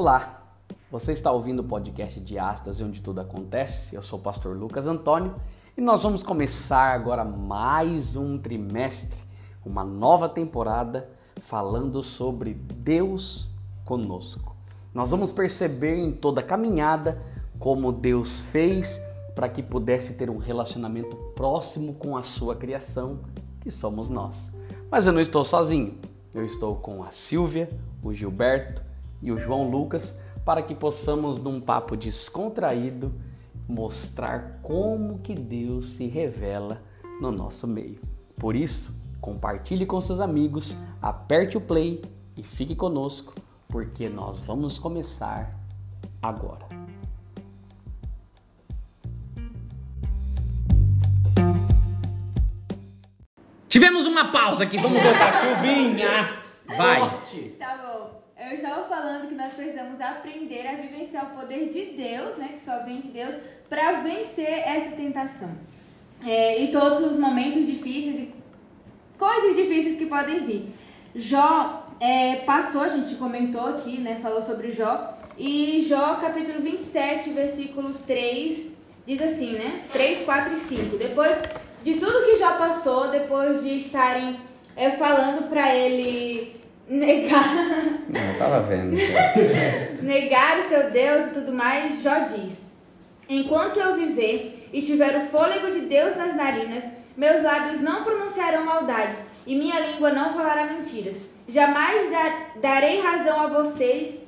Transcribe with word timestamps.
Olá, 0.00 0.54
você 0.92 1.10
está 1.10 1.32
ouvindo 1.32 1.58
o 1.58 1.64
podcast 1.64 2.20
de 2.20 2.38
Astas, 2.38 2.80
onde 2.80 3.02
tudo 3.02 3.20
acontece. 3.20 3.96
Eu 3.96 4.00
sou 4.00 4.16
o 4.16 4.22
pastor 4.22 4.56
Lucas 4.56 4.86
Antônio 4.86 5.34
e 5.76 5.80
nós 5.80 6.04
vamos 6.04 6.22
começar 6.22 6.94
agora 6.94 7.24
mais 7.24 8.14
um 8.14 8.38
trimestre, 8.38 9.18
uma 9.66 9.82
nova 9.82 10.28
temporada 10.28 11.10
falando 11.40 12.00
sobre 12.00 12.54
Deus 12.54 13.50
conosco. 13.84 14.54
Nós 14.94 15.10
vamos 15.10 15.32
perceber 15.32 15.96
em 15.96 16.12
toda 16.12 16.42
a 16.42 16.44
caminhada 16.44 17.20
como 17.58 17.90
Deus 17.90 18.42
fez 18.42 19.02
para 19.34 19.48
que 19.48 19.64
pudesse 19.64 20.14
ter 20.14 20.30
um 20.30 20.38
relacionamento 20.38 21.16
próximo 21.34 21.94
com 21.94 22.16
a 22.16 22.22
sua 22.22 22.54
criação, 22.54 23.18
que 23.60 23.68
somos 23.68 24.08
nós. 24.08 24.54
Mas 24.92 25.08
eu 25.08 25.12
não 25.12 25.20
estou 25.20 25.44
sozinho. 25.44 25.98
Eu 26.32 26.44
estou 26.44 26.76
com 26.76 27.02
a 27.02 27.06
Silvia, 27.06 27.68
o 28.00 28.12
Gilberto 28.12 28.86
e 29.22 29.32
o 29.32 29.38
João 29.38 29.68
Lucas 29.70 30.20
para 30.44 30.62
que 30.62 30.74
possamos, 30.74 31.38
num 31.38 31.60
papo 31.60 31.96
descontraído, 31.96 33.12
mostrar 33.68 34.60
como 34.62 35.18
que 35.18 35.34
Deus 35.34 35.90
se 35.90 36.06
revela 36.06 36.82
no 37.20 37.30
nosso 37.30 37.66
meio. 37.66 38.00
Por 38.36 38.56
isso, 38.56 38.98
compartilhe 39.20 39.84
com 39.84 40.00
seus 40.00 40.20
amigos, 40.20 40.76
aperte 41.02 41.58
o 41.58 41.60
play 41.60 42.00
e 42.36 42.42
fique 42.42 42.74
conosco, 42.74 43.34
porque 43.68 44.08
nós 44.08 44.40
vamos 44.40 44.78
começar 44.78 45.54
agora. 46.22 46.66
Tivemos 53.68 54.06
uma 54.06 54.32
pausa 54.32 54.64
aqui, 54.64 54.78
vamos 54.78 55.02
voltar. 55.02 55.32
Silvinha, 55.32 56.42
vai. 56.66 57.00
Tá 57.58 57.76
bom. 57.76 58.17
Eu 58.48 58.54
estava 58.54 58.88
falando 58.88 59.28
que 59.28 59.34
nós 59.34 59.52
precisamos 59.52 60.00
aprender 60.00 60.66
a 60.66 60.72
vivenciar 60.76 61.26
o 61.26 61.38
poder 61.38 61.68
de 61.68 61.84
Deus, 61.96 62.36
né, 62.38 62.52
que 62.54 62.64
só 62.64 62.82
vem 62.82 62.98
de 62.98 63.08
Deus, 63.08 63.34
para 63.68 64.00
vencer 64.00 64.62
essa 64.64 64.96
tentação. 64.96 65.50
É, 66.24 66.58
e 66.62 66.68
todos 66.68 67.12
os 67.12 67.18
momentos 67.18 67.66
difíceis 67.66 68.20
e 68.20 68.34
coisas 69.18 69.54
difíceis 69.54 69.98
que 69.98 70.06
podem 70.06 70.40
vir. 70.40 70.72
Jó 71.14 71.88
é, 72.00 72.36
passou, 72.36 72.80
a 72.80 72.88
gente 72.88 73.16
comentou 73.16 73.66
aqui, 73.66 74.00
né, 74.00 74.18
falou 74.22 74.40
sobre 74.40 74.70
Jó, 74.70 75.14
e 75.36 75.84
Jó, 75.86 76.14
capítulo 76.14 76.58
27, 76.58 77.28
versículo 77.30 77.92
3, 78.06 78.68
diz 79.04 79.20
assim, 79.20 79.52
né, 79.52 79.82
3, 79.92 80.22
4 80.22 80.54
e 80.54 80.56
5. 80.56 80.96
Depois 80.96 81.36
de 81.82 81.96
tudo 81.96 82.24
que 82.24 82.36
Jó 82.36 82.56
passou, 82.56 83.10
depois 83.10 83.62
de 83.62 83.76
estarem 83.76 84.40
é, 84.74 84.90
falando 84.90 85.50
para 85.50 85.74
ele 85.76 86.57
negar. 86.88 87.54
Não, 88.08 88.20
eu 88.20 88.38
tava 88.38 88.60
vendo. 88.62 88.96
negar 90.02 90.58
o 90.58 90.62
seu 90.62 90.90
Deus 90.90 91.26
e 91.26 91.30
tudo 91.34 91.52
mais, 91.52 92.02
Jó 92.02 92.18
diz: 92.20 92.60
Enquanto 93.28 93.78
eu 93.78 93.96
viver 93.96 94.68
e 94.72 94.80
tiver 94.80 95.16
o 95.16 95.26
fôlego 95.26 95.70
de 95.70 95.80
Deus 95.80 96.16
nas 96.16 96.34
narinas, 96.34 96.84
meus 97.16 97.42
lábios 97.42 97.80
não 97.80 98.02
pronunciarão 98.04 98.64
maldades 98.64 99.22
e 99.46 99.54
minha 99.54 99.78
língua 99.80 100.10
não 100.10 100.32
falará 100.32 100.66
mentiras. 100.66 101.16
Jamais 101.46 102.10
dar, 102.10 102.52
darei 102.60 103.00
razão 103.00 103.40
a 103.40 103.46
vocês. 103.46 104.18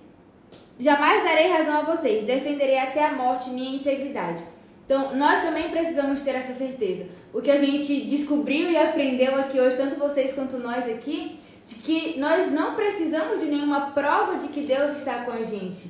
Jamais 0.79 1.23
darei 1.23 1.49
razão 1.49 1.79
a 1.79 1.83
vocês. 1.83 2.25
Defenderei 2.25 2.79
até 2.79 3.05
a 3.05 3.13
morte 3.13 3.51
minha 3.51 3.77
integridade. 3.77 4.43
Então, 4.87 5.15
nós 5.15 5.43
também 5.43 5.69
precisamos 5.69 6.21
ter 6.21 6.35
essa 6.35 6.55
certeza. 6.55 7.07
O 7.33 7.41
que 7.41 7.51
a 7.51 7.57
gente 7.57 8.01
descobriu 8.07 8.71
e 8.71 8.77
aprendeu 8.77 9.37
aqui 9.37 9.61
hoje, 9.61 9.77
tanto 9.77 9.97
vocês 9.97 10.33
quanto 10.33 10.59
nós 10.59 10.89
aqui, 10.89 11.39
de 11.71 11.77
que 11.77 12.19
nós 12.19 12.51
não 12.51 12.75
precisamos 12.75 13.39
de 13.41 13.47
nenhuma 13.47 13.93
prova 13.93 14.39
de 14.39 14.49
que 14.49 14.63
Deus 14.63 14.97
está 14.97 15.21
com 15.25 15.31
a 15.31 15.41
gente. 15.41 15.89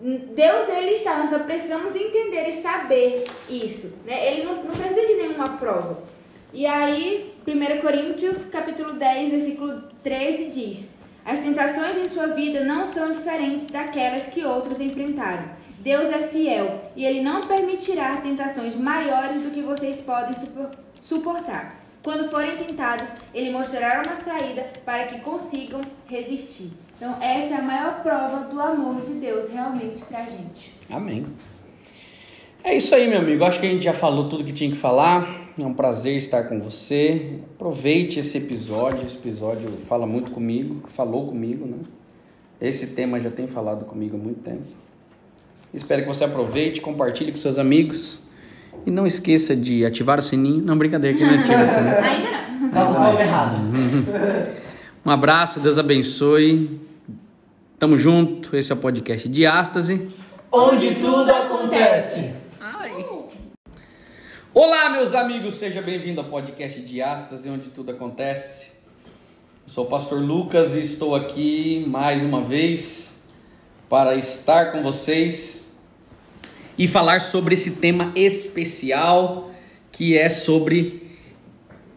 Deus, 0.00 0.68
ele 0.70 0.92
está, 0.92 1.18
nós 1.18 1.28
só 1.28 1.38
precisamos 1.40 1.94
entender 1.94 2.48
e 2.48 2.62
saber 2.62 3.26
isso. 3.50 3.92
Né? 4.06 4.32
Ele 4.32 4.44
não, 4.44 4.64
não 4.64 4.72
precisa 4.72 5.06
de 5.06 5.14
nenhuma 5.14 5.44
prova. 5.58 6.02
E 6.52 6.64
aí, 6.64 7.34
1 7.46 7.80
Coríntios, 7.82 8.46
capítulo 8.46 8.94
10, 8.94 9.30
versículo 9.30 9.82
13 10.02 10.46
diz: 10.46 10.86
As 11.24 11.40
tentações 11.40 11.98
em 11.98 12.08
sua 12.08 12.28
vida 12.28 12.64
não 12.64 12.86
são 12.86 13.12
diferentes 13.12 13.66
daquelas 13.66 14.26
que 14.28 14.44
outros 14.46 14.80
enfrentaram. 14.80 15.50
Deus 15.80 16.08
é 16.08 16.22
fiel 16.22 16.82
e 16.96 17.04
ele 17.04 17.20
não 17.20 17.42
permitirá 17.42 18.16
tentações 18.16 18.74
maiores 18.74 19.42
do 19.42 19.50
que 19.50 19.60
vocês 19.60 20.00
podem 20.00 20.34
suportar. 20.98 21.85
Quando 22.06 22.30
forem 22.30 22.56
tentados, 22.56 23.08
ele 23.34 23.50
mostrará 23.50 24.00
uma 24.00 24.14
saída 24.14 24.64
para 24.84 25.06
que 25.06 25.18
consigam 25.22 25.80
resistir. 26.06 26.70
Então, 26.96 27.20
essa 27.20 27.54
é 27.54 27.56
a 27.58 27.62
maior 27.62 28.00
prova 28.00 28.44
do 28.44 28.60
amor 28.60 29.02
de 29.02 29.14
Deus 29.14 29.50
realmente 29.50 30.04
pra 30.04 30.24
gente. 30.24 30.72
Amém. 30.88 31.26
É 32.62 32.76
isso 32.76 32.94
aí, 32.94 33.08
meu 33.08 33.18
amigo. 33.18 33.44
Acho 33.44 33.58
que 33.58 33.66
a 33.66 33.70
gente 33.70 33.82
já 33.82 33.92
falou 33.92 34.28
tudo 34.28 34.44
que 34.44 34.52
tinha 34.52 34.70
que 34.70 34.76
falar. 34.76 35.50
É 35.58 35.66
um 35.66 35.74
prazer 35.74 36.16
estar 36.16 36.44
com 36.44 36.60
você. 36.60 37.40
Aproveite 37.56 38.20
esse 38.20 38.38
episódio. 38.38 39.04
Esse 39.04 39.16
episódio 39.16 39.68
fala 39.88 40.06
muito 40.06 40.30
comigo, 40.30 40.88
falou 40.88 41.26
comigo, 41.26 41.66
né? 41.66 41.78
Esse 42.60 42.86
tema 42.86 43.20
já 43.20 43.32
tem 43.32 43.48
falado 43.48 43.84
comigo 43.84 44.16
há 44.16 44.20
muito 44.20 44.44
tempo. 44.44 44.62
Espero 45.74 46.02
que 46.02 46.08
você 46.08 46.22
aproveite, 46.22 46.80
compartilhe 46.80 47.32
com 47.32 47.38
seus 47.38 47.58
amigos. 47.58 48.25
E 48.86 48.90
não 48.90 49.04
esqueça 49.04 49.56
de 49.56 49.84
ativar 49.84 50.20
o 50.20 50.22
sininho. 50.22 50.62
Não, 50.64 50.78
brincadeira, 50.78 51.18
que 51.18 51.24
não 51.24 51.34
ativa 51.34 51.64
o 51.64 51.66
sininho. 51.66 51.98
Ainda 51.98 52.30
não. 52.60 52.70
Tá 52.70 52.94
falando 52.94 53.20
errado. 53.20 53.56
Um 55.04 55.10
abraço, 55.10 55.60
Deus 55.60 55.78
abençoe. 55.78 56.80
Tamo 57.78 57.96
junto. 57.96 58.56
Esse 58.56 58.72
é 58.72 58.74
o 58.74 58.78
podcast 58.78 59.28
Diástase. 59.28 60.08
Onde 60.50 60.96
tudo 60.96 61.30
acontece. 61.30 62.32
Olá, 64.52 64.90
meus 64.90 65.14
amigos, 65.14 65.54
seja 65.54 65.80
bem-vindo 65.80 66.20
ao 66.20 66.26
podcast 66.26 66.80
Diástase, 66.80 67.48
onde 67.48 67.68
tudo 67.68 67.92
acontece. 67.92 68.72
Eu 69.64 69.72
sou 69.72 69.84
o 69.84 69.88
pastor 69.88 70.20
Lucas 70.20 70.74
e 70.74 70.80
estou 70.80 71.14
aqui 71.14 71.84
mais 71.86 72.24
uma 72.24 72.40
vez 72.40 73.22
para 73.88 74.16
estar 74.16 74.72
com 74.72 74.82
vocês 74.82 75.65
e 76.78 76.86
falar 76.86 77.20
sobre 77.20 77.54
esse 77.54 77.72
tema 77.72 78.12
especial 78.14 79.50
que 79.90 80.16
é 80.16 80.28
sobre 80.28 81.02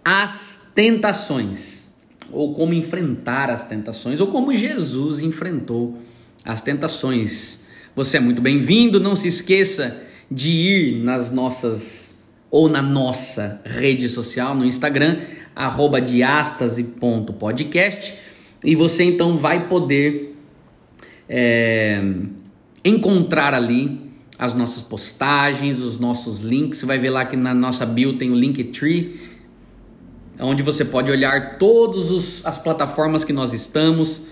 as 0.03 0.71
tentações, 0.73 1.93
ou 2.31 2.53
como 2.53 2.73
enfrentar 2.73 3.49
as 3.49 3.67
tentações, 3.67 4.21
ou 4.21 4.27
como 4.27 4.53
Jesus 4.53 5.19
enfrentou 5.19 5.97
as 6.45 6.61
tentações. 6.61 7.65
Você 7.95 8.17
é 8.17 8.19
muito 8.19 8.41
bem-vindo, 8.41 8.99
não 8.99 9.15
se 9.15 9.27
esqueça 9.27 10.01
de 10.31 10.51
ir 10.51 11.03
nas 11.03 11.31
nossas 11.31 12.07
ou 12.51 12.67
na 12.67 12.81
nossa 12.81 13.61
rede 13.63 14.09
social, 14.09 14.55
no 14.55 14.65
Instagram, 14.65 15.19
arroba 15.55 16.01
diastase.podcast, 16.01 18.15
e 18.63 18.75
você 18.75 19.03
então 19.03 19.37
vai 19.37 19.67
poder 19.67 20.35
é, 21.27 22.01
encontrar 22.83 23.53
ali 23.53 24.08
as 24.39 24.53
nossas 24.53 24.81
postagens, 24.81 25.83
os 25.83 25.99
nossos 25.99 26.39
links. 26.39 26.79
Você 26.79 26.85
vai 26.85 26.97
ver 26.97 27.09
lá 27.09 27.25
que 27.25 27.35
na 27.35 27.53
nossa 27.53 27.85
bio 27.85 28.17
tem 28.17 28.31
o 28.31 28.35
Linktree, 28.35 29.19
onde 30.39 30.63
você 30.63 30.85
pode 30.85 31.11
olhar 31.11 31.57
todas 31.57 32.45
as 32.45 32.57
plataformas 32.57 33.25
que 33.25 33.33
nós 33.33 33.53
estamos. 33.53 34.27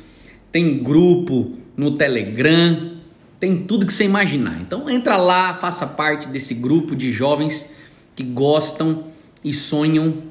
Tem 0.49 0.81
grupo 0.81 1.57
no 1.75 1.91
Telegram, 1.91 2.93
tem 3.37 3.65
tudo 3.65 3.85
que 3.85 3.93
você 3.93 4.05
imaginar. 4.05 4.61
Então 4.61 4.89
entra 4.89 5.17
lá, 5.17 5.53
faça 5.53 5.85
parte 5.85 6.29
desse 6.29 6.53
grupo 6.53 6.95
de 6.95 7.11
jovens 7.11 7.75
que 8.15 8.23
gostam 8.23 9.03
e 9.43 9.53
sonham 9.53 10.23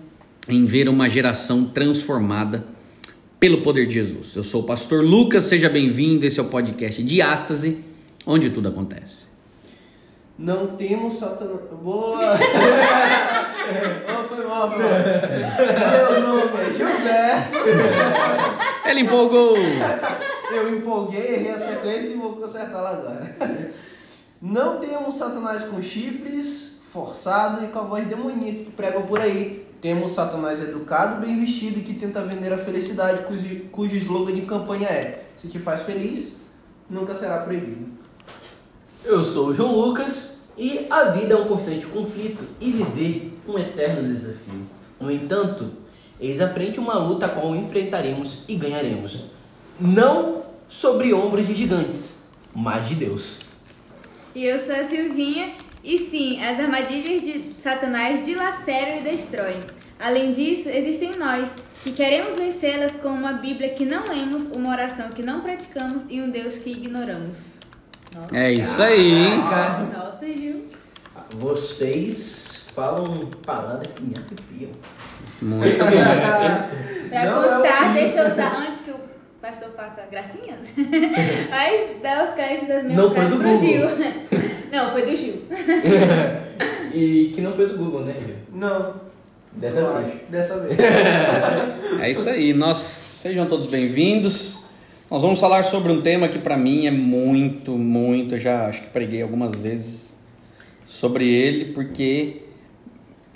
em 0.48 0.64
ver 0.64 0.88
uma 0.88 1.06
geração 1.06 1.66
transformada 1.66 2.64
pelo 3.38 3.60
poder 3.60 3.86
de 3.86 3.94
Jesus. 3.94 4.34
Eu 4.34 4.42
sou 4.42 4.62
o 4.62 4.64
pastor 4.64 5.04
Lucas, 5.04 5.44
seja 5.44 5.68
bem-vindo. 5.68 6.24
Esse 6.24 6.40
é 6.40 6.42
o 6.42 6.46
podcast 6.46 7.02
Diástase, 7.02 7.78
onde 8.26 8.48
tudo 8.48 8.68
acontece. 8.68 9.25
Não 10.38 10.66
temos 10.66 11.14
Satanás. 11.14 11.62
Boa! 11.82 12.18
oh, 14.06 14.28
foi 14.28 14.46
mal, 14.46 14.70
foi 14.70 14.82
mal. 14.82 14.90
Meu 16.10 16.20
nome 16.20 16.60
é 16.60 16.72
Gilberto. 16.74 17.58
Ele 18.84 19.00
empolgou. 19.00 19.56
Eu 20.52 20.76
empolguei, 20.76 21.36
errei 21.36 21.52
a 21.52 21.58
sequência 21.58 22.12
e 22.12 22.16
vou 22.16 22.36
consertar 22.36 22.82
lá 22.82 22.90
agora. 22.90 23.34
Não 24.40 24.78
temos 24.78 25.14
Satanás 25.14 25.64
com 25.64 25.80
chifres, 25.80 26.76
forçado 26.92 27.64
e 27.64 27.68
com 27.68 27.78
a 27.78 27.82
voz 27.82 28.06
demoníaca 28.06 28.64
que 28.64 28.70
pregam 28.70 29.02
por 29.02 29.20
aí. 29.20 29.66
Temos 29.80 30.10
Satanás 30.10 30.60
educado, 30.60 31.24
bem 31.24 31.40
vestido 31.40 31.78
e 31.80 31.82
que 31.82 31.94
tenta 31.94 32.20
vender 32.22 32.52
a 32.52 32.58
felicidade, 32.58 33.24
cujo, 33.24 33.60
cujo 33.72 33.96
slogan 33.96 34.34
de 34.34 34.42
campanha 34.42 34.88
é: 34.88 35.24
Se 35.34 35.48
te 35.48 35.58
faz 35.58 35.82
feliz, 35.82 36.36
nunca 36.90 37.14
será 37.14 37.38
proibido. 37.38 37.96
Eu 39.06 39.24
sou 39.24 39.46
o 39.46 39.54
João 39.54 39.72
Lucas 39.72 40.32
e 40.58 40.84
a 40.90 41.04
vida 41.04 41.34
é 41.34 41.36
um 41.36 41.44
constante 41.44 41.86
conflito 41.86 42.44
e 42.60 42.72
viver 42.72 43.38
um 43.46 43.56
eterno 43.56 44.02
desafio. 44.02 44.66
No 45.00 45.12
entanto, 45.12 45.70
eis 46.20 46.40
à 46.40 46.48
frente 46.48 46.80
uma 46.80 46.98
luta 46.98 47.26
a 47.26 47.28
qual 47.28 47.54
enfrentaremos 47.54 48.38
e 48.48 48.56
ganharemos. 48.56 49.26
Não 49.80 50.42
sobre 50.68 51.14
ombros 51.14 51.46
de 51.46 51.54
gigantes, 51.54 52.14
mas 52.52 52.88
de 52.88 52.96
Deus. 52.96 53.36
E 54.34 54.44
eu 54.44 54.58
sou 54.58 54.74
a 54.74 54.82
Silvinha. 54.82 55.52
E 55.84 56.00
sim, 56.10 56.42
as 56.42 56.58
armadilhas 56.58 57.22
de 57.22 57.52
Satanás 57.52 58.26
dilaceram 58.26 58.98
e 58.98 59.02
destroem. 59.02 59.60
Além 60.00 60.32
disso, 60.32 60.68
existem 60.68 61.16
nós, 61.16 61.48
que 61.84 61.92
queremos 61.92 62.36
vencê-las 62.36 62.96
com 62.96 63.10
uma 63.10 63.34
Bíblia 63.34 63.68
que 63.68 63.84
não 63.84 64.08
lemos, 64.08 64.50
uma 64.50 64.70
oração 64.70 65.10
que 65.10 65.22
não 65.22 65.42
praticamos 65.42 66.02
e 66.10 66.20
um 66.20 66.28
Deus 66.28 66.54
que 66.54 66.70
ignoramos. 66.70 67.55
Nossa, 68.16 68.36
É 68.36 68.52
isso 68.52 68.82
aí. 68.82 69.36
Nossa 69.38 70.26
Gil. 70.26 70.64
Vocês 71.34 72.66
falam 72.74 73.28
palavras 73.44 73.88
que 73.94 74.02
me 74.02 74.14
arrepiam. 74.16 74.70
Muito 75.42 75.78
bom. 75.78 77.08
Pra 77.10 77.24
Não, 77.24 77.44
é 77.44 77.48
constar, 77.48 77.92
deixa 77.92 78.18
eu 78.20 78.34
dar 78.36 78.56
antes 78.60 78.80
que 78.80 78.90
o 78.90 78.98
pastor 79.40 79.68
faça 79.76 80.02
gracinhas. 80.10 80.60
Mas 81.50 82.02
dá 82.02 82.24
os 82.24 82.30
créditos 82.30 82.68
das 82.68 82.82
minhas 82.84 82.96
Não 82.96 83.14
foi 83.14 83.24
do 83.26 83.36
pro 83.36 83.48
Google. 83.48 83.60
Gil. 83.60 83.86
Não, 84.72 84.90
foi 84.90 85.02
do 85.06 85.16
Gil. 85.16 85.42
E 86.92 87.32
que 87.34 87.40
não 87.40 87.52
foi 87.52 87.66
do 87.68 87.76
Google, 87.78 88.04
né, 88.04 88.14
Gil? 88.18 88.36
Não. 88.52 88.94
Dessa 89.52 89.92
vez. 89.98 90.14
Dessa 90.28 90.58
vez. 90.60 90.76
É 92.00 92.10
isso 92.10 92.28
aí. 92.28 92.52
Nós 92.52 92.78
sejam 92.78 93.46
todos 93.46 93.66
bem-vindos. 93.68 94.65
Nós 95.08 95.22
vamos 95.22 95.38
falar 95.38 95.62
sobre 95.62 95.92
um 95.92 96.02
tema 96.02 96.26
que 96.26 96.38
para 96.38 96.56
mim 96.56 96.86
é 96.86 96.90
muito, 96.90 97.78
muito. 97.78 98.34
Eu 98.34 98.38
já 98.40 98.66
acho 98.66 98.82
que 98.82 98.88
preguei 98.88 99.22
algumas 99.22 99.54
vezes 99.54 100.20
sobre 100.84 101.28
ele, 101.28 101.66
porque 101.66 102.42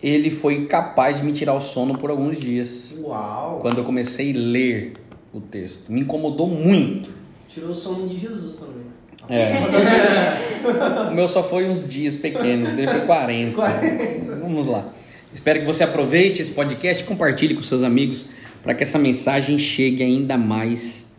ele 0.02 0.30
foi 0.30 0.66
capaz 0.66 1.18
de 1.18 1.22
me 1.24 1.32
tirar 1.32 1.54
o 1.54 1.60
sono 1.60 1.96
por 1.96 2.10
alguns 2.10 2.40
dias. 2.40 2.98
Uau. 3.00 3.60
Quando 3.60 3.78
eu 3.78 3.84
comecei 3.84 4.32
a 4.32 4.36
ler 4.36 4.94
o 5.32 5.40
texto, 5.40 5.92
me 5.92 6.00
incomodou 6.00 6.48
muito. 6.48 7.08
Tirou 7.48 7.70
o 7.70 7.74
sono 7.74 8.08
de 8.08 8.16
Jesus 8.16 8.56
também. 8.56 8.90
É. 9.28 9.52
o 11.08 11.14
meu 11.14 11.28
só 11.28 11.40
foi 11.40 11.68
uns 11.68 11.88
dias 11.88 12.16
pequenos, 12.16 12.72
dele 12.72 12.88
foi 12.88 13.02
40. 13.02 13.54
40. 13.54 14.36
Vamos 14.36 14.66
lá. 14.66 14.88
Espero 15.32 15.60
que 15.60 15.66
você 15.66 15.84
aproveite 15.84 16.42
esse 16.42 16.50
podcast 16.50 17.04
e 17.04 17.06
compartilhe 17.06 17.54
com 17.54 17.62
seus 17.62 17.84
amigos 17.84 18.28
para 18.60 18.74
que 18.74 18.82
essa 18.82 18.98
mensagem 18.98 19.56
chegue 19.56 20.02
ainda 20.02 20.36
mais 20.36 21.09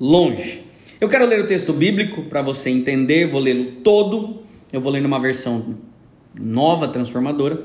longe. 0.00 0.62
Eu 1.00 1.08
quero 1.08 1.26
ler 1.26 1.44
o 1.44 1.46
texto 1.46 1.72
bíblico 1.72 2.22
para 2.22 2.42
você 2.42 2.70
entender, 2.70 3.26
vou 3.26 3.40
lê-lo 3.40 3.72
todo. 3.84 4.40
Eu 4.72 4.80
vou 4.80 4.92
ler 4.92 5.00
numa 5.00 5.18
versão 5.18 5.76
nova, 6.38 6.88
transformadora. 6.88 7.62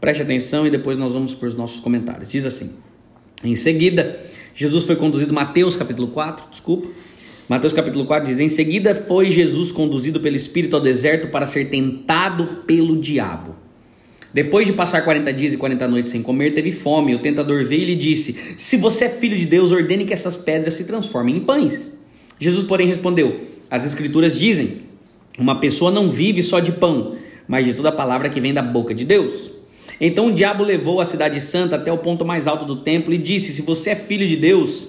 Preste 0.00 0.22
atenção 0.22 0.66
e 0.66 0.70
depois 0.70 0.98
nós 0.98 1.12
vamos 1.12 1.34
para 1.34 1.48
os 1.48 1.56
nossos 1.56 1.80
comentários. 1.80 2.30
Diz 2.30 2.44
assim: 2.44 2.76
Em 3.44 3.54
seguida, 3.54 4.18
Jesus 4.54 4.84
foi 4.84 4.96
conduzido, 4.96 5.32
Mateus 5.32 5.76
capítulo 5.76 6.08
4, 6.08 6.50
desculpa. 6.50 6.88
Mateus 7.48 7.72
capítulo 7.72 8.04
4 8.06 8.26
diz: 8.26 8.40
Em 8.40 8.48
seguida 8.48 8.94
foi 8.94 9.30
Jesus 9.30 9.70
conduzido 9.70 10.18
pelo 10.18 10.34
Espírito 10.34 10.76
ao 10.76 10.82
deserto 10.82 11.28
para 11.28 11.46
ser 11.46 11.66
tentado 11.70 12.62
pelo 12.66 12.98
diabo. 12.98 13.54
Depois 14.36 14.66
de 14.66 14.74
passar 14.74 15.02
40 15.02 15.32
dias 15.32 15.54
e 15.54 15.56
40 15.56 15.88
noites 15.88 16.12
sem 16.12 16.20
comer, 16.22 16.52
teve 16.52 16.70
fome. 16.70 17.14
O 17.14 17.20
tentador 17.20 17.64
veio 17.64 17.80
e 17.80 17.84
lhe 17.86 17.96
disse: 17.96 18.36
Se 18.58 18.76
você 18.76 19.06
é 19.06 19.08
filho 19.08 19.34
de 19.34 19.46
Deus, 19.46 19.72
ordene 19.72 20.04
que 20.04 20.12
essas 20.12 20.36
pedras 20.36 20.74
se 20.74 20.84
transformem 20.84 21.36
em 21.36 21.40
pães. 21.40 21.98
Jesus, 22.38 22.66
porém, 22.66 22.86
respondeu: 22.86 23.40
As 23.70 23.86
Escrituras 23.86 24.38
dizem: 24.38 24.82
Uma 25.38 25.58
pessoa 25.58 25.90
não 25.90 26.10
vive 26.10 26.42
só 26.42 26.60
de 26.60 26.70
pão, 26.70 27.16
mas 27.48 27.64
de 27.64 27.72
toda 27.72 27.90
palavra 27.90 28.28
que 28.28 28.38
vem 28.38 28.52
da 28.52 28.60
boca 28.60 28.94
de 28.94 29.06
Deus. 29.06 29.52
Então 29.98 30.26
o 30.26 30.34
diabo 30.34 30.62
levou 30.62 31.00
a 31.00 31.06
cidade 31.06 31.40
santa 31.40 31.76
até 31.76 31.90
o 31.90 31.96
ponto 31.96 32.22
mais 32.22 32.46
alto 32.46 32.66
do 32.66 32.76
templo 32.76 33.14
e 33.14 33.16
disse: 33.16 33.54
Se 33.54 33.62
você 33.62 33.92
é 33.92 33.96
filho 33.96 34.28
de 34.28 34.36
Deus, 34.36 34.88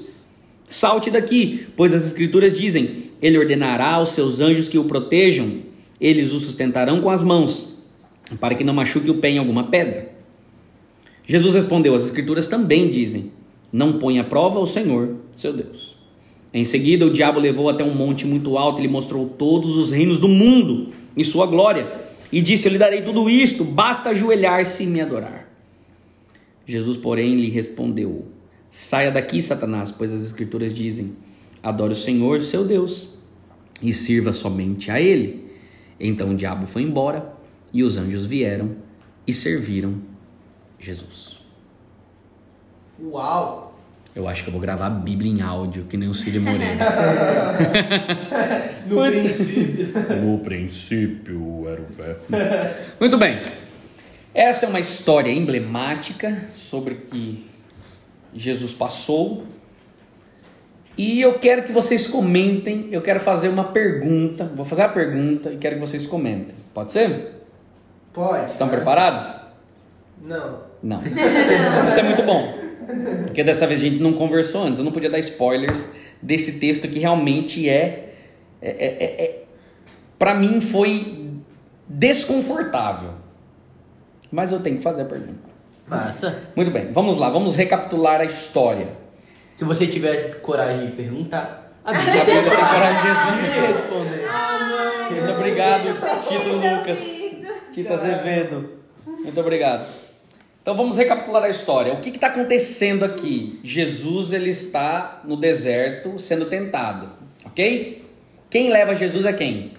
salte 0.67 1.09
daqui, 1.09 1.67
pois 1.73 1.93
as 1.93 2.05
Escrituras 2.05 2.57
dizem: 2.57 3.11
Ele 3.21 3.37
ordenará 3.37 3.93
aos 3.93 4.09
seus 4.09 4.41
anjos 4.41 4.67
que 4.67 4.77
o 4.77 4.83
protejam, 4.83 5.59
eles 6.01 6.33
o 6.33 6.39
sustentarão 6.41 6.99
com 6.99 7.09
as 7.09 7.23
mãos 7.23 7.76
para 8.35 8.55
que 8.55 8.63
não 8.63 8.73
machuque 8.73 9.09
o 9.09 9.15
pé 9.15 9.29
em 9.29 9.37
alguma 9.37 9.65
pedra. 9.65 10.11
Jesus 11.25 11.55
respondeu: 11.55 11.95
As 11.95 12.05
Escrituras 12.05 12.47
também 12.47 12.89
dizem: 12.89 13.31
Não 13.71 13.99
ponha 13.99 14.21
à 14.21 14.23
prova 14.23 14.59
o 14.59 14.67
Senhor, 14.67 15.15
seu 15.35 15.53
Deus. 15.53 15.95
Em 16.53 16.63
seguida, 16.63 17.05
o 17.05 17.11
diabo 17.11 17.39
levou 17.39 17.69
até 17.69 17.83
um 17.83 17.93
monte 17.93 18.25
muito 18.25 18.57
alto 18.57 18.79
e 18.79 18.83
lhe 18.83 18.87
mostrou 18.87 19.27
todos 19.27 19.75
os 19.75 19.91
reinos 19.91 20.19
do 20.19 20.27
mundo 20.27 20.93
e 21.15 21.23
sua 21.23 21.45
glória, 21.45 21.91
e 22.31 22.41
disse: 22.41 22.67
Eu 22.67 22.71
lhe 22.71 22.77
darei 22.77 23.01
tudo 23.01 23.29
isto, 23.29 23.63
basta 23.63 24.09
ajoelhar-se 24.09 24.83
e 24.83 24.87
me 24.87 25.01
adorar. 25.01 25.47
Jesus, 26.65 26.97
porém, 26.97 27.35
lhe 27.35 27.49
respondeu: 27.49 28.25
Saia 28.71 29.11
daqui, 29.11 29.41
Satanás, 29.41 29.91
pois 29.91 30.13
as 30.13 30.23
Escrituras 30.23 30.73
dizem: 30.73 31.13
Adore 31.61 31.93
o 31.93 31.95
Senhor, 31.95 32.41
seu 32.41 32.65
Deus, 32.65 33.09
e 33.81 33.93
sirva 33.93 34.33
somente 34.33 34.89
a 34.91 34.99
Ele. 34.99 35.45
Então 35.99 36.31
o 36.31 36.35
diabo 36.35 36.67
foi 36.67 36.83
embora 36.83 37.36
e 37.77 37.83
os 37.83 37.95
anjos 37.95 38.25
vieram 38.25 38.71
e 39.27 39.31
serviram 39.31 40.01
Jesus. 40.79 41.37
Uau. 42.99 43.79
Eu 44.15 44.27
acho 44.27 44.41
que 44.41 44.49
eu 44.49 44.51
vou 44.51 44.59
gravar 44.59 44.87
a 44.87 44.89
Bíblia 44.89 45.31
em 45.31 45.43
áudio, 45.43 45.83
que 45.83 45.95
nem 45.95 46.09
o 46.09 46.13
Círio 46.13 46.41
Moreira. 46.41 46.83
No 48.87 48.95
Muito- 48.95 49.11
princípio. 49.19 49.87
no 50.23 50.39
princípio 50.39 51.69
era 51.69 51.81
o 51.81 51.85
verbo. 51.85 52.21
Muito 52.99 53.17
bem. 53.17 53.41
Essa 54.33 54.65
é 54.65 54.69
uma 54.69 54.79
história 54.79 55.29
emblemática 55.29 56.45
sobre 56.55 56.93
o 56.95 56.97
que 57.01 57.45
Jesus 58.33 58.73
passou. 58.73 59.45
E 60.97 61.21
eu 61.21 61.37
quero 61.37 61.61
que 61.63 61.71
vocês 61.71 62.07
comentem. 62.07 62.87
Eu 62.91 63.01
quero 63.03 63.19
fazer 63.19 63.49
uma 63.49 63.65
pergunta. 63.65 64.45
Vou 64.55 64.65
fazer 64.65 64.83
a 64.83 64.89
pergunta 64.89 65.51
e 65.51 65.57
quero 65.57 65.75
que 65.75 65.81
vocês 65.81 66.07
comentem. 66.07 66.55
Pode 66.73 66.93
ser? 66.93 67.36
Pode. 68.17 68.49
Estão 68.49 68.67
preparados? 68.67 69.27
Não. 70.19 70.61
Não. 70.81 70.97
Isso 71.85 71.99
é 71.99 72.01
muito 72.01 72.23
bom. 72.23 72.51
Porque 73.27 73.43
dessa 73.43 73.67
vez 73.67 73.79
a 73.79 73.83
gente 73.83 74.01
não 74.01 74.13
conversou 74.13 74.63
antes. 74.63 74.79
Eu 74.79 74.85
não 74.85 74.91
podia 74.91 75.07
dar 75.07 75.19
spoilers 75.19 75.93
desse 76.19 76.53
texto 76.53 76.87
que 76.87 76.97
realmente 76.97 77.69
é. 77.69 78.15
é, 78.59 78.69
é, 78.69 78.87
é, 78.87 79.23
é 79.23 79.43
para 80.17 80.33
mim 80.33 80.59
foi 80.59 81.29
desconfortável. 81.87 83.11
Mas 84.31 84.51
eu 84.51 84.61
tenho 84.61 84.77
que 84.77 84.83
fazer 84.83 85.03
a 85.03 85.05
pergunta. 85.05 85.47
Faça. 85.87 86.43
Muito 86.55 86.71
bem, 86.71 86.91
vamos 86.91 87.17
lá, 87.17 87.29
vamos 87.29 87.55
recapitular 87.55 88.19
a 88.19 88.25
história. 88.25 88.89
Se 89.53 89.63
você 89.63 89.85
tivesse 89.85 90.37
coragem 90.37 90.87
de 90.87 90.91
perguntar, 90.93 91.71
a 91.85 91.93
Bíblia 91.93 92.25
tem 92.25 92.43
tem 92.43 92.49
coragem 92.49 93.01
de 93.01 93.59
responder. 93.59 94.25
responder. 94.25 95.11
Muito 95.11 95.31
obrigado, 95.31 95.83
Tito 96.27 96.49
Lucas. 96.49 97.16
Tito 97.77 97.93
Azevedo. 97.93 98.71
Muito 99.05 99.39
obrigado. 99.39 99.87
Então 100.63 100.75
vamos 100.75 100.97
recapitular 100.97 101.43
a 101.43 101.49
história. 101.49 101.93
O 101.93 102.01
que 102.01 102.09
está 102.09 102.25
acontecendo 102.25 103.05
aqui? 103.05 103.59
Jesus 103.63 104.33
ele 104.33 104.49
está 104.49 105.21
no 105.23 105.37
deserto 105.37 106.17
sendo 106.17 106.47
tentado, 106.47 107.09
ok? 107.45 108.03
Quem 108.49 108.71
leva 108.71 108.95
Jesus 108.95 109.25
é 109.25 109.33
quem? 109.33 109.73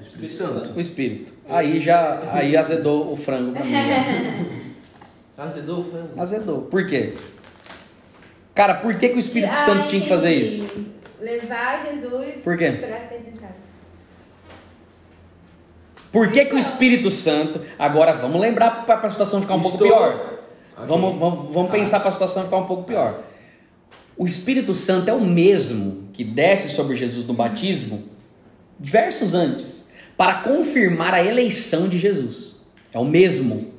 Espírito 0.00 0.34
Santo. 0.34 0.72
O 0.76 0.80
Espírito. 0.80 1.32
Aí 1.48 1.78
já 1.78 2.20
aí 2.32 2.56
azedou 2.56 3.12
o 3.12 3.16
frango 3.16 3.52
pra 3.52 3.64
mim. 3.64 3.70
né? 3.70 4.46
Azedou 5.38 5.80
o 5.80 5.84
frango? 5.84 6.20
Azedou. 6.20 6.62
Por 6.62 6.86
quê? 6.88 7.12
Cara, 8.56 8.74
por 8.74 8.96
que, 8.98 9.08
que 9.08 9.14
o 9.16 9.18
Espírito 9.20 9.54
Santo 9.54 9.86
tinha 9.86 10.02
que 10.02 10.08
fazer 10.08 10.32
isso? 10.34 10.84
Levar 11.20 11.86
Jesus 11.86 12.40
Por 12.40 12.58
quê? 12.58 12.72
pra 12.72 13.00
ser 13.00 13.20
tentado. 13.20 13.41
Por 16.12 16.30
que, 16.30 16.44
que 16.44 16.54
o 16.54 16.58
Espírito 16.58 17.10
Santo. 17.10 17.60
Agora 17.78 18.12
vamos 18.12 18.40
lembrar 18.40 18.84
para 18.84 19.06
a 19.06 19.10
situação 19.10 19.40
ficar 19.40 19.54
um 19.54 19.62
pouco 19.62 19.76
Estou- 19.76 19.88
pior. 19.88 20.14
Ok. 20.76 20.86
Vamos, 20.86 21.18
vamos, 21.18 21.54
vamos 21.54 21.70
pensar 21.70 22.00
para 22.00 22.10
a 22.10 22.12
situação 22.12 22.44
ficar 22.44 22.56
um 22.58 22.66
pouco 22.66 22.84
pior. 22.84 23.18
O 24.16 24.26
Espírito 24.26 24.74
Santo 24.74 25.08
é 25.08 25.12
o 25.12 25.20
mesmo 25.20 26.08
que 26.12 26.22
desce 26.22 26.68
sobre 26.68 26.96
Jesus 26.96 27.26
no 27.26 27.32
batismo, 27.32 28.02
versos 28.78 29.32
antes, 29.34 29.88
para 30.16 30.34
confirmar 30.42 31.14
a 31.14 31.24
eleição 31.24 31.88
de 31.88 31.98
Jesus. 31.98 32.56
É 32.92 32.98
o 32.98 33.04
mesmo. 33.06 33.72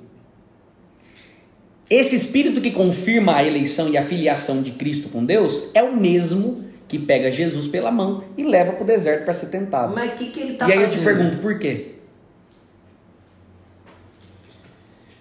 Esse 1.90 2.16
Espírito 2.16 2.62
que 2.62 2.72
confirma 2.72 3.36
a 3.36 3.44
eleição 3.46 3.90
e 3.90 3.98
a 3.98 4.04
filiação 4.04 4.63
de 4.63 4.72
Cristo 4.72 5.10
com 5.10 5.24
Deus 5.24 5.70
é 5.75 5.84
o 5.84 5.96
mesmo 5.96 6.63
que 6.88 6.98
pega 6.98 7.30
Jesus 7.30 7.68
pela 7.68 7.92
mão 7.92 8.24
e 8.38 8.44
leva 8.44 8.72
para 8.74 8.84
o 8.84 8.88
deserto 8.88 9.25
para 9.25 9.34
ser 9.34 9.48
tentado. 9.48 9.94
Mas 9.94 10.13
o 10.13 10.16
que, 10.16 10.25
que 10.32 10.40
ele 10.40 10.54
tá 10.56 10.68
e 10.68 10.72
aí 10.72 10.80
eu 10.80 10.86
fazendo? 10.88 11.00
te 11.00 11.06
pergunto, 11.06 11.38
por 11.38 11.60
quê? 11.60 11.92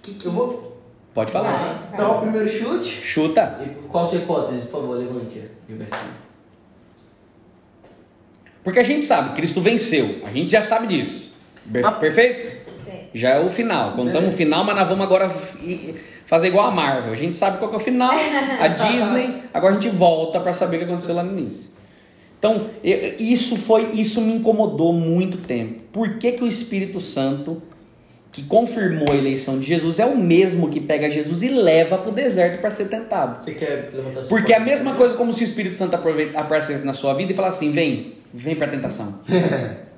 Que 0.03 0.15
que- 0.15 0.27
Eu 0.27 0.33
vou 0.33 0.73
Pode 1.15 1.31
falar. 1.31 1.89
Vai, 1.93 2.01
o 2.01 2.09
vai. 2.09 2.21
primeiro 2.23 2.49
chute. 2.49 2.89
Chuta. 2.89 3.61
E 3.65 3.87
Qual 3.89 4.05
a 4.05 4.09
sua 4.09 4.19
hipótese? 4.19 4.63
Por 4.63 4.81
favor, 4.81 4.97
levante, 4.99 5.43
Gilbertinho. 5.69 6.23
Porque 8.65 8.79
a 8.79 8.83
gente 8.85 9.05
sabe, 9.05 9.35
Cristo 9.35 9.61
venceu. 9.61 10.21
A 10.25 10.31
gente 10.31 10.51
já 10.51 10.63
sabe 10.63 10.87
disso. 10.87 11.35
Ah. 11.85 11.93
Perfeito? 11.93 12.47
Sim. 12.85 13.01
Já 13.15 13.31
é 13.31 13.41
o 13.41 13.51
final. 13.51 13.93
Contamos 13.93 14.33
o 14.33 14.37
final, 14.37 14.65
mas 14.65 14.75
nós 14.77 14.89
vamos 14.89 15.05
agora 15.05 15.29
fazer 16.27 16.49
igual 16.49 16.67
a 16.67 16.71
Marvel. 16.71 17.13
A 17.13 17.17
gente 17.17 17.37
sabe 17.37 17.59
qual 17.59 17.69
que 17.71 17.77
é 17.77 17.79
o 17.79 17.83
final, 17.83 18.11
a 18.61 18.69
Disney. 18.69 19.43
Agora 19.53 19.77
a 19.77 19.81
gente 19.81 19.95
volta 19.95 20.41
para 20.41 20.53
saber 20.53 20.77
o 20.77 20.79
que 20.81 20.85
aconteceu 20.87 21.15
lá 21.15 21.23
no 21.23 21.39
início. 21.39 21.71
Então, 22.39 22.71
isso 22.83 23.57
foi, 23.57 23.91
isso 23.93 24.21
me 24.21 24.33
incomodou 24.35 24.93
muito 24.93 25.39
tempo. 25.39 25.81
Por 25.93 26.19
que, 26.19 26.33
que 26.33 26.43
o 26.43 26.47
Espírito 26.47 27.01
Santo, 27.01 27.63
que 28.33 28.43
confirmou 28.45 29.13
a 29.13 29.15
eleição 29.15 29.59
de 29.59 29.67
Jesus, 29.67 29.99
é 29.99 30.07
o 30.07 30.17
mesmo 30.17 30.71
que 30.71 30.81
pega 30.81 31.11
Jesus 31.11 31.43
e 31.43 31.49
leva 31.51 31.99
para 31.99 32.09
o 32.09 32.13
deserto 32.13 32.63
para 32.63 32.71
ser 32.71 32.87
tentado? 32.89 33.45
Você 33.45 33.53
quer 33.53 33.91
levantar 33.93 34.23
Porque 34.23 34.55
é 34.55 34.57
a 34.57 34.61
mesma 34.61 34.95
coisa 34.95 35.15
como 35.15 35.35
se 35.35 35.45
o 35.45 35.47
Espírito 35.47 35.75
Santo 35.77 35.95
aprove- 35.95 36.33
aparecesse 36.35 36.83
na 36.85 36.95
sua 36.95 37.13
vida 37.13 37.33
e 37.33 37.35
falasse 37.35 37.59
assim: 37.59 37.73
vem, 37.75 38.15
vem 38.33 38.57
para 38.57 38.69
a 38.69 38.71
tentação. 38.71 39.21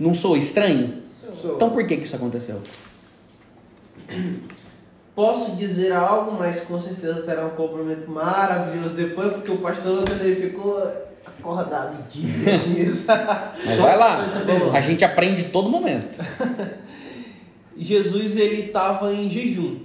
Não 0.00 0.14
sou 0.14 0.36
estranho? 0.36 1.02
Sou. 1.34 1.54
Então 1.56 1.68
por 1.70 1.86
que, 1.86 1.98
que 1.98 2.04
isso 2.04 2.16
aconteceu? 2.16 2.60
Posso 5.14 5.56
dizer 5.56 5.92
algo, 5.92 6.32
mas 6.38 6.60
com 6.60 6.78
certeza 6.80 7.22
terá 7.22 7.44
um 7.44 7.50
complemento 7.50 8.10
maravilhoso 8.10 8.94
depois, 8.94 9.30
porque 9.34 9.50
o 9.50 9.58
pastor 9.58 9.98
Lucas 10.00 10.18
ele 10.22 10.34
ficou 10.36 10.80
acordado 11.42 12.08
dias 12.08 12.66
nisso. 12.68 13.06
Mas 13.08 13.78
vai 13.78 13.98
lá, 13.98 14.18
a 14.72 14.80
gente 14.80 15.04
aprende 15.04 15.44
todo 15.44 15.68
momento. 15.68 16.22
Jesus 17.76 18.36
ele 18.36 18.66
estava 18.66 19.12
em 19.12 19.28
jejum, 19.28 19.80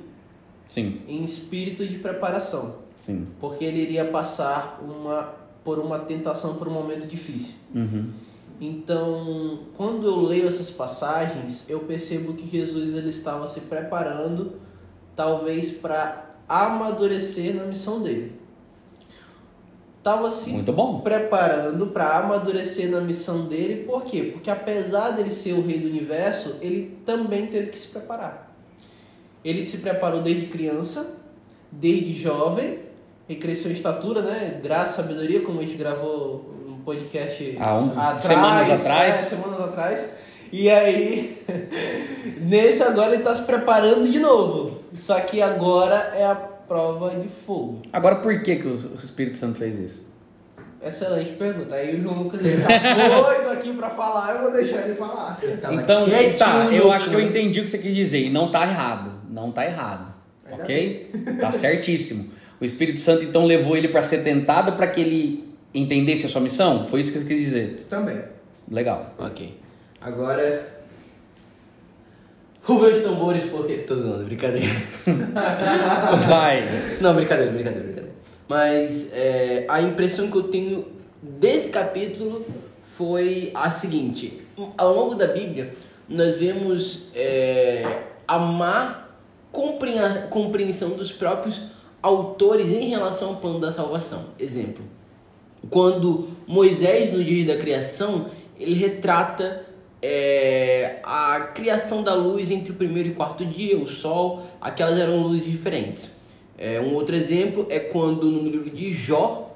Sim, 0.70 1.02
em 1.08 1.24
espírito 1.24 1.86
de 1.86 1.98
preparação, 1.98 2.76
sim. 2.96 3.28
porque 3.40 3.66
ele 3.66 3.82
iria 3.82 4.06
passar 4.06 4.80
uma, 4.84 5.34
por 5.64 5.80
uma 5.80 6.00
tentação, 6.00 6.56
por 6.56 6.68
um 6.68 6.72
momento 6.72 7.08
difícil. 7.08 7.56
Uhum. 7.74 8.12
Então, 8.60 9.60
quando 9.76 10.06
eu 10.06 10.20
leio 10.20 10.48
essas 10.48 10.70
passagens, 10.70 11.70
eu 11.70 11.80
percebo 11.82 12.34
que 12.34 12.48
Jesus 12.48 12.94
ele 12.94 13.10
estava 13.10 13.48
se 13.48 13.62
preparando, 13.62 14.54
talvez 15.16 15.72
para 15.72 16.26
amadurecer 16.50 17.56
na 17.56 17.64
missão 17.64 18.02
dele. 18.02 18.37
Estava 20.08 20.32
se 20.32 20.52
Muito 20.52 20.72
bom. 20.72 21.02
preparando 21.02 21.88
para 21.88 22.20
amadurecer 22.20 22.90
na 22.90 23.02
missão 23.02 23.44
dele, 23.46 23.84
por 23.84 24.06
quê? 24.06 24.30
Porque 24.32 24.50
apesar 24.50 25.10
dele 25.12 25.32
ser 25.32 25.52
o 25.52 25.62
rei 25.68 25.80
do 25.82 25.90
universo, 25.90 26.56
ele 26.62 26.98
também 27.06 27.48
teve 27.48 27.68
que 27.72 27.78
se 27.78 27.90
preparar. 27.90 28.56
Ele 29.44 29.68
se 29.68 29.80
preparou 29.80 30.22
desde 30.22 30.46
criança, 30.46 31.18
desde 31.70 32.14
jovem, 32.14 32.80
ele 33.28 33.38
cresceu 33.38 33.70
em 33.70 33.74
estatura, 33.74 34.22
né? 34.22 34.62
Graça 34.64 34.94
e 35.02 35.04
sabedoria, 35.04 35.42
como 35.42 35.60
a 35.60 35.64
gente 35.64 35.76
gravou 35.76 36.56
um 36.66 36.80
podcast 36.86 37.58
Há 37.60 37.78
um- 37.78 38.18
semanas 38.20 38.70
atrás. 38.70 39.14
é, 39.14 39.18
semanas 39.18 39.60
atrás. 39.60 40.14
E 40.54 40.70
aí, 40.70 41.38
nesse 42.40 42.82
agora 42.82 43.10
ele 43.10 43.18
está 43.18 43.36
se 43.36 43.44
preparando 43.44 44.08
de 44.10 44.20
novo. 44.20 44.78
Só 44.94 45.20
que 45.20 45.42
agora 45.42 46.14
é 46.16 46.24
a 46.24 46.57
prova 46.68 47.16
de 47.16 47.28
fogo. 47.28 47.82
Agora 47.92 48.18
por 48.18 48.42
que, 48.42 48.56
que 48.58 48.68
o 48.68 48.76
Espírito 48.76 49.38
Santo 49.38 49.60
fez 49.60 49.78
isso? 49.78 50.08
Excelente 50.84 51.32
pergunta. 51.34 51.76
Aí 51.76 51.98
o 51.98 52.02
João 52.02 52.24
Lucas 52.24 52.40
ele 52.40 52.62
já 52.62 52.68
doido 52.68 53.50
aqui 53.50 53.74
pra 53.74 53.90
falar, 53.90 54.36
eu 54.36 54.42
vou 54.44 54.52
deixar 54.52 54.86
ele 54.88 54.96
falar. 54.96 55.40
Tava 55.62 55.76
então, 55.76 56.06
quietinho 56.06 56.38
tá, 56.38 56.66
eu 56.72 56.92
acho 56.92 57.10
que 57.10 57.16
eu 57.16 57.20
canto. 57.20 57.30
entendi 57.32 57.60
o 57.62 57.64
que 57.64 57.72
você 57.72 57.78
quis 57.78 57.96
dizer 57.96 58.20
e 58.20 58.30
não 58.30 58.52
tá 58.52 58.64
errado. 58.64 59.12
Não 59.30 59.52
tá 59.52 59.66
errado. 59.66 60.14
Ainda 60.46 60.64
Ok? 60.64 61.12
Tá 61.40 61.52
certíssimo. 61.52 62.32
O 62.60 62.66
Espírito 62.66 63.00
Santo 63.00 63.24
então 63.24 63.46
levou 63.46 63.76
ele 63.76 63.88
para 63.88 64.04
ser 64.04 64.24
tentado 64.24 64.74
para 64.74 64.88
que 64.88 65.02
ele 65.02 65.48
entendesse 65.74 66.26
a 66.26 66.30
sua 66.30 66.42
missão? 66.42 66.88
Foi 66.88 67.02
isso 67.02 67.12
que 67.12 67.20
você 67.20 67.26
quis 67.26 67.40
dizer. 67.40 67.76
Também. 67.90 68.22
Legal. 68.70 69.14
Ok. 69.18 69.58
Agora. 70.00 70.77
Rubem 72.68 72.96
os 72.96 73.02
tambores, 73.02 73.46
porque. 73.46 73.76
Tô 73.78 73.96
zoando, 73.96 74.26
brincadeira. 74.26 74.74
Vai. 76.28 76.98
Não, 77.00 77.16
brincadeira, 77.16 77.50
brincadeira, 77.50 77.86
brincadeira. 77.86 78.12
Mas 78.46 79.08
é, 79.14 79.66
a 79.70 79.82
impressão 79.82 80.30
que 80.30 80.36
eu 80.36 80.44
tenho 80.44 80.86
desse 81.22 81.70
capítulo 81.70 82.46
foi 82.98 83.52
a 83.56 83.72
seguinte: 83.72 84.42
ao 84.78 84.94
longo 84.94 85.16
da 85.16 85.28
Bíblia, 85.28 85.74
nós 86.10 86.38
vemos 86.38 87.04
é, 87.16 87.86
a 88.28 88.38
má 88.38 89.08
compreensão 90.30 90.90
dos 90.90 91.14
próprios 91.14 91.70
autores 92.02 92.68
em 92.68 92.90
relação 92.90 93.30
ao 93.30 93.36
plano 93.38 93.62
da 93.62 93.72
salvação. 93.72 94.26
Exemplo: 94.38 94.84
quando 95.70 96.28
Moisés, 96.46 97.14
no 97.14 97.24
dia 97.24 97.46
da 97.46 97.56
criação, 97.56 98.30
ele 98.60 98.74
retrata 98.74 99.66
é, 100.10 101.00
a 101.04 101.52
criação 101.54 102.02
da 102.02 102.14
luz 102.14 102.50
entre 102.50 102.72
o 102.72 102.76
primeiro 102.76 103.10
e 103.10 103.12
quarto 103.14 103.46
dia, 103.46 103.78
o 103.78 103.86
sol, 103.90 104.44
aquelas 104.62 104.98
eram 104.98 105.20
luzes 105.22 105.44
diferentes. 105.44 106.10
É, 106.58 106.80
um 106.80 106.94
outro 106.94 107.14
exemplo 107.14 107.68
é 107.70 107.78
quando 107.78 108.32
no 108.32 108.50
livro 108.50 108.70
de 108.70 108.94
Jó, 108.94 109.54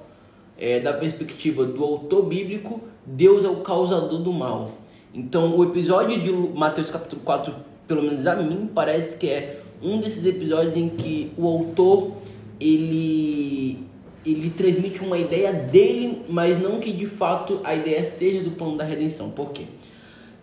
é, 0.57 0.81
da 0.81 0.91
perspectiva 0.91 1.65
do 1.65 1.81
autor 1.81 2.25
bíblico, 2.25 2.81
Deus 3.05 3.45
é 3.45 3.47
o 3.47 3.61
causador 3.61 4.19
do 4.19 4.33
mal. 4.33 4.71
Então, 5.13 5.55
o 5.55 5.63
episódio 5.63 6.21
de 6.21 6.31
Mateus 6.53 6.91
capítulo 6.91 7.21
4, 7.23 7.55
pelo 7.87 8.03
menos 8.03 8.27
a 8.27 8.35
mim, 8.35 8.69
parece 8.75 9.15
que 9.15 9.29
é 9.29 9.61
um 9.81 10.01
desses 10.01 10.25
episódios 10.25 10.75
em 10.75 10.89
que 10.89 11.31
o 11.37 11.47
autor 11.47 12.11
ele 12.59 13.89
ele 14.23 14.51
transmite 14.51 15.01
uma 15.01 15.17
ideia 15.17 15.51
dele, 15.51 16.21
mas 16.29 16.61
não 16.61 16.79
que 16.79 16.91
de 16.91 17.07
fato 17.07 17.59
a 17.63 17.73
ideia 17.73 18.05
seja 18.05 18.43
do 18.43 18.51
plano 18.51 18.77
da 18.77 18.83
redenção. 18.83 19.31
Por 19.31 19.51
quê? 19.51 19.63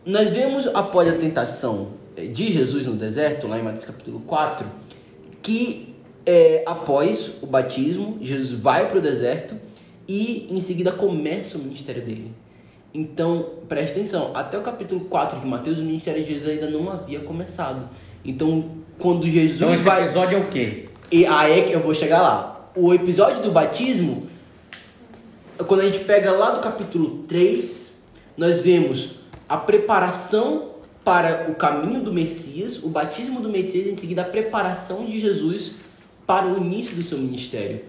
Nós 0.09 0.31
vemos 0.31 0.67
após 0.69 1.07
a 1.07 1.13
tentação 1.13 1.89
eh, 2.17 2.29
de 2.29 2.51
Jesus 2.51 2.87
no 2.87 2.95
deserto, 2.95 3.47
lá 3.47 3.59
em 3.59 3.63
Mateus 3.63 3.85
capítulo 3.85 4.21
4, 4.21 4.67
que 5.43 5.95
é, 6.25 6.65
após 6.67 7.33
o 7.43 7.47
batismo, 7.47 8.17
Jesus 8.19 8.59
vai 8.59 8.89
para 8.89 8.97
o 8.97 9.03
deserto 9.03 9.55
e 10.09 10.49
em 10.51 10.63
seguida 10.63 10.93
começa 10.93 11.59
o 11.59 11.61
ministério 11.61 12.01
dele. 12.03 12.33
Então, 12.95 13.51
preste 13.69 14.01
atenção, 14.01 14.31
até 14.33 14.57
o 14.57 14.63
capítulo 14.63 15.03
4 15.03 15.41
de 15.41 15.47
Mateus, 15.47 15.79
o 15.79 15.83
ministério 15.83 16.25
de 16.25 16.33
Jesus 16.33 16.53
ainda 16.53 16.71
não 16.71 16.91
havia 16.91 17.21
começado. 17.21 17.87
Então, 18.25 18.65
quando 18.99 19.29
Jesus 19.29 19.57
Então 19.57 19.75
esse 19.75 19.83
vai. 19.85 20.05
episódio 20.05 20.39
é 20.39 20.41
o 20.41 20.49
quê? 20.49 20.89
E 21.13 21.27
aí 21.27 21.61
é 21.61 21.63
que 21.65 21.73
eu 21.75 21.81
vou 21.81 21.95
chegar 21.95 22.23
lá. 22.23 22.71
O 22.75 22.95
episódio 22.95 23.43
do 23.43 23.51
batismo, 23.51 24.27
quando 25.67 25.83
a 25.83 25.85
gente 25.91 26.03
pega 26.05 26.33
lá 26.33 26.53
do 26.53 26.63
capítulo 26.63 27.25
3, 27.29 27.93
nós 28.39 28.63
vemos 28.63 29.18
a 29.49 29.57
preparação 29.57 30.71
para 31.05 31.51
o 31.51 31.55
caminho 31.55 32.03
do 32.03 32.13
Messias, 32.13 32.83
o 32.83 32.89
batismo 32.89 33.41
do 33.41 33.49
Messias, 33.49 33.87
em 33.87 33.97
seguida 33.97 34.23
a 34.23 34.27
preparação 34.27 35.07
de 35.07 35.19
Jesus 35.19 35.77
para 36.27 36.47
o 36.47 36.59
início 36.59 36.95
do 36.95 37.03
seu 37.03 37.17
ministério. 37.17 37.81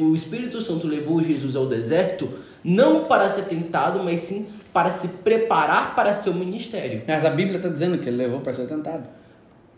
O 0.00 0.14
Espírito 0.14 0.60
Santo 0.60 0.86
levou 0.86 1.22
Jesus 1.22 1.56
ao 1.56 1.66
deserto 1.66 2.28
não 2.62 3.04
para 3.04 3.30
ser 3.30 3.46
tentado, 3.46 4.02
mas 4.02 4.20
sim 4.20 4.46
para 4.72 4.90
se 4.92 5.08
preparar 5.08 5.94
para 5.94 6.12
seu 6.12 6.34
ministério. 6.34 7.02
Mas 7.08 7.24
a 7.24 7.30
Bíblia 7.30 7.56
está 7.56 7.68
dizendo 7.68 7.98
que 7.98 8.08
ele 8.08 8.18
levou 8.18 8.40
para 8.40 8.52
ser 8.52 8.66
tentado. 8.66 9.04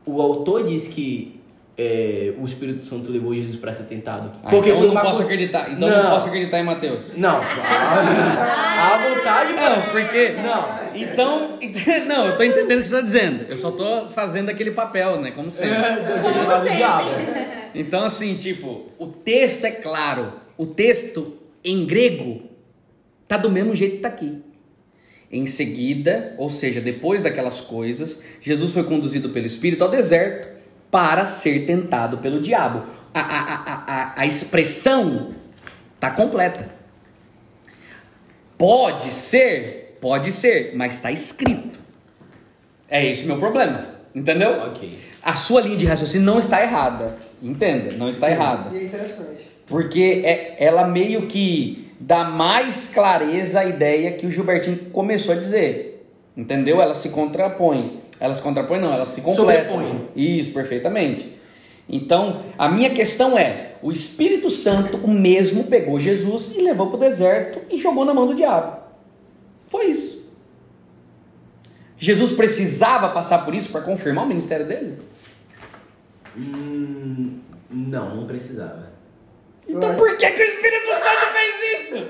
O 0.05 0.21
autor 0.21 0.67
diz 0.67 0.89
que 0.89 1.41
é, 1.83 2.35
o 2.39 2.45
Espírito 2.47 2.81
Santo 2.81 3.11
levou 3.11 3.35
Jesus 3.35 3.57
para 3.57 3.75
ser 3.75 3.85
tentado. 3.85 4.33
Ah, 4.45 4.55
então 4.55 4.65
eu 4.65 4.93
não 4.95 5.01
posso 5.03 5.19
co- 5.19 5.25
acreditar. 5.25 5.71
Então 5.73 5.89
eu 5.89 6.03
não 6.05 6.11
posso 6.11 6.29
acreditar 6.29 6.61
em 6.61 6.65
Mateus. 6.65 7.17
Não, 7.17 7.41
a, 7.43 9.09
vontade 9.09 9.53
Não, 9.53 9.83
porque. 9.91 10.29
Não. 10.43 10.83
Então. 10.95 11.59
Não, 12.07 12.27
eu 12.27 12.37
tô 12.37 12.43
entendendo 12.43 12.79
o 12.79 12.83
que 12.83 12.87
você 12.87 12.95
está 12.97 13.01
dizendo. 13.01 13.47
Eu 13.49 13.57
só 13.57 13.71
tô 13.71 14.09
fazendo 14.11 14.51
aquele 14.51 14.73
papel, 14.73 15.21
né? 15.21 15.31
Como 15.31 15.51
sempre. 15.51 15.75
do 15.75 16.63
sempre. 16.63 16.77
diabo. 16.77 17.11
Então, 17.75 18.05
assim, 18.05 18.37
tipo, 18.37 18.87
o 18.99 19.07
texto 19.07 19.65
é 19.65 19.71
claro. 19.71 20.35
O 20.59 20.67
texto 20.67 21.39
em 21.65 21.87
grego 21.87 22.43
tá 23.27 23.37
do 23.37 23.51
mesmo 23.51 23.75
jeito 23.75 23.97
que 23.97 24.03
tá 24.03 24.09
aqui. 24.09 24.43
Em 25.31 25.47
seguida, 25.47 26.35
ou 26.37 26.51
seja, 26.51 26.79
depois 26.81 27.23
daquelas 27.23 27.61
coisas, 27.61 28.23
Jesus 28.43 28.73
foi 28.73 28.85
conduzido 28.85 29.31
pelo 29.31 29.47
Espírito 29.47 29.83
ao 29.83 29.91
deserto 29.91 30.53
para 30.93 31.27
ser 31.27 31.65
tentado 31.65 32.19
pelo 32.19 32.39
diabo. 32.39 32.83
A, 33.15 33.21
a, 33.21 33.41
a, 33.41 33.85
a, 33.87 34.13
a 34.21 34.27
expressão 34.27 35.31
tá 35.99 36.11
completa. 36.11 36.69
Pode 38.59 39.11
ser, 39.11 39.97
pode 40.03 40.31
ser, 40.31 40.73
mas 40.77 40.95
está 40.95 41.11
escrito. 41.11 41.81
É 42.89 43.05
esse 43.07 43.25
o 43.25 43.27
meu 43.27 43.39
problema, 43.39 43.87
entendeu? 44.15 44.51
Ok. 44.67 44.99
A 45.23 45.35
sua 45.35 45.63
linha 45.63 45.79
de 45.79 45.87
raciocínio 45.87 46.27
não 46.27 46.39
está 46.39 46.63
errada. 46.63 47.17
Entenda, 47.41 47.95
não 47.97 48.11
está 48.11 48.31
errada. 48.31 48.77
E 48.77 48.81
é 48.81 48.85
interessante. 48.85 49.43
Porque 49.67 50.21
é, 50.25 50.63
ela 50.63 50.87
meio 50.87 51.27
que 51.27 51.91
dá 51.99 52.25
mais 52.25 52.93
clareza 52.93 53.61
à 53.61 53.65
ideia 53.65 54.13
que 54.13 54.27
o 54.27 54.31
Gilbertinho 54.31 54.77
começou 54.93 55.35
a 55.35 55.39
dizer. 55.39 56.07
Entendeu? 56.37 56.83
Ela 56.83 56.95
se 56.95 57.09
contrapõe. 57.09 58.02
Ela 58.23 58.35
se 58.35 58.41
contrapõe, 58.41 58.79
não, 58.81 58.93
ela 58.93 59.05
se 59.05 59.21
completa. 59.21 59.69
Sobrepõe. 59.69 60.09
Isso, 60.15 60.53
perfeitamente. 60.53 61.37
Então, 61.89 62.45
a 62.57 62.69
minha 62.69 62.91
questão 62.91 63.37
é: 63.37 63.73
o 63.83 63.91
Espírito 63.91 64.49
Santo, 64.49 64.97
o 64.99 65.11
mesmo, 65.11 65.65
pegou 65.65 65.99
Jesus 65.99 66.55
e 66.55 66.63
levou 66.63 66.87
para 66.87 66.97
o 66.99 67.01
deserto 67.01 67.61
e 67.69 67.79
jogou 67.79 68.05
na 68.05 68.15
mão 68.15 68.29
do 68.29 68.35
diabo. 68.37 68.81
Foi 69.67 69.87
isso. 69.87 70.23
Jesus 71.99 72.31
precisava 72.31 73.09
passar 73.09 73.45
por 73.45 73.57
isso 73.57 73.71
para 73.73 73.81
confirmar 73.81 74.25
o 74.25 74.29
ministério 74.29 74.67
dele? 74.67 74.99
Hum, 76.37 77.41
não, 77.69 78.15
não 78.15 78.27
precisava. 78.27 78.93
Então 79.67 79.97
por 79.97 80.17
que, 80.17 80.31
que 80.31 80.43
o 80.43 80.45
Espírito 80.45 80.89
Santo 80.91 81.27
fez 81.33 81.81
isso? 81.81 82.09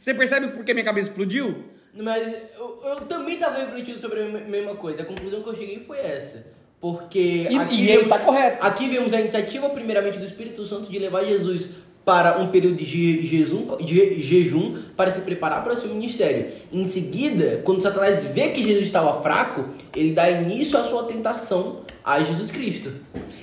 Você 0.00 0.14
percebe 0.14 0.48
por 0.48 0.64
que 0.64 0.72
minha 0.72 0.84
cabeça 0.84 1.08
explodiu? 1.08 1.74
Mas 1.96 2.26
eu, 2.58 2.80
eu 2.84 2.96
também 3.06 3.38
tava 3.38 3.58
refletindo 3.58 4.00
sobre 4.00 4.20
a 4.22 4.24
mesma 4.26 4.74
coisa. 4.74 5.02
A 5.02 5.04
conclusão 5.04 5.42
que 5.42 5.48
eu 5.48 5.56
cheguei 5.56 5.82
foi 5.86 5.98
essa. 5.98 6.44
Porque. 6.80 7.46
E- 7.50 7.56
aqui 7.58 7.74
e 7.76 7.80
ele 7.88 7.96
vemos- 7.98 8.08
tá 8.08 8.18
correto. 8.18 8.66
Aqui 8.66 8.88
vemos 8.88 9.12
a 9.12 9.20
iniciativa, 9.20 9.68
primeiramente, 9.70 10.18
do 10.18 10.26
Espírito 10.26 10.66
Santo 10.66 10.90
de 10.90 10.98
levar 10.98 11.24
Jesus 11.24 11.68
para 12.04 12.38
um 12.38 12.48
período 12.50 12.76
de 12.76 12.84
je- 12.84 13.22
jejum, 13.26 13.76
de 13.78 14.20
jejum 14.20 14.76
para 14.94 15.10
se 15.12 15.20
preparar 15.22 15.62
para 15.64 15.72
o 15.72 15.76
seu 15.80 15.88
ministério. 15.88 16.48
Em 16.70 16.84
seguida, 16.84 17.62
quando 17.64 17.80
Satanás 17.80 18.26
vê 18.26 18.50
que 18.50 18.62
Jesus 18.62 18.84
estava 18.84 19.22
fraco, 19.22 19.70
ele 19.96 20.12
dá 20.12 20.28
início 20.30 20.78
à 20.78 20.82
sua 20.84 21.04
tentação 21.04 21.80
a 22.04 22.20
Jesus 22.20 22.50
Cristo. 22.50 22.92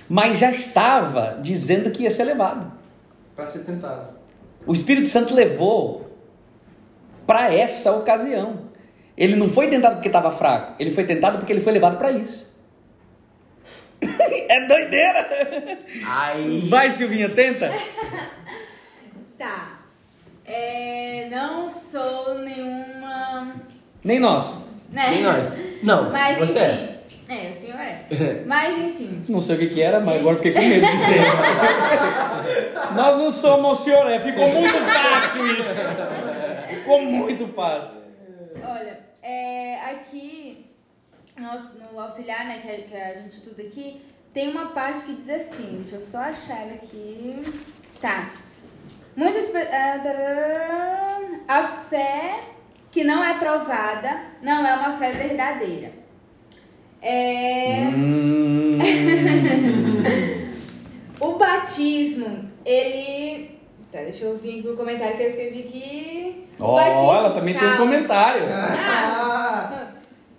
Mas 0.08 0.38
já 0.38 0.52
estava 0.52 1.40
dizendo 1.42 1.90
que 1.90 2.04
ia 2.04 2.12
ser 2.12 2.26
levado. 2.26 2.72
Pra 3.36 3.48
ser 3.48 3.60
tentado. 3.60 4.10
O 4.68 4.74
Espírito 4.74 5.08
Santo 5.10 5.34
levou 5.34 6.11
para 7.32 7.54
essa 7.54 7.94
ocasião. 7.94 8.72
Ele 9.18 9.38
não 9.38 9.50
foi 9.50 9.70
tentado 9.70 9.96
porque 9.96 10.10
estava 10.10 10.32
fraco, 10.32 10.76
ele 10.78 10.92
foi 10.92 11.06
tentado 11.06 11.38
porque 11.38 11.54
ele 11.54 11.62
foi 11.62 11.72
levado 11.72 11.98
para 11.98 12.12
isso. 12.12 12.60
é 14.02 14.68
doideira! 14.68 15.80
Aí. 16.06 16.68
Vai, 16.68 16.92
Silvinha, 16.92 17.30
tenta. 17.30 17.70
Tá. 19.38 19.80
É, 20.46 21.28
não 21.32 21.68
sou 21.68 22.36
nenhuma. 22.44 23.56
Nem 24.04 24.20
nós. 24.20 24.70
Né? 24.92 25.10
Nem 25.10 25.24
nós. 25.24 25.60
Não, 25.82 26.12
Mas 26.12 26.38
você 26.38 26.60
enfim. 26.60 26.92
é. 27.28 27.48
É, 27.48 27.50
o 27.50 27.60
senhor 27.60 27.80
é. 27.80 28.44
Mas 28.46 28.78
enfim. 28.78 29.24
Não 29.30 29.42
sei 29.42 29.56
o 29.56 29.60
que, 29.60 29.70
que 29.70 29.82
era, 29.82 30.00
mas 30.00 30.20
agora 30.20 30.36
fiquei 30.36 30.52
com 30.52 30.60
medo 30.60 30.86
de 30.86 30.98
ser. 30.98 31.22
Nós 32.94 33.18
não 33.18 33.32
somos 33.32 33.80
o 33.80 33.84
senhor, 33.84 34.06
é. 34.12 34.20
Ficou 34.20 34.48
muito 34.48 34.78
fácil 34.78 35.48
isso. 35.48 36.31
Ficou 36.92 37.06
muito 37.06 37.48
fácil. 37.48 38.02
Olha, 38.62 39.00
é, 39.24 39.80
aqui 39.92 40.66
no, 41.38 41.94
no 41.94 41.98
auxiliar, 41.98 42.46
né, 42.46 42.60
que 42.62 42.70
a, 42.70 42.82
que 42.82 42.94
a 42.94 43.22
gente 43.22 43.32
estuda 43.32 43.62
aqui, 43.62 44.02
tem 44.34 44.50
uma 44.50 44.72
parte 44.72 45.06
que 45.06 45.14
diz 45.14 45.30
assim, 45.30 45.78
deixa 45.82 45.96
eu 45.96 46.06
só 46.06 46.18
achar 46.18 46.64
ela 46.64 46.74
aqui. 46.74 47.42
Tá. 48.02 48.32
Muitas 49.16 49.50
ah, 49.56 50.02
A 51.48 51.68
fé 51.68 52.44
que 52.92 53.06
não 53.06 53.24
é 53.24 53.40
provada 53.40 54.24
não 54.42 54.68
é 54.68 54.76
uma 54.76 54.98
fé 54.98 55.14
verdadeira. 55.14 55.94
É, 57.02 57.88
Hum, 57.88 58.80
o 61.22 61.38
batismo, 61.38 62.52
ele. 62.66 63.61
Tá, 63.92 64.00
deixa 64.00 64.24
eu 64.24 64.38
vir 64.38 64.62
pro 64.64 64.76
comentário 64.76 65.18
que 65.18 65.24
eu 65.24 65.28
escrevi 65.28 65.60
aqui. 65.62 66.46
O 66.60 66.64
Ó, 66.64 66.76
batismo- 66.76 67.14
ela 67.14 67.30
também 67.32 67.54
tem 67.54 67.68
um 67.68 67.72
Calma. 67.72 67.86
comentário. 67.86 68.48
Ah, 68.54 69.88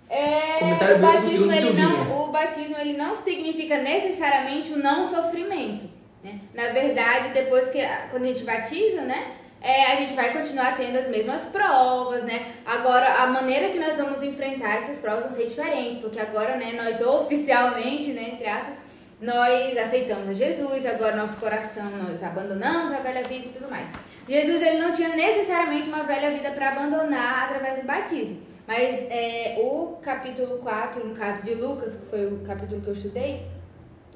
É, 0.09 0.59
Comentário 0.59 0.97
o, 0.97 0.99
batismo, 0.99 1.51
ele 1.51 1.73
não, 1.73 2.23
o 2.23 2.31
batismo 2.31 2.75
ele 2.79 2.93
não 2.93 3.15
significa 3.15 3.79
necessariamente 3.79 4.71
o 4.73 4.77
não 4.77 5.07
sofrimento. 5.09 5.85
Né? 6.23 6.39
Na 6.53 6.67
verdade, 6.71 7.29
depois 7.33 7.67
que 7.69 7.81
a- 7.81 8.07
quando 8.11 8.23
a 8.23 8.27
gente 8.27 8.43
batiza, 8.43 9.01
né? 9.01 9.23
é, 9.65 9.93
a 9.93 9.95
gente 9.95 10.13
vai 10.13 10.33
continuar 10.33 10.75
tendo 10.75 10.97
as 10.99 11.07
mesmas 11.07 11.45
provas, 11.45 12.21
né? 12.23 12.47
Agora, 12.65 13.23
a 13.23 13.27
maneira 13.27 13.69
que 13.69 13.79
nós 13.79 13.95
vamos 13.95 14.21
enfrentar 14.21 14.79
essas 14.79 14.97
provas 14.97 15.23
vão 15.23 15.31
ser 15.31 15.45
diferente, 15.45 16.01
porque 16.01 16.19
agora, 16.19 16.57
né, 16.57 16.73
nós 16.75 16.99
oficialmente, 17.07 18.09
né, 18.11 18.31
entre 18.33 18.45
aspas, 18.45 18.75
nós 19.23 19.77
aceitamos 19.77 20.29
a 20.29 20.33
Jesus, 20.33 20.85
agora 20.85 21.15
nosso 21.15 21.37
coração, 21.37 21.89
nós 21.89 22.21
abandonamos 22.23 22.93
a 22.93 22.99
velha 22.99 23.23
vida 23.23 23.45
e 23.47 23.49
tudo 23.49 23.69
mais. 23.69 23.87
Jesus, 24.27 24.61
ele 24.61 24.77
não 24.79 24.91
tinha 24.91 25.09
necessariamente 25.09 25.87
uma 25.89 26.03
velha 26.03 26.31
vida 26.31 26.51
para 26.51 26.69
abandonar 26.69 27.45
através 27.45 27.77
do 27.79 27.85
batismo. 27.85 28.37
Mas 28.67 29.05
é, 29.09 29.57
o 29.59 29.97
capítulo 30.01 30.57
4, 30.59 31.05
no 31.05 31.13
caso 31.15 31.43
de 31.43 31.53
Lucas, 31.55 31.95
que 31.95 32.05
foi 32.05 32.27
o 32.27 32.39
capítulo 32.39 32.79
que 32.81 32.87
eu 32.87 32.93
estudei, 32.93 33.45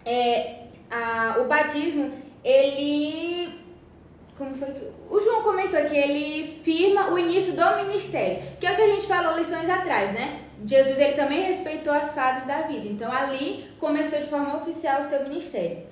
é, 0.06 0.62
a- 0.90 1.38
o 1.40 1.46
batismo, 1.46 2.12
ele. 2.44 3.60
Como 4.38 4.56
foi 4.56 4.68
que. 4.72 4.88
O 5.10 5.20
João 5.20 5.42
comentou 5.42 5.82
que 5.86 5.96
ele 5.98 6.60
firma 6.64 7.10
o 7.12 7.18
início 7.18 7.54
do 7.54 7.86
ministério, 7.86 8.42
que 8.60 8.66
é 8.68 8.72
o 8.72 8.76
que 8.76 8.82
a 8.82 8.88
gente 8.88 9.06
falou 9.08 9.38
lições 9.38 9.70
atrás, 9.70 10.14
né? 10.14 10.42
Jesus 10.66 11.00
ele 11.00 11.14
também 11.14 11.44
respeitou 11.44 11.94
as 11.94 12.14
fases 12.14 12.46
da 12.46 12.62
vida, 12.62 12.88
então 12.88 13.12
ali 13.12 13.66
começou 13.80 14.20
de 14.20 14.26
forma 14.26 14.58
oficial 14.58 15.02
o 15.02 15.10
seu 15.10 15.24
ministério. 15.24 15.86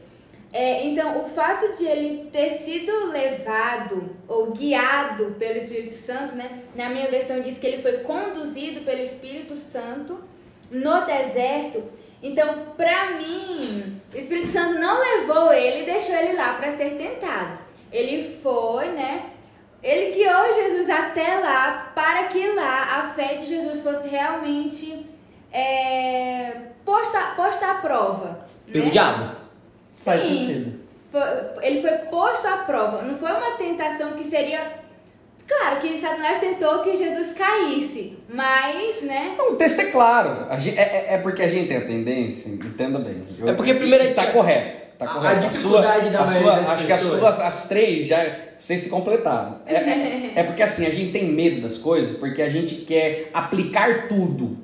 É, 0.58 0.86
então, 0.86 1.22
o 1.22 1.28
fato 1.28 1.76
de 1.76 1.84
ele 1.84 2.30
ter 2.32 2.52
sido 2.60 3.12
levado 3.12 4.10
ou 4.26 4.52
guiado 4.52 5.36
pelo 5.38 5.58
Espírito 5.58 5.96
Santo, 5.96 6.34
né? 6.34 6.64
Na 6.74 6.90
minha 6.90 7.10
versão 7.10 7.42
diz 7.42 7.58
que 7.58 7.68
ele 7.68 7.82
foi 7.82 7.98
conduzido 7.98 8.80
pelo 8.86 9.02
Espírito 9.02 9.58
Santo 9.58 10.18
no 10.72 11.06
deserto. 11.06 11.84
Então, 12.24 12.68
pra 12.78 13.18
mim, 13.18 14.00
o 14.14 14.18
Espírito 14.18 14.48
Santo 14.48 14.80
não 14.80 14.98
levou 15.02 15.52
ele 15.52 15.82
e 15.82 15.86
deixou 15.86 16.16
ele 16.16 16.38
lá 16.38 16.54
para 16.54 16.78
ser 16.78 16.92
tentado. 16.92 17.60
Ele 17.92 18.24
foi, 18.42 18.88
né? 18.94 19.32
Ele 19.84 20.16
guiou 20.16 20.54
Jesus 20.56 20.90
até 20.90 21.36
lá 21.40 21.92
para 21.94 22.24
que 22.24 22.48
lá 22.54 23.00
a 23.02 23.10
fé 23.14 23.36
de 23.36 23.46
Jesus 23.46 23.82
fosse 23.84 24.08
realmente 24.08 25.06
é, 25.52 26.52
posta, 26.84 27.20
posta 27.36 27.72
à 27.72 27.76
prova. 27.76 28.46
Pelo 28.72 28.86
né? 28.86 28.92
diabo. 28.92 29.36
Faz 30.04 30.22
Sim. 30.24 30.30
sentido. 30.40 30.80
Foi- 31.12 31.66
ele 31.68 31.82
foi 31.82 31.92
posto 32.10 32.46
à 32.48 32.58
prova. 32.58 33.02
Não 33.04 33.16
foi 33.16 33.32
uma 33.32 33.52
tentação 33.52 34.14
que 34.14 34.24
seria. 34.26 34.84
Claro 35.48 35.80
que 35.80 35.96
Satanás 35.98 36.40
tentou 36.40 36.80
que 36.80 36.98
Jesus 36.98 37.34
caísse, 37.34 38.18
mas, 38.28 39.04
né? 39.04 39.36
Não, 39.38 39.52
o 39.52 39.56
texto 39.56 39.80
é 39.80 39.86
claro. 39.92 40.48
A 40.50 40.58
gente- 40.58 40.78
é, 40.80 40.82
é- 40.82 41.14
é 41.14 41.18
porque 41.20 41.44
a 41.44 41.48
gente 41.48 41.68
tem 41.68 41.78
a 41.78 41.86
tendência, 41.86 42.50
entenda 42.50 42.98
bem. 42.98 43.24
Eu- 43.40 43.50
É 43.50 43.54
porque 43.54 43.76
primeiro 43.76 44.04
e 44.06 44.14
tá 44.16 44.32
correto. 44.32 44.85
Tá 44.98 45.06
a- 45.06 45.08
correto. 45.10 45.46
a 45.46 45.50
dificuldade 45.50 46.10
da 46.10 46.24
a 46.24 46.28
sua, 46.28 46.56
das 46.56 46.70
Acho 46.70 46.86
que 46.86 46.92
as 46.94 47.02
pessoas. 47.02 47.20
suas, 47.20 47.40
as 47.40 47.68
três 47.68 48.08
já 48.08 48.36
vocês 48.58 48.82
se 48.82 48.90
completaram. 48.90 49.58
É, 49.66 49.76
é- 49.76 50.32
é 50.40 50.44
porque 50.44 50.64
assim, 50.64 50.86
a 50.86 50.90
gente 50.90 51.12
tem 51.12 51.26
medo 51.32 51.62
das 51.62 51.78
coisas 51.78 52.18
porque 52.18 52.42
a 52.42 52.50
gente 52.50 52.76
quer 52.76 53.30
aplicar 53.34 54.08
tudo. 54.08 54.58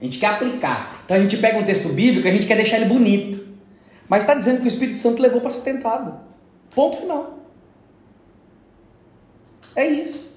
A 0.00 0.04
gente 0.04 0.18
quer 0.18 0.26
aplicar. 0.26 1.00
Então 1.04 1.16
a 1.16 1.20
gente 1.20 1.36
pega 1.36 1.58
um 1.58 1.64
texto 1.64 1.88
bíblico 1.88 2.26
e 2.26 2.30
a 2.30 2.32
gente 2.34 2.46
quer 2.46 2.56
deixar 2.56 2.76
ele 2.76 2.86
bonito. 2.86 3.46
Mas 4.08 4.22
está 4.22 4.34
dizendo 4.34 4.58
que 4.60 4.66
o 4.66 4.68
Espírito 4.68 4.98
Santo 4.98 5.20
levou 5.22 5.40
para 5.40 5.50
ser 5.50 5.60
tentado. 5.60 6.14
Ponto 6.74 6.96
final. 6.96 7.38
É 9.76 9.86
isso. 9.86 10.36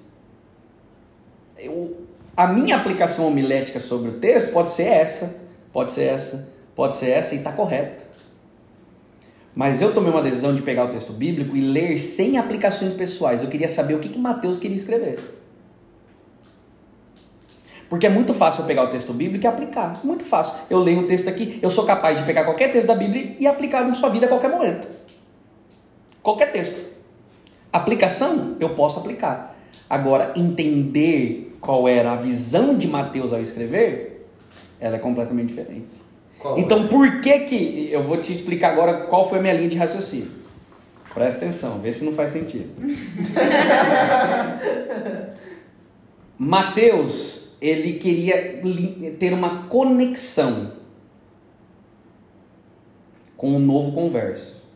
Eu- 1.57 2.05
a 2.35 2.47
minha 2.47 2.75
aplicação 2.77 3.27
homilética 3.27 3.79
sobre 3.79 4.09
o 4.09 4.13
texto 4.19 4.51
pode 4.51 4.71
ser 4.71 4.87
essa, 4.87 5.41
pode 5.71 5.91
ser 5.91 6.03
essa, 6.03 6.49
pode 6.75 6.95
ser 6.95 7.09
essa 7.11 7.35
e 7.35 7.39
está 7.39 7.51
correto. 7.51 8.03
Mas 9.53 9.81
eu 9.81 9.93
tomei 9.93 10.11
uma 10.11 10.21
decisão 10.21 10.55
de 10.55 10.61
pegar 10.61 10.85
o 10.85 10.89
texto 10.89 11.11
bíblico 11.11 11.55
e 11.55 11.61
ler 11.61 11.99
sem 11.99 12.37
aplicações 12.37 12.93
pessoais. 12.93 13.41
Eu 13.41 13.49
queria 13.49 13.67
saber 13.67 13.95
o 13.95 13.99
que, 13.99 14.09
que 14.09 14.19
Mateus 14.19 14.57
queria 14.57 14.77
escrever. 14.77 15.19
Porque 17.89 18.07
é 18.07 18.09
muito 18.09 18.33
fácil 18.33 18.61
eu 18.61 18.67
pegar 18.67 18.85
o 18.85 18.87
texto 18.87 19.11
bíblico 19.11 19.45
e 19.45 19.47
aplicar. 19.47 19.99
Muito 20.05 20.23
fácil. 20.23 20.55
Eu 20.69 20.79
leio 20.79 21.01
o 21.01 21.07
texto 21.07 21.27
aqui, 21.27 21.59
eu 21.61 21.69
sou 21.69 21.83
capaz 21.85 22.17
de 22.17 22.23
pegar 22.23 22.45
qualquer 22.45 22.71
texto 22.71 22.87
da 22.87 22.95
Bíblia 22.95 23.35
e 23.37 23.45
aplicar 23.45 23.85
na 23.85 23.93
sua 23.93 24.07
vida 24.07 24.27
a 24.27 24.29
qualquer 24.29 24.49
momento. 24.49 24.87
Qualquer 26.23 26.53
texto. 26.53 26.89
Aplicação, 27.73 28.55
eu 28.61 28.69
posso 28.75 28.99
aplicar. 28.99 29.57
Agora, 29.89 30.31
entender 30.37 31.57
qual 31.59 31.85
era 31.85 32.13
a 32.13 32.15
visão 32.15 32.77
de 32.77 32.87
Mateus 32.87 33.33
ao 33.33 33.41
escrever, 33.41 34.25
ela 34.79 34.95
é 34.95 34.99
completamente 34.99 35.49
diferente. 35.49 36.00
Qual 36.41 36.57
então, 36.57 36.87
por 36.87 37.21
que 37.21 37.39
que... 37.41 37.89
Eu 37.91 38.01
vou 38.01 38.17
te 38.17 38.33
explicar 38.33 38.71
agora 38.71 39.05
qual 39.05 39.29
foi 39.29 39.37
a 39.37 39.41
minha 39.41 39.53
linha 39.53 39.69
de 39.69 39.77
raciocínio. 39.77 40.31
Presta 41.13 41.41
atenção, 41.41 41.79
vê 41.79 41.93
se 41.93 42.03
não 42.03 42.13
faz 42.13 42.31
sentido. 42.31 42.69
Mateus, 46.39 47.57
ele 47.61 47.99
queria 47.99 48.59
ter 49.19 49.33
uma 49.33 49.67
conexão 49.67 50.71
com 53.37 53.55
o 53.55 53.59
novo 53.59 53.91
converso. 53.91 54.67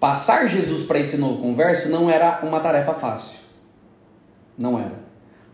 Passar 0.00 0.48
Jesus 0.48 0.84
para 0.84 0.98
esse 0.98 1.18
novo 1.18 1.42
converso 1.42 1.88
não 1.88 2.08
era 2.08 2.40
uma 2.42 2.60
tarefa 2.60 2.94
fácil. 2.94 3.38
Não 4.56 4.78
era. 4.78 5.04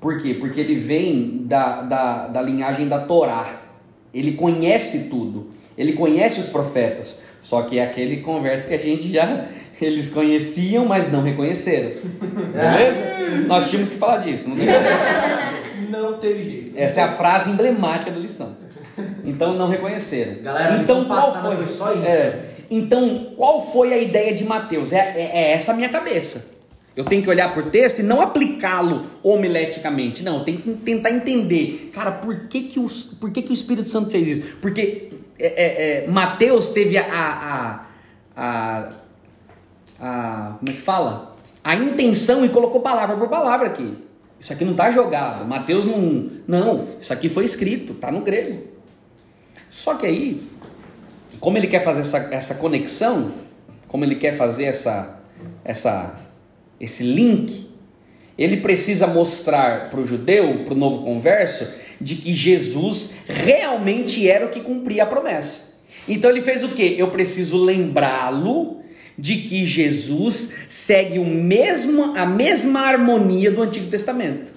Por 0.01 0.21
quê? 0.21 0.35
Porque 0.35 0.61
ele 0.61 0.75
vem 0.75 1.47
da, 1.47 1.83
da, 1.83 2.27
da 2.29 2.43
linhagem 2.43 2.89
da 2.89 3.07
Torá. 3.07 3.70
Ele 4.13 4.33
conhece 4.33 5.09
tudo. 5.09 5.51
Ele 5.77 5.93
conhece 5.93 6.41
os 6.41 6.47
profetas. 6.47 7.23
Só 7.41 7.63
que 7.63 7.79
é 7.79 7.85
aquele 7.85 8.19
converso 8.19 8.69
que 8.69 8.75
a 8.75 8.79
gente 8.79 9.11
já. 9.11 9.47
Eles 9.81 10.11
conheciam, 10.11 10.85
mas 10.85 11.11
não 11.11 11.23
reconheceram. 11.23 11.93
Beleza? 12.53 13.03
Nós 13.47 13.71
tínhamos 13.71 13.89
que 13.89 13.97
falar 13.97 14.19
disso. 14.19 14.49
Não. 14.49 14.57
Não 15.91 16.19
teve 16.19 16.45
jeito. 16.45 16.73
Essa 16.77 17.01
é 17.01 17.05
a 17.05 17.09
frase 17.13 17.51
emblemática 17.51 18.13
da 18.13 18.19
lição. 18.21 18.55
Então 19.25 19.55
não 19.57 19.69
reconheceram. 19.69 20.35
Galera, 20.43 20.77
então 20.77 21.05
qual 21.05 21.41
foi? 21.43 21.57
foi 21.57 21.67
só 21.67 21.93
isso. 21.95 22.05
É. 22.07 22.45
então 22.71 23.33
qual 23.37 23.73
foi 23.73 23.93
a 23.93 23.99
ideia 23.99 24.33
de 24.35 24.45
Mateus? 24.45 24.93
É, 24.93 24.99
é- 24.99 25.31
é 25.33 25.53
essa 25.53 25.73
a 25.73 25.75
minha 25.75 25.89
cabeça. 25.89 26.50
Eu 26.97 27.05
tenho 27.05 27.23
que 27.23 27.31
olhar 27.31 27.53
por 27.55 27.71
texto 27.71 28.01
e 28.01 28.03
não 28.03 28.21
aplicá-lo 28.21 29.07
homileticamente. 29.23 30.23
Não, 30.23 30.39
eu 30.39 30.45
tenho 30.45 30.59
que 30.59 30.75
tentar 30.75 31.11
entender. 31.11 31.91
Cara, 31.95 32.11
por 32.11 32.49
que, 32.49 32.63
que, 32.63 32.81
o, 32.81 32.87
por 33.21 33.31
que, 33.31 33.43
que 33.43 33.51
o 33.51 33.55
Espírito 33.55 33.89
Santo 33.89 34.11
fez 34.11 34.27
isso? 34.27 34.57
Porque 34.61 35.09
é, 35.39 35.47
é, 35.47 36.05
é, 36.05 36.07
Mateus 36.09 36.69
teve 36.71 36.99
a, 36.99 37.07
a, 37.07 37.87
a, 38.37 38.89
a. 40.01 40.57
Como 40.59 40.71
é 40.71 40.73
que 40.73 40.81
fala? 40.81 41.37
A 41.63 41.77
intenção 41.77 42.45
e 42.45 42.49
colocou 42.49 42.81
palavra 42.81 43.17
por 43.17 43.29
palavra 43.29 43.69
aqui. 43.69 43.91
Isso 44.41 44.53
aqui 44.53 44.65
não 44.65 44.73
está 44.73 44.91
jogado. 44.91 45.47
Mateus 45.47 45.85
não. 45.85 46.31
Não, 46.47 46.89
isso 47.01 47.13
aqui 47.13 47.29
foi 47.29 47.45
escrito, 47.45 47.93
está 47.93 48.11
no 48.11 48.21
grego. 48.21 48.65
Só 49.71 49.95
que 49.95 50.07
aí, 50.07 50.43
como 51.39 51.57
ele 51.57 51.69
quer 51.69 51.85
fazer 51.85 52.01
essa, 52.01 52.19
essa 52.33 52.55
conexão, 52.57 53.33
como 53.87 54.05
ele 54.05 54.17
quer 54.17 54.37
fazer 54.37 54.65
essa, 54.65 55.21
essa, 55.65 56.19
esse 56.81 57.05
link, 57.05 57.69
ele 58.39 58.57
precisa 58.59 59.07
mostrar 59.07 59.91
para 59.91 60.01
o 60.01 60.07
judeu, 60.07 60.65
para 60.65 60.73
o 60.73 60.77
novo 60.77 61.05
converso, 61.05 61.69
de 62.01 62.15
que 62.15 62.33
Jesus 62.33 63.17
realmente 63.29 64.27
era 64.29 64.47
o 64.47 64.49
que 64.49 64.61
cumpria 64.61 65.03
a 65.03 65.07
promessa. 65.07 65.75
Então 66.09 66.31
ele 66.31 66.41
fez 66.41 66.65
o 66.65 66.71
que? 66.71 66.99
Eu 66.99 67.11
preciso 67.11 67.63
lembrá-lo 67.63 68.81
de 69.19 69.37
que 69.43 69.67
Jesus 69.67 70.57
segue 70.71 71.19
o 71.19 71.27
mesmo, 71.27 72.17
a 72.17 72.25
mesma 72.25 72.81
harmonia 72.81 73.51
do 73.51 73.61
Antigo 73.61 73.91
Testamento. 73.91 74.51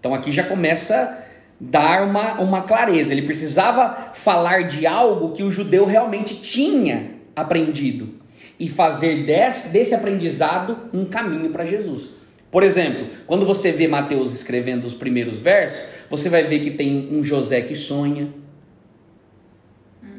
Então 0.00 0.12
aqui 0.12 0.32
já 0.32 0.42
começa 0.42 0.96
a 0.96 1.24
dar 1.60 2.02
uma, 2.04 2.40
uma 2.40 2.62
clareza. 2.62 3.12
Ele 3.12 3.22
precisava 3.22 4.10
falar 4.12 4.62
de 4.62 4.84
algo 4.84 5.32
que 5.32 5.44
o 5.44 5.52
judeu 5.52 5.86
realmente 5.86 6.34
tinha 6.34 7.12
aprendido 7.36 8.23
e 8.58 8.68
fazer 8.68 9.24
desse, 9.24 9.72
desse 9.72 9.94
aprendizado 9.94 10.88
um 10.92 11.04
caminho 11.04 11.50
para 11.50 11.64
Jesus. 11.64 12.10
Por 12.50 12.62
exemplo, 12.62 13.08
quando 13.26 13.44
você 13.44 13.72
vê 13.72 13.88
Mateus 13.88 14.32
escrevendo 14.32 14.86
os 14.86 14.94
primeiros 14.94 15.40
versos, 15.40 15.90
você 16.08 16.28
vai 16.28 16.44
ver 16.44 16.60
que 16.60 16.70
tem 16.70 17.12
um 17.12 17.22
José 17.24 17.60
que 17.60 17.74
sonha. 17.74 18.28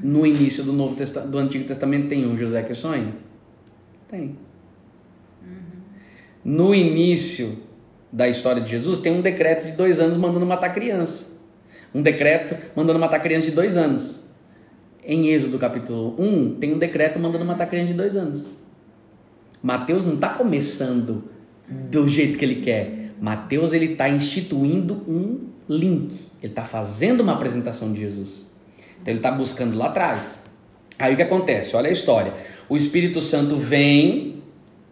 No 0.04 0.26
início 0.26 0.62
do, 0.64 0.74
Novo 0.74 0.96
Testamento, 0.96 1.32
do 1.32 1.38
Antigo 1.38 1.64
Testamento 1.64 2.10
tem 2.10 2.28
um 2.28 2.38
José 2.38 2.62
que 2.62 2.74
sonha? 2.74 3.14
Tem. 4.12 4.38
No 6.44 6.76
início 6.76 7.58
da 8.12 8.28
história 8.28 8.62
de 8.62 8.70
Jesus, 8.70 9.00
tem 9.00 9.14
um 9.14 9.22
decreto 9.22 9.66
de 9.66 9.72
dois 9.72 10.00
anos 10.00 10.18
mandando 10.18 10.46
matar 10.46 10.74
criança. 10.74 11.40
Um 11.94 12.02
decreto 12.02 12.58
mandando 12.76 13.00
matar 13.00 13.20
criança 13.20 13.48
de 13.48 13.56
dois 13.56 13.78
anos. 13.78 14.25
Em 15.08 15.30
Êxodo 15.30 15.60
capítulo 15.60 16.16
1, 16.18 16.56
tem 16.56 16.74
um 16.74 16.80
decreto 16.80 17.20
mandando 17.20 17.46
matar 17.46 17.68
criança 17.68 17.92
de 17.92 17.94
dois 17.94 18.16
anos. 18.16 18.48
Mateus 19.62 20.04
não 20.04 20.16
está 20.16 20.30
começando 20.30 21.26
do 21.70 22.10
jeito 22.10 22.40
que 22.40 22.46
ele 22.46 22.56
quer. 22.56 23.12
Mateus 23.22 23.72
ele 23.72 23.92
está 23.94 24.10
instituindo 24.10 24.96
um 25.08 25.48
link. 25.70 26.12
Ele 26.42 26.52
está 26.52 26.64
fazendo 26.64 27.22
uma 27.22 27.34
apresentação 27.34 27.94
de 27.94 28.00
Jesus. 28.00 28.50
Então 29.00 29.12
ele 29.12 29.20
está 29.20 29.32
buscando 29.32 29.78
lá 29.78 29.88
atrás. 29.88 30.40
Aí 30.98 31.14
o 31.14 31.16
que 31.16 31.22
acontece? 31.22 31.76
Olha 31.76 31.90
a 31.90 31.94
história. 31.94 32.34
O 32.68 32.76
Espírito 32.76 33.22
Santo 33.22 33.58
vem 33.58 34.42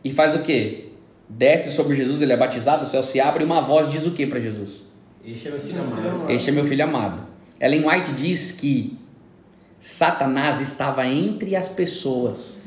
e 0.03 0.11
faz 0.11 0.35
o 0.35 0.43
quê? 0.43 0.89
Desce 1.27 1.71
sobre 1.71 1.95
Jesus, 1.95 2.21
ele 2.21 2.33
é 2.33 2.37
batizado, 2.37 2.83
o 2.83 2.87
céu 2.87 3.01
se 3.03 3.19
abre 3.19 3.43
e 3.43 3.45
uma 3.45 3.61
voz 3.61 3.91
diz 3.91 4.05
o 4.05 4.11
que 4.11 4.27
para 4.27 4.39
Jesus? 4.39 4.83
Este 5.25 5.47
é 5.47 5.51
meu 5.51 5.59
filho 5.59 5.81
amado. 5.81 6.31
Este 6.31 6.49
é 6.49 6.53
meu 6.53 6.65
filho 6.65 6.83
amado. 6.83 7.27
Ellen 7.59 7.87
White 7.87 8.11
diz 8.11 8.51
que 8.51 8.97
Satanás 9.83 10.61
estava 10.61 11.05
entre 11.05 11.57
as 11.57 11.67
pessoas 11.67 12.61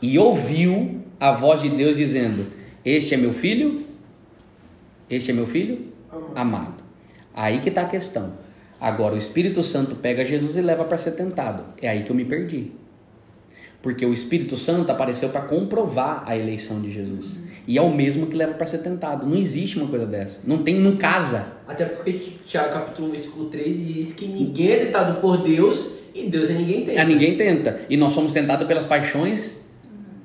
e 0.00 0.16
ouviu 0.16 1.02
a 1.18 1.32
voz 1.32 1.60
de 1.60 1.68
Deus 1.68 1.96
dizendo: 1.96 2.46
Este 2.84 3.14
é 3.14 3.16
meu 3.16 3.32
filho, 3.32 3.84
este 5.10 5.32
é 5.32 5.34
meu 5.34 5.44
filho 5.44 5.82
amado. 6.36 6.84
Aí 7.34 7.60
que 7.60 7.68
está 7.68 7.82
a 7.82 7.88
questão. 7.88 8.38
Agora 8.80 9.16
o 9.16 9.18
Espírito 9.18 9.64
Santo 9.64 9.96
pega 9.96 10.24
Jesus 10.24 10.56
e 10.56 10.60
leva 10.60 10.84
para 10.84 10.98
ser 10.98 11.12
tentado. 11.12 11.64
É 11.82 11.88
aí 11.88 12.04
que 12.04 12.10
eu 12.10 12.16
me 12.16 12.24
perdi. 12.24 12.70
Porque 13.82 14.06
o 14.06 14.14
Espírito 14.14 14.56
Santo 14.56 14.92
apareceu 14.92 15.30
para 15.30 15.40
comprovar 15.40 16.22
a 16.24 16.36
eleição 16.36 16.80
de 16.80 16.92
Jesus. 16.92 17.40
E 17.68 17.76
é 17.76 17.82
o 17.82 17.90
mesmo 17.90 18.26
que 18.26 18.34
leva 18.34 18.54
para 18.54 18.66
ser 18.66 18.78
tentado. 18.78 19.26
Não 19.26 19.36
existe 19.36 19.78
uma 19.78 19.86
coisa 19.86 20.06
dessa. 20.06 20.40
Não 20.42 20.62
tem, 20.62 20.80
não 20.80 20.96
casa. 20.96 21.58
Até 21.68 21.84
porque 21.84 22.32
Tiago 22.46 22.72
capítulo 22.72 23.08
1, 23.08 23.10
versículo 23.10 23.44
3 23.50 23.86
diz 23.86 24.12
que 24.14 24.26
ninguém 24.26 24.70
é 24.72 24.76
tentado 24.86 25.20
por 25.20 25.42
Deus 25.42 25.86
e 26.14 26.30
Deus 26.30 26.48
é 26.48 26.54
ninguém 26.54 26.86
tenta. 26.86 27.02
A 27.02 27.04
ninguém 27.04 27.36
tenta. 27.36 27.80
E 27.90 27.96
nós 27.98 28.14
somos 28.14 28.32
tentados 28.32 28.66
pelas 28.66 28.86
paixões 28.86 29.66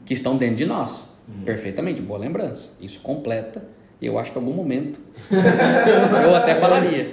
que 0.06 0.14
estão 0.14 0.38
dentro 0.38 0.56
de 0.56 0.66
nós. 0.66 1.18
Perfeitamente, 1.44 2.02
boa 2.02 2.18
lembrança. 2.18 2.72
Isso 2.80 3.02
completa. 3.02 3.62
Eu 4.02 4.18
acho 4.18 4.32
que 4.32 4.38
em 4.38 4.42
algum 4.42 4.54
momento 4.54 5.02
eu 5.32 6.36
até 6.38 6.56
falaria. 6.56 7.12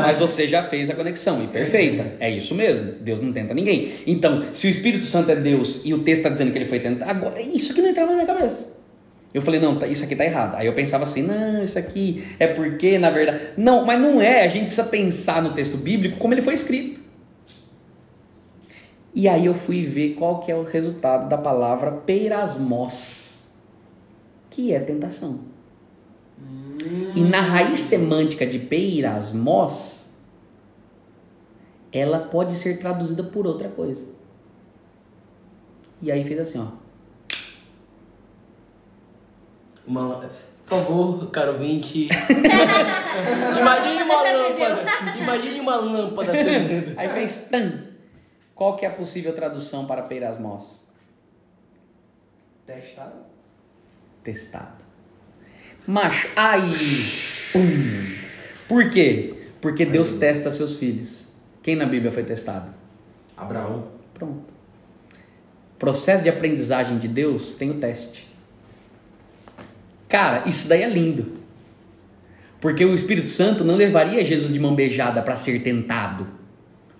Mas 0.00 0.18
você 0.18 0.48
já 0.48 0.62
fez 0.62 0.88
a 0.88 0.94
conexão 0.94 1.44
e 1.44 1.48
perfeita. 1.48 2.14
É 2.18 2.30
isso 2.30 2.54
mesmo. 2.54 2.92
Deus 3.02 3.20
não 3.20 3.30
tenta 3.30 3.52
ninguém. 3.52 3.92
Então, 4.06 4.42
se 4.54 4.68
o 4.68 4.70
Espírito 4.70 5.04
Santo 5.04 5.30
é 5.30 5.36
Deus 5.36 5.84
e 5.84 5.92
o 5.92 5.98
texto 5.98 6.20
está 6.20 6.30
dizendo 6.30 6.50
que 6.52 6.56
ele 6.56 6.64
foi 6.64 6.80
tentado, 6.80 7.10
agora, 7.10 7.40
isso 7.42 7.72
aqui 7.72 7.82
não 7.82 7.90
entrava 7.90 8.12
na 8.12 8.22
minha 8.22 8.26
cabeça. 8.26 8.75
Eu 9.36 9.42
falei, 9.42 9.60
não, 9.60 9.78
tá- 9.78 9.86
isso 9.86 10.02
aqui 10.02 10.16
tá 10.16 10.24
errado. 10.24 10.54
Aí 10.54 10.66
eu 10.66 10.72
pensava 10.72 11.04
assim, 11.04 11.20
não, 11.20 11.62
isso 11.62 11.78
aqui 11.78 12.26
é 12.38 12.46
porque, 12.46 12.98
na 12.98 13.10
verdade. 13.10 13.48
Não, 13.54 13.84
mas 13.84 14.00
não 14.00 14.18
é. 14.18 14.46
A 14.46 14.48
gente 14.48 14.64
precisa 14.68 14.86
pensar 14.88 15.42
no 15.42 15.52
texto 15.52 15.76
bíblico 15.76 16.16
como 16.16 16.32
ele 16.32 16.40
foi 16.40 16.54
escrito. 16.54 17.02
E 19.14 19.28
aí 19.28 19.44
eu 19.44 19.52
fui 19.52 19.84
ver 19.84 20.14
qual 20.14 20.40
que 20.40 20.50
é 20.50 20.56
o 20.56 20.62
resultado 20.62 21.28
da 21.28 21.36
palavra 21.36 21.90
peirasmos, 21.92 23.50
que 24.48 24.72
é 24.72 24.80
tentação. 24.80 25.40
E 27.14 27.20
na 27.20 27.42
raiz 27.42 27.80
semântica 27.80 28.46
de 28.46 28.58
peirasmos, 28.58 30.06
ela 31.92 32.20
pode 32.20 32.56
ser 32.56 32.78
traduzida 32.78 33.22
por 33.22 33.46
outra 33.46 33.68
coisa. 33.68 34.02
E 36.00 36.10
aí 36.10 36.24
fez 36.24 36.40
assim, 36.40 36.58
ó. 36.58 36.85
Uma, 39.86 40.28
por 40.66 40.78
favor, 40.78 41.30
caro 41.30 41.52
ouvinte. 41.52 42.08
Imagine 43.60 44.02
uma 44.02 44.22
lâmpada. 44.22 45.18
Imagine 45.18 45.60
uma 45.60 45.76
lâmpada 45.76 46.32
acendendo. 46.32 46.94
Aí 46.98 47.08
fez 47.08 47.48
tan. 47.50 47.84
Qual 48.54 48.74
que 48.74 48.84
é 48.84 48.88
a 48.88 48.92
possível 48.92 49.32
tradução 49.34 49.86
para 49.86 50.02
peirasmos? 50.02 50.80
Testado? 52.66 53.18
Testado. 54.24 54.84
Macho, 55.86 56.28
aí. 56.34 56.74
Por 58.66 58.90
quê? 58.90 59.34
Porque 59.60 59.84
Deus 59.84 60.14
testa 60.14 60.50
seus 60.50 60.74
filhos. 60.74 61.26
Quem 61.62 61.76
na 61.76 61.86
Bíblia 61.86 62.10
foi 62.10 62.24
testado? 62.24 62.74
Abraão. 63.36 63.88
Pronto. 64.12 64.52
Processo 65.78 66.24
de 66.24 66.28
aprendizagem 66.28 66.98
de 66.98 67.06
Deus 67.06 67.54
tem 67.54 67.70
o 67.70 67.80
teste. 67.80 68.25
Cara, 70.08 70.44
isso 70.46 70.68
daí 70.68 70.82
é 70.82 70.88
lindo. 70.88 71.36
Porque 72.60 72.84
o 72.84 72.94
Espírito 72.94 73.28
Santo 73.28 73.64
não 73.64 73.76
levaria 73.76 74.24
Jesus 74.24 74.52
de 74.52 74.58
mão 74.58 74.74
beijada 74.74 75.22
para 75.22 75.36
ser 75.36 75.62
tentado. 75.62 76.26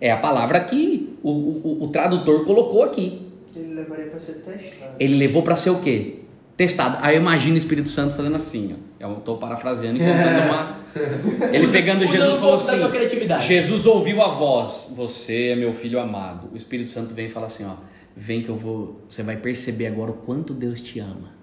É 0.00 0.10
a 0.10 0.16
palavra 0.16 0.60
que 0.60 1.16
o, 1.22 1.30
o, 1.30 1.84
o 1.84 1.88
tradutor 1.88 2.44
colocou 2.44 2.84
aqui. 2.84 3.26
Ele 3.54 3.74
levaria 3.74 4.06
para 4.06 4.20
ser 4.20 4.34
testado. 4.34 4.92
Ele 5.00 5.16
levou 5.16 5.42
para 5.42 5.56
ser 5.56 5.70
o 5.70 5.80
quê? 5.80 6.16
Testado. 6.56 6.98
Aí 7.00 7.16
eu 7.16 7.20
imagino 7.20 7.54
o 7.54 7.58
Espírito 7.58 7.88
Santo 7.88 8.14
fazendo 8.14 8.36
assim, 8.36 8.74
ó. 8.74 8.86
Eu 9.08 9.18
estou 9.18 9.36
parafraseando 9.36 9.98
e 9.98 10.00
contando 10.00 10.46
uma. 10.46 10.76
Ele 11.52 11.68
pegando 11.68 12.06
Jesus 12.06 12.36
um 12.36 12.38
falou 12.38 12.54
assim. 12.54 13.46
Jesus 13.46 13.86
ouviu 13.86 14.22
a 14.22 14.28
voz. 14.28 14.92
Você 14.96 15.48
é 15.48 15.56
meu 15.56 15.72
filho 15.72 16.00
amado. 16.00 16.48
O 16.52 16.56
Espírito 16.56 16.90
Santo 16.90 17.14
vem 17.14 17.26
e 17.26 17.28
fala 17.28 17.46
assim, 17.46 17.64
ó. 17.64 17.74
Vem 18.16 18.42
que 18.42 18.48
eu 18.48 18.56
vou. 18.56 19.02
Você 19.08 19.22
vai 19.22 19.36
perceber 19.36 19.86
agora 19.86 20.10
o 20.10 20.14
quanto 20.14 20.54
Deus 20.54 20.80
te 20.80 20.98
ama. 20.98 21.35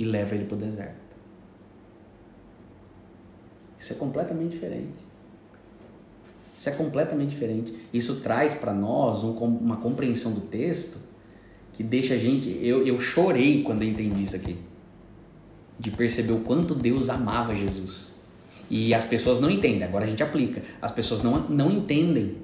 E 0.00 0.04
leva 0.06 0.34
ele 0.34 0.46
para 0.46 0.56
o 0.56 0.58
deserto. 0.58 0.94
Isso 3.78 3.92
é 3.92 3.96
completamente 3.96 4.52
diferente. 4.52 4.98
Isso 6.56 6.70
é 6.70 6.72
completamente 6.72 7.28
diferente. 7.28 7.74
Isso 7.92 8.20
traz 8.20 8.54
para 8.54 8.72
nós 8.72 9.22
um 9.22 9.32
uma 9.32 9.76
compreensão 9.76 10.32
do 10.32 10.40
texto 10.40 10.96
que 11.74 11.82
deixa 11.82 12.14
a 12.14 12.16
gente. 12.16 12.48
Eu, 12.62 12.86
eu 12.86 12.98
chorei 12.98 13.62
quando 13.62 13.82
eu 13.82 13.88
entendi 13.88 14.22
isso 14.22 14.36
aqui. 14.36 14.56
De 15.78 15.90
perceber 15.90 16.32
o 16.32 16.40
quanto 16.40 16.74
Deus 16.74 17.10
amava 17.10 17.54
Jesus. 17.54 18.14
E 18.70 18.94
as 18.94 19.04
pessoas 19.04 19.38
não 19.38 19.50
entendem, 19.50 19.82
agora 19.82 20.06
a 20.06 20.08
gente 20.08 20.22
aplica. 20.22 20.62
As 20.80 20.92
pessoas 20.92 21.22
não, 21.22 21.46
não 21.46 21.70
entendem 21.70 22.38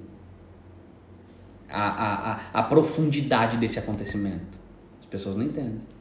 a, 1.71 1.89
a, 1.89 2.33
a, 2.33 2.41
a 2.53 2.63
profundidade 2.65 3.57
desse 3.57 3.79
acontecimento. 3.79 4.59
As 5.01 5.07
pessoas 5.07 5.37
não 5.37 5.45
entendem. 5.47 5.96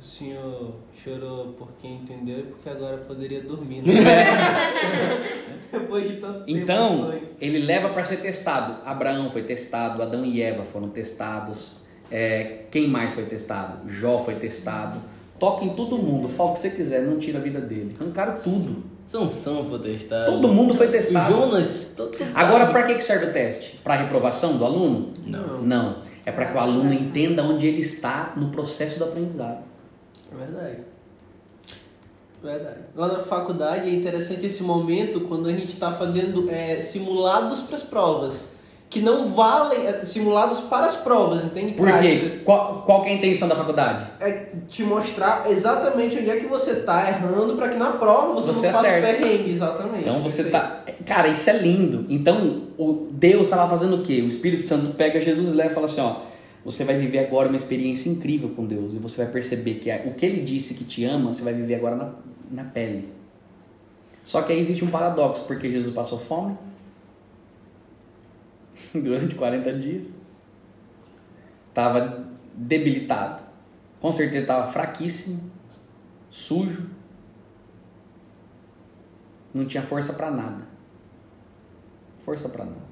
O 0.00 0.02
senhor 0.02 0.76
chorou 1.04 1.54
porque 1.58 1.86
entendeu 1.86 2.38
e 2.38 2.42
porque 2.44 2.70
agora 2.70 2.96
poderia 2.98 3.42
dormir. 3.42 3.82
Né? 3.82 3.92
Depois 5.70 6.08
de 6.08 6.16
tanto 6.16 6.44
tempo 6.44 6.58
Então, 6.58 7.02
sonho. 7.04 7.22
ele 7.38 7.58
leva 7.58 7.90
para 7.90 8.02
ser 8.02 8.16
testado. 8.16 8.76
Abraão 8.84 9.30
foi 9.30 9.42
testado, 9.42 10.02
Adão 10.02 10.24
e 10.24 10.40
Eva 10.40 10.64
foram 10.64 10.88
testados. 10.88 11.84
É, 12.10 12.62
quem 12.70 12.88
mais 12.88 13.12
foi 13.14 13.24
testado? 13.24 13.88
Jó 13.88 14.18
foi 14.18 14.36
testado. 14.36 14.98
toca 15.38 15.64
em 15.64 15.74
todo 15.74 15.96
mundo, 15.98 16.28
fala 16.28 16.50
o 16.50 16.52
que 16.54 16.58
você 16.60 16.70
quiser, 16.70 17.02
não 17.02 17.18
tira 17.18 17.38
a 17.38 17.42
vida 17.42 17.60
dele. 17.60 17.94
Arrancaram 18.00 18.40
tudo. 18.40 18.82
Sansão 19.12 19.68
foi 19.68 19.78
testado. 19.80 20.32
Todo 20.32 20.48
mundo 20.48 20.74
foi 20.74 20.88
testado. 20.88 21.32
Jonas. 21.32 21.90
Todo, 21.96 22.16
Agora, 22.34 22.66
para 22.70 22.84
que 22.84 22.94
que 22.94 23.04
serve 23.04 23.26
o 23.26 23.32
teste? 23.32 23.76
Para 23.84 23.96
reprovação 23.96 24.56
do 24.56 24.64
aluno? 24.64 25.12
Não. 25.26 25.62
Não. 25.62 25.96
É 26.24 26.32
para 26.32 26.46
que 26.46 26.54
o 26.56 26.58
aluno 26.60 26.92
entenda 26.92 27.42
onde 27.42 27.66
ele 27.66 27.80
está 27.80 28.32
no 28.36 28.48
processo 28.50 28.98
do 28.98 29.04
aprendizado. 29.04 29.69
É 30.32 30.36
verdade. 30.36 30.78
Verdade. 32.42 32.76
Lá 32.96 33.08
na 33.08 33.18
faculdade 33.18 33.90
é 33.90 33.92
interessante 33.92 34.46
esse 34.46 34.62
momento 34.62 35.20
quando 35.22 35.48
a 35.48 35.52
gente 35.52 35.74
está 35.74 35.92
fazendo 35.92 36.50
é, 36.50 36.80
simulados 36.80 37.60
para 37.60 37.76
as 37.76 37.82
provas. 37.82 38.58
Que 38.88 38.98
não 39.00 39.28
valem. 39.28 39.86
é, 39.86 40.04
simulados 40.04 40.60
para 40.62 40.86
as 40.86 40.96
provas, 40.96 41.44
entende? 41.44 41.74
Por 41.74 41.86
quê? 42.00 42.40
Qual, 42.44 42.82
qual 42.82 43.02
que 43.04 43.10
é 43.10 43.12
a 43.12 43.16
intenção 43.16 43.46
da 43.46 43.54
faculdade? 43.54 44.04
É 44.18 44.48
te 44.68 44.82
mostrar 44.82 45.48
exatamente 45.48 46.18
onde 46.18 46.28
é 46.30 46.36
que 46.40 46.46
você 46.46 46.76
tá 46.80 47.08
errando 47.08 47.54
para 47.54 47.68
que 47.68 47.76
na 47.76 47.90
prova 47.92 48.32
você, 48.34 48.52
Você 48.52 48.72
não 48.72 48.80
acerte. 48.80 49.18
perrengue, 49.18 49.52
exatamente. 49.52 50.00
Então 50.00 50.20
você 50.22 50.42
Perfeito. 50.44 50.64
tá. 50.64 50.84
Cara, 51.06 51.28
isso 51.28 51.48
é 51.48 51.52
lindo. 51.58 52.04
Então, 52.08 52.62
o 52.76 53.06
Deus 53.12 53.42
estava 53.42 53.68
fazendo 53.70 53.96
o 53.96 54.02
quê? 54.02 54.22
O 54.22 54.26
Espírito 54.28 54.64
Santo 54.64 54.92
pega 54.94 55.20
Jesus 55.20 55.50
e 55.50 55.52
leva 55.52 55.70
e 55.70 55.74
fala 55.74 55.86
assim: 55.86 56.00
ó, 56.00 56.16
você 56.64 56.84
vai 56.84 56.98
viver 56.98 57.20
agora 57.20 57.48
uma 57.48 57.56
experiência 57.56 58.10
incrível 58.10 58.50
com 58.50 58.66
Deus. 58.66 58.94
E 58.94 58.98
você 58.98 59.24
vai 59.24 59.32
perceber 59.32 59.74
que 59.76 59.90
o 60.06 60.14
que 60.14 60.26
ele 60.26 60.42
disse 60.42 60.74
que 60.74 60.84
te 60.84 61.04
ama, 61.04 61.32
você 61.32 61.42
vai 61.42 61.54
viver 61.54 61.76
agora 61.76 61.96
na, 61.96 62.14
na 62.50 62.64
pele. 62.64 63.12
Só 64.22 64.42
que 64.42 64.52
aí 64.52 64.60
existe 64.60 64.84
um 64.84 64.90
paradoxo, 64.90 65.44
porque 65.44 65.70
Jesus 65.70 65.94
passou 65.94 66.18
fome 66.18 66.56
durante 68.92 69.34
40 69.34 69.72
dias. 69.78 70.12
Estava 71.68 72.26
debilitado. 72.54 73.42
Com 74.00 74.12
certeza 74.12 74.42
estava 74.42 74.70
fraquíssimo, 74.70 75.50
sujo. 76.28 76.90
Não 79.52 79.64
tinha 79.64 79.82
força 79.82 80.12
para 80.12 80.30
nada. 80.30 80.62
Força 82.18 82.48
para 82.48 82.64
nada. 82.64 82.90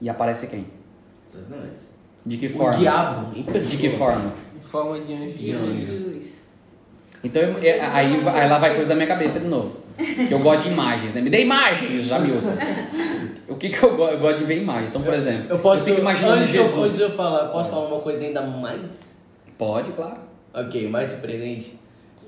E 0.00 0.08
aparece 0.08 0.46
quem? 0.46 0.66
De 2.24 2.36
que 2.36 2.46
O 2.46 2.50
forma? 2.50 2.78
diabo. 2.78 3.36
em 3.38 3.42
pessoa. 3.42 3.64
De 3.64 3.76
que 3.76 3.90
forma? 3.90 4.32
Em 4.56 4.60
forma 4.68 5.00
de 5.00 5.12
anjo 5.14 5.38
de 5.38 5.52
anjo. 5.52 5.86
Jesus. 5.86 6.42
Então 7.24 7.42
eu- 7.42 7.58
é- 7.62 7.80
aí, 7.80 8.16
vai- 8.18 8.40
aí 8.42 8.48
lá 8.48 8.58
vai 8.58 8.74
coisa 8.74 8.88
da 8.90 8.94
minha 8.94 9.06
cabeça 9.06 9.40
de 9.40 9.46
novo. 9.46 9.76
Eu 10.30 10.38
gosto 10.38 10.62
de 10.64 10.70
imagens, 10.70 11.12
né? 11.14 11.20
Me 11.20 11.28
dê 11.30 11.42
imagens, 11.42 12.06
Jamilton. 12.06 12.48
O 13.48 13.56
que, 13.56 13.68
que 13.68 13.82
eu, 13.82 13.96
go- 13.96 14.08
eu 14.08 14.18
gosto 14.18 14.38
de 14.38 14.44
ver 14.44 14.60
imagens? 14.62 14.88
Então, 14.90 15.02
por 15.02 15.12
exemplo, 15.14 15.46
Eu 15.50 15.58
posso. 15.58 15.84
fico 15.84 16.00
imaginando 16.00 16.34
antes, 16.40 16.50
de 16.50 16.56
eu, 16.56 16.64
Jesus. 16.64 16.86
antes 16.86 17.00
eu 17.00 17.10
falar, 17.10 17.48
posso 17.48 17.70
falar 17.70 17.86
uma 17.88 18.00
coisa 18.00 18.24
ainda 18.24 18.40
mais? 18.40 19.18
Pode, 19.58 19.92
claro. 19.92 20.16
Ok, 20.54 20.88
mais 20.88 21.10
surpreendente. 21.10 21.78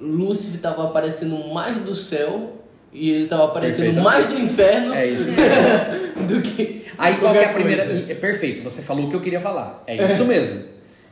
Lúcifer 0.01 0.57
estava 0.57 0.85
aparecendo 0.85 1.37
mais 1.53 1.77
do 1.79 1.95
céu 1.95 2.53
e 2.93 3.11
ele 3.11 3.25
estava 3.25 3.45
aparecendo 3.47 4.01
mais 4.03 4.27
do 4.27 4.39
inferno 4.39 4.93
É 4.95 5.07
isso. 5.07 5.31
do 6.29 6.43
que. 6.43 6.84
Aí 6.99 7.17
qual 7.17 7.35
é 7.35 7.39
a 7.39 7.43
qualquer 7.43 7.55
primeira. 7.55 7.85
coisa. 7.85 8.13
É 8.13 8.15
perfeito, 8.15 8.63
você 8.63 8.83
falou 8.83 9.07
o 9.07 9.11
que 9.11 9.17
eu 9.17 9.21
queria 9.21 9.41
falar. 9.41 9.83
É 9.87 10.07
isso 10.07 10.25
mesmo. 10.25 10.63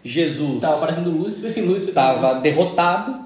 Jesus 0.04 0.60
Tava 0.60 0.76
aparecendo 0.76 1.10
Lúcifer 1.10 1.56
e 1.56 1.60
Lúcifer. 1.60 1.88
estava 1.90 2.40
derrotado. 2.40 3.22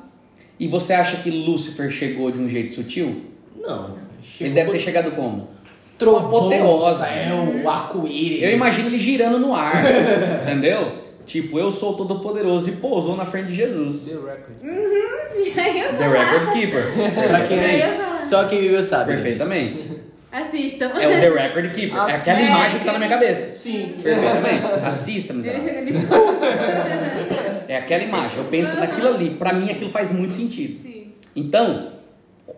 E 0.59 0.66
você 0.69 0.95
acha 0.95 1.19
que 1.19 1.31
Lúcifer 1.31 1.90
chegou 1.90 2.31
de 2.31 2.38
um 2.38 2.49
jeito 2.49 2.75
sutil? 2.75 3.23
Não. 3.59 3.92
Ele 4.40 4.51
deve 4.51 4.71
ter 4.73 4.79
chegado 4.79 5.11
como? 5.12 5.57
trovão, 5.99 6.27
apoteose. 6.27 7.05
céu, 7.05 7.71
arco-íris. 7.71 8.42
Eu 8.42 8.53
imagino 8.53 8.88
ele 8.88 8.99
girando 8.99 9.38
no 9.38 9.55
ar. 9.55 9.83
entendeu? 10.42 11.07
Tipo, 11.25 11.59
eu 11.59 11.73
sou 11.73 11.95
todo 11.95 12.21
poderoso 12.21 12.69
e 12.69 12.73
pousou 12.73 13.16
na 13.16 13.25
frente 13.25 13.49
de 13.49 13.55
Jesus. 13.55 14.03
The 14.05 14.12
record. 14.12 14.62
E 15.35 15.61
aí 15.61 15.81
eu 15.81 15.97
The 15.97 16.09
Record 16.09 16.53
Keeper. 16.53 16.85
Pra 17.29 17.47
quem 17.47 17.59
é. 17.59 18.21
Só 18.29 18.45
quem 18.45 18.61
viveu 18.61 18.83
sabe. 18.83 19.12
Perfeitamente. 19.12 19.85
Assistam. 20.40 20.87
É 21.01 21.07
o 21.07 21.20
The 21.20 21.29
Record 21.31 21.72
Keeper. 21.75 21.99
É 21.99 22.14
aquela 22.14 22.40
É. 22.40 22.46
imagem 22.46 22.79
que 22.81 22.85
tá 22.87 22.92
na 22.92 22.99
minha 22.99 23.11
cabeça. 23.11 23.53
Sim. 23.55 23.94
Perfeitamente. 24.03 24.64
Assista, 24.87 25.33
Ele 25.33 25.38
miserável. 25.42 25.68
chega 25.68 25.79
ali. 25.79 25.92
É 27.68 27.77
aquela 27.79 28.03
imagem. 28.03 28.38
Eu 28.38 28.44
penso 28.44 28.77
naquilo 28.79 29.09
ali. 29.09 29.31
Pra 29.31 29.53
mim 29.53 29.70
aquilo 29.70 29.90
faz 29.90 30.11
muito 30.11 30.35
sentido. 30.35 30.83
Sim. 30.83 31.12
Então, 31.35 31.92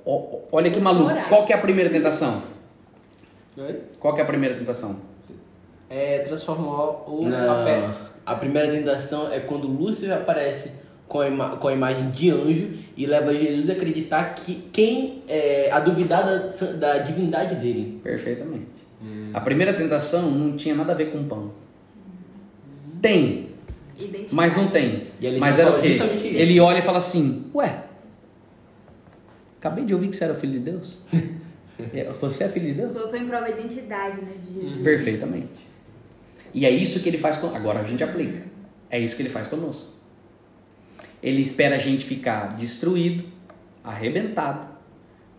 ó- 0.04 0.38
olha 0.52 0.70
que 0.70 0.80
maluco. 0.80 1.14
Qual 1.28 1.44
que 1.44 1.52
é 1.52 1.56
a 1.56 1.60
primeira 1.60 1.90
tentação? 1.90 2.42
Oi? 3.56 3.80
Qual 3.98 4.14
que 4.14 4.20
é 4.20 4.24
a 4.24 4.26
primeira 4.26 4.54
tentação? 4.56 4.96
É 5.90 6.18
transformar 6.20 7.08
o 7.10 7.24
Não. 7.24 7.94
a 8.26 8.34
primeira 8.34 8.68
tentação 8.70 9.32
é 9.32 9.40
quando 9.40 9.66
Lúcifer 9.66 10.14
aparece 10.14 10.72
com 11.08 11.20
a, 11.20 11.28
ima- 11.28 11.56
com 11.56 11.68
a 11.68 11.72
imagem 11.72 12.10
de 12.10 12.30
anjo 12.30 12.74
e 12.98 13.06
leva 13.06 13.32
Jesus 13.32 13.70
a 13.70 13.74
acreditar 13.74 14.34
que 14.34 14.56
quem 14.72 15.22
é, 15.28 15.70
a 15.70 15.78
duvidar 15.78 16.24
da, 16.24 16.72
da 16.72 16.98
divindade 16.98 17.54
dele. 17.54 18.00
Perfeitamente. 18.02 18.66
A 19.32 19.40
primeira 19.40 19.72
tentação 19.72 20.28
não 20.32 20.56
tinha 20.56 20.74
nada 20.74 20.92
a 20.92 20.94
ver 20.96 21.12
com 21.12 21.22
pão. 21.28 21.52
Tem, 23.00 23.50
Identidade. 23.96 24.34
mas 24.34 24.56
não 24.56 24.68
tem. 24.68 25.06
E 25.20 25.38
Mas 25.38 25.60
era 25.60 25.70
o 25.70 25.80
quê? 25.80 25.90
isso. 25.90 26.02
Ele 26.24 26.58
olha 26.58 26.80
e 26.80 26.82
fala 26.82 26.98
assim: 26.98 27.48
Ué, 27.54 27.84
acabei 29.60 29.84
de 29.84 29.94
ouvir 29.94 30.08
que 30.08 30.16
você 30.16 30.24
era 30.24 30.34
filho 30.34 30.54
de 30.54 30.58
Deus. 30.58 30.98
É, 31.94 32.10
Você 32.12 32.42
é 32.42 32.48
filho 32.48 32.66
de 32.66 32.74
Deus? 32.74 32.92
Colocou 32.92 33.16
em 33.16 33.28
prova 33.28 33.46
a 33.46 33.50
identidade, 33.50 34.20
né, 34.20 34.32
de 34.44 34.52
Jesus. 34.52 34.82
Perfeitamente. 34.82 35.64
E 36.52 36.66
é 36.66 36.70
isso 36.70 36.98
que 36.98 37.08
ele 37.08 37.18
faz 37.18 37.36
com. 37.36 37.54
Agora 37.54 37.78
a 37.78 37.84
gente 37.84 38.02
aplica. 38.02 38.42
É 38.90 38.98
isso 38.98 39.14
que 39.14 39.22
ele 39.22 39.28
faz 39.28 39.46
conosco. 39.46 39.92
Ele 41.22 41.40
espera 41.42 41.76
a 41.76 41.78
gente 41.78 42.04
ficar 42.04 42.56
destruído, 42.56 43.24
arrebentado, 43.82 44.68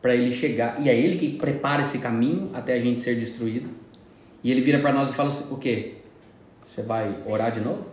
para 0.02 0.16
ele 0.16 0.32
chegar. 0.32 0.82
E 0.82 0.90
é 0.90 0.98
ele 0.98 1.18
que 1.18 1.38
prepara 1.38 1.82
esse 1.82 2.00
caminho 2.00 2.50
até 2.54 2.74
a 2.74 2.80
gente 2.80 3.02
ser 3.02 3.16
destruído. 3.16 3.70
E 4.44 4.52
ele 4.52 4.62
vira 4.62 4.80
para 4.80 4.92
nós 4.92 5.10
e 5.10 5.14
fala 5.14 5.30
assim, 5.30 5.54
o 5.54 5.58
quê? 5.58 5.96
Você 6.62 6.82
vai 6.82 7.14
orar 7.26 7.52
de 7.52 7.60
novo? 7.60 7.86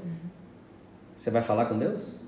Você 1.17 1.31
vai 1.31 1.43
falar 1.43 1.67
com 1.67 1.79
Deus? 1.79 2.21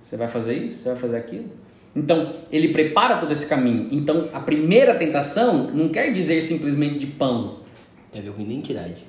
Você 0.00 0.16
vai 0.16 0.28
fazer 0.28 0.54
isso? 0.54 0.82
Você 0.82 0.88
vai 0.90 0.98
fazer 0.98 1.16
aquilo? 1.16 1.50
Então, 1.94 2.34
ele 2.52 2.68
prepara 2.68 3.16
todo 3.16 3.32
esse 3.32 3.46
caminho. 3.46 3.88
Então, 3.90 4.28
a 4.32 4.40
primeira 4.40 4.94
tentação 4.94 5.70
não 5.70 5.88
quer 5.88 6.10
dizer 6.12 6.42
simplesmente 6.42 6.98
de 6.98 7.06
pão. 7.06 7.60
Tem 8.12 8.20
a 8.20 8.24
ver 8.24 8.32
com 8.32 8.42
identidade. 8.42 9.04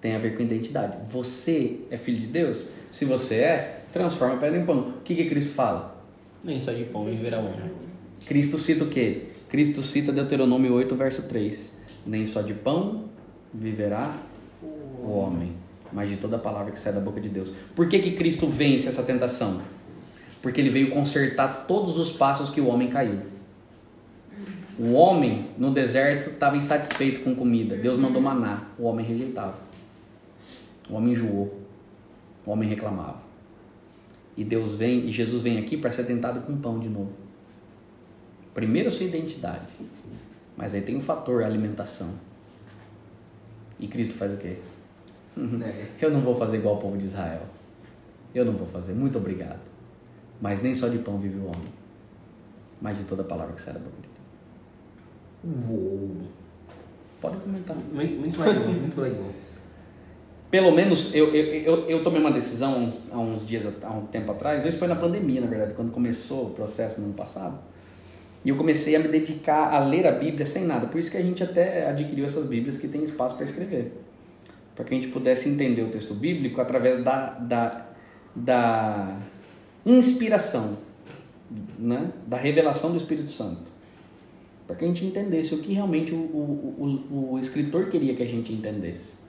Tem 0.00 0.14
a 0.14 0.18
ver 0.18 0.36
com 0.36 0.42
identidade. 0.42 0.98
Você 1.10 1.80
é 1.90 1.96
filho 1.96 2.18
de 2.18 2.26
Deus? 2.26 2.68
Se 2.90 3.04
você 3.04 3.36
é, 3.36 3.81
transforma 3.92 4.34
a 4.34 4.38
pedra 4.38 4.58
em 4.58 4.64
pão. 4.64 4.78
O 4.78 4.92
que, 5.04 5.14
que 5.14 5.26
Cristo 5.26 5.52
fala? 5.52 6.02
Nem 6.42 6.60
só 6.60 6.72
de 6.72 6.84
pão 6.84 7.04
viverá 7.04 7.38
um. 7.38 7.52
Cristo 8.26 8.58
cita 8.58 8.84
o 8.84 8.88
quê? 8.88 9.24
Cristo 9.48 9.82
cita 9.82 10.10
Deuteronômio 10.10 10.72
8, 10.74 10.94
verso 10.94 11.22
3. 11.22 11.80
Nem 12.06 12.26
só 12.26 12.42
de 12.42 12.54
pão 12.54 13.04
viverá 13.52 14.16
o 14.62 15.10
homem, 15.10 15.52
mas 15.92 16.08
de 16.08 16.16
toda 16.16 16.38
palavra 16.38 16.72
que 16.72 16.80
sai 16.80 16.92
da 16.92 17.00
boca 17.00 17.20
de 17.20 17.28
Deus. 17.28 17.52
Por 17.74 17.88
que, 17.88 17.98
que 17.98 18.12
Cristo 18.12 18.46
vence 18.46 18.88
essa 18.88 19.02
tentação? 19.02 19.60
Porque 20.40 20.60
ele 20.60 20.70
veio 20.70 20.90
consertar 20.90 21.66
todos 21.68 21.98
os 21.98 22.10
passos 22.10 22.50
que 22.50 22.60
o 22.60 22.66
homem 22.66 22.88
caiu. 22.88 23.20
O 24.78 24.94
homem 24.94 25.48
no 25.58 25.70
deserto 25.70 26.30
estava 26.30 26.56
insatisfeito 26.56 27.20
com 27.20 27.34
comida. 27.34 27.76
Deus 27.76 27.96
mandou 27.96 28.20
maná. 28.20 28.64
O 28.78 28.84
homem 28.84 29.04
rejeitava. 29.04 29.58
O 30.88 30.94
homem 30.94 31.12
enjoou. 31.12 31.60
O 32.44 32.50
homem 32.50 32.68
reclamava. 32.68 33.21
E 34.36 34.44
Deus 34.44 34.74
vem, 34.74 35.06
e 35.06 35.10
Jesus 35.10 35.42
vem 35.42 35.58
aqui 35.58 35.76
para 35.76 35.92
ser 35.92 36.04
tentado 36.04 36.40
com 36.40 36.56
pão 36.56 36.78
de 36.78 36.88
novo. 36.88 37.12
Primeiro 38.54 38.88
a 38.88 38.92
sua 38.92 39.06
identidade. 39.06 39.72
Mas 40.56 40.74
aí 40.74 40.82
tem 40.82 40.96
um 40.96 41.02
fator, 41.02 41.42
a 41.42 41.46
alimentação. 41.46 42.14
E 43.78 43.86
Cristo 43.86 44.14
faz 44.14 44.32
o 44.34 44.36
quê? 44.36 44.56
Nega. 45.36 45.88
Eu 46.00 46.10
não 46.10 46.20
vou 46.20 46.34
fazer 46.34 46.58
igual 46.58 46.74
ao 46.74 46.80
povo 46.80 46.96
de 46.96 47.06
Israel. 47.06 47.42
Eu 48.34 48.44
não 48.44 48.52
vou 48.52 48.66
fazer. 48.66 48.92
Muito 48.92 49.18
obrigado. 49.18 49.60
Mas 50.40 50.62
nem 50.62 50.74
só 50.74 50.88
de 50.88 50.98
pão 50.98 51.18
vive 51.18 51.38
o 51.38 51.44
homem, 51.44 51.72
mas 52.80 52.98
de 52.98 53.04
toda 53.04 53.22
palavra 53.22 53.54
que 53.54 53.60
sai 53.60 53.74
da 53.74 53.78
boca 53.78 53.96
de 54.02 54.08
Deus. 54.08 55.70
Uou. 55.70 56.16
Pode 57.20 57.36
comentar. 57.36 57.76
Muito 57.76 58.40
legal, 58.40 58.64
muito 58.68 59.00
legal. 59.00 59.30
Pelo 60.52 60.70
menos 60.70 61.14
eu, 61.14 61.34
eu, 61.34 61.46
eu, 61.62 61.88
eu 61.88 62.02
tomei 62.02 62.20
uma 62.20 62.30
decisão 62.30 62.74
há 62.74 62.76
uns, 62.76 63.10
há 63.10 63.18
uns 63.18 63.46
dias, 63.46 63.66
há 63.82 63.90
um 63.90 64.04
tempo 64.04 64.32
atrás. 64.32 64.66
Isso 64.66 64.76
foi 64.76 64.86
na 64.86 64.94
pandemia, 64.94 65.40
na 65.40 65.46
verdade, 65.46 65.72
quando 65.72 65.90
começou 65.90 66.48
o 66.48 66.50
processo 66.50 67.00
no 67.00 67.06
ano 67.06 67.14
passado. 67.14 67.58
E 68.44 68.50
eu 68.50 68.56
comecei 68.56 68.94
a 68.94 68.98
me 68.98 69.08
dedicar 69.08 69.72
a 69.72 69.78
ler 69.78 70.06
a 70.06 70.12
Bíblia 70.12 70.44
sem 70.44 70.66
nada. 70.66 70.88
Por 70.88 71.00
isso 71.00 71.10
que 71.10 71.16
a 71.16 71.22
gente 71.22 71.42
até 71.42 71.88
adquiriu 71.88 72.26
essas 72.26 72.44
Bíblias 72.44 72.76
que 72.76 72.86
tem 72.86 73.02
espaço 73.02 73.34
para 73.34 73.46
escrever. 73.46 73.92
Para 74.74 74.84
que 74.84 74.92
a 74.92 74.96
gente 74.98 75.08
pudesse 75.08 75.48
entender 75.48 75.80
o 75.84 75.88
texto 75.88 76.12
bíblico 76.12 76.60
através 76.60 77.02
da, 77.02 77.30
da, 77.30 77.86
da 78.36 79.16
inspiração, 79.86 80.76
né? 81.78 82.10
da 82.26 82.36
revelação 82.36 82.90
do 82.90 82.98
Espírito 82.98 83.30
Santo. 83.30 83.72
Para 84.66 84.76
que 84.76 84.84
a 84.84 84.88
gente 84.88 85.02
entendesse 85.02 85.54
o 85.54 85.60
que 85.60 85.72
realmente 85.72 86.12
o, 86.12 86.18
o, 86.18 87.06
o, 87.10 87.32
o 87.32 87.38
escritor 87.38 87.88
queria 87.88 88.14
que 88.14 88.22
a 88.22 88.28
gente 88.28 88.52
entendesse. 88.52 89.21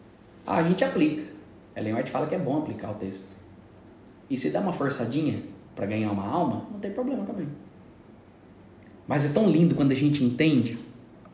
A 0.46 0.62
gente 0.64 0.84
aplica. 0.84 1.24
Ellen 1.76 1.96
White 1.96 2.12
fala 2.12 2.28
que 2.28 2.36
é 2.36 2.40
bom 2.40 2.60
aplicar 2.60 2.92
o 2.92 2.96
texto. 2.96 3.36
E 4.30 4.38
se 4.38 4.50
dá 4.50 4.60
uma 4.60 4.74
forçadinha, 4.74 5.42
para 5.76 5.86
ganhar 5.86 6.12
uma 6.12 6.26
alma, 6.26 6.68
não 6.72 6.80
tem 6.80 6.92
problema 6.92 7.24
também. 7.24 7.48
Mas 9.08 9.26
é 9.26 9.34
tão 9.34 9.50
lindo 9.50 9.76
quando 9.76 9.92
a 9.92 9.96
gente 9.96 10.24
entende 10.24 10.78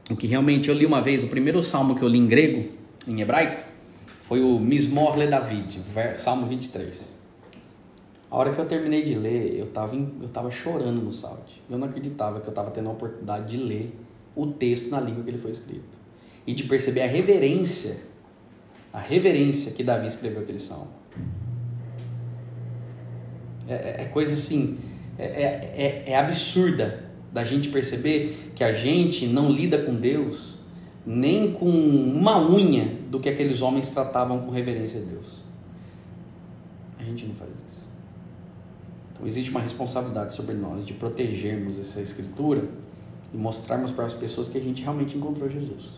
o 0.09 0.15
que 0.15 0.25
realmente 0.25 0.69
eu 0.69 0.75
li 0.75 0.85
uma 0.85 1.01
vez, 1.01 1.23
o 1.23 1.27
primeiro 1.27 1.63
salmo 1.63 1.95
que 1.95 2.01
eu 2.01 2.07
li 2.07 2.17
em 2.17 2.27
grego, 2.27 2.69
em 3.07 3.21
hebraico, 3.21 3.67
foi 4.21 4.41
o 4.41 4.59
Mismor 4.59 5.17
Le 5.17 5.27
David, 5.27 5.81
Salmo 6.17 6.47
23. 6.47 7.19
A 8.31 8.37
hora 8.37 8.53
que 8.53 8.59
eu 8.59 8.65
terminei 8.65 9.03
de 9.03 9.15
ler, 9.15 9.57
eu 9.57 9.65
estava 9.65 9.95
eu 9.95 10.29
tava 10.29 10.51
chorando 10.51 11.01
no 11.01 11.11
salmo. 11.11 11.39
Eu 11.69 11.77
não 11.77 11.87
acreditava 11.87 12.39
que 12.39 12.47
eu 12.47 12.51
estava 12.51 12.69
tendo 12.71 12.89
a 12.89 12.91
oportunidade 12.91 13.57
de 13.57 13.63
ler 13.63 13.95
o 14.35 14.47
texto 14.47 14.89
na 14.91 14.99
língua 14.99 15.23
que 15.23 15.29
ele 15.31 15.37
foi 15.37 15.51
escrito. 15.51 15.97
E 16.45 16.53
de 16.53 16.63
perceber 16.63 17.01
a 17.01 17.07
reverência, 17.07 17.97
a 18.91 18.99
reverência 18.99 19.71
que 19.73 19.83
Davi 19.83 20.07
escreveu 20.07 20.41
aquele 20.41 20.59
salmo. 20.59 20.87
É, 23.67 23.73
é, 23.73 23.95
é 24.01 24.05
coisa 24.05 24.33
assim, 24.33 24.79
é, 25.17 25.25
é, 25.25 26.05
é, 26.07 26.11
é 26.11 26.17
absurda 26.17 27.09
da 27.31 27.43
gente 27.43 27.69
perceber 27.69 28.51
que 28.55 28.63
a 28.63 28.73
gente 28.73 29.27
não 29.27 29.51
lida 29.51 29.77
com 29.77 29.93
Deus 29.93 30.59
nem 31.05 31.53
com 31.53 31.69
uma 31.69 32.39
unha 32.39 32.97
do 33.09 33.19
que 33.19 33.29
aqueles 33.29 33.61
homens 33.61 33.91
tratavam 33.91 34.41
com 34.41 34.51
reverência 34.51 35.01
a 35.01 35.03
Deus. 35.03 35.43
A 36.99 37.03
gente 37.03 37.25
não 37.25 37.35
faz 37.35 37.51
isso. 37.51 37.83
Então 39.13 39.25
existe 39.25 39.49
uma 39.51 39.59
responsabilidade 39.59 40.33
sobre 40.33 40.55
nós 40.55 40.85
de 40.85 40.93
protegermos 40.93 41.79
essa 41.79 42.01
escritura 42.01 42.67
e 43.33 43.37
mostrarmos 43.37 43.91
para 43.91 44.05
as 44.05 44.13
pessoas 44.13 44.49
que 44.49 44.57
a 44.57 44.61
gente 44.61 44.81
realmente 44.81 45.17
encontrou 45.17 45.49
Jesus. 45.49 45.97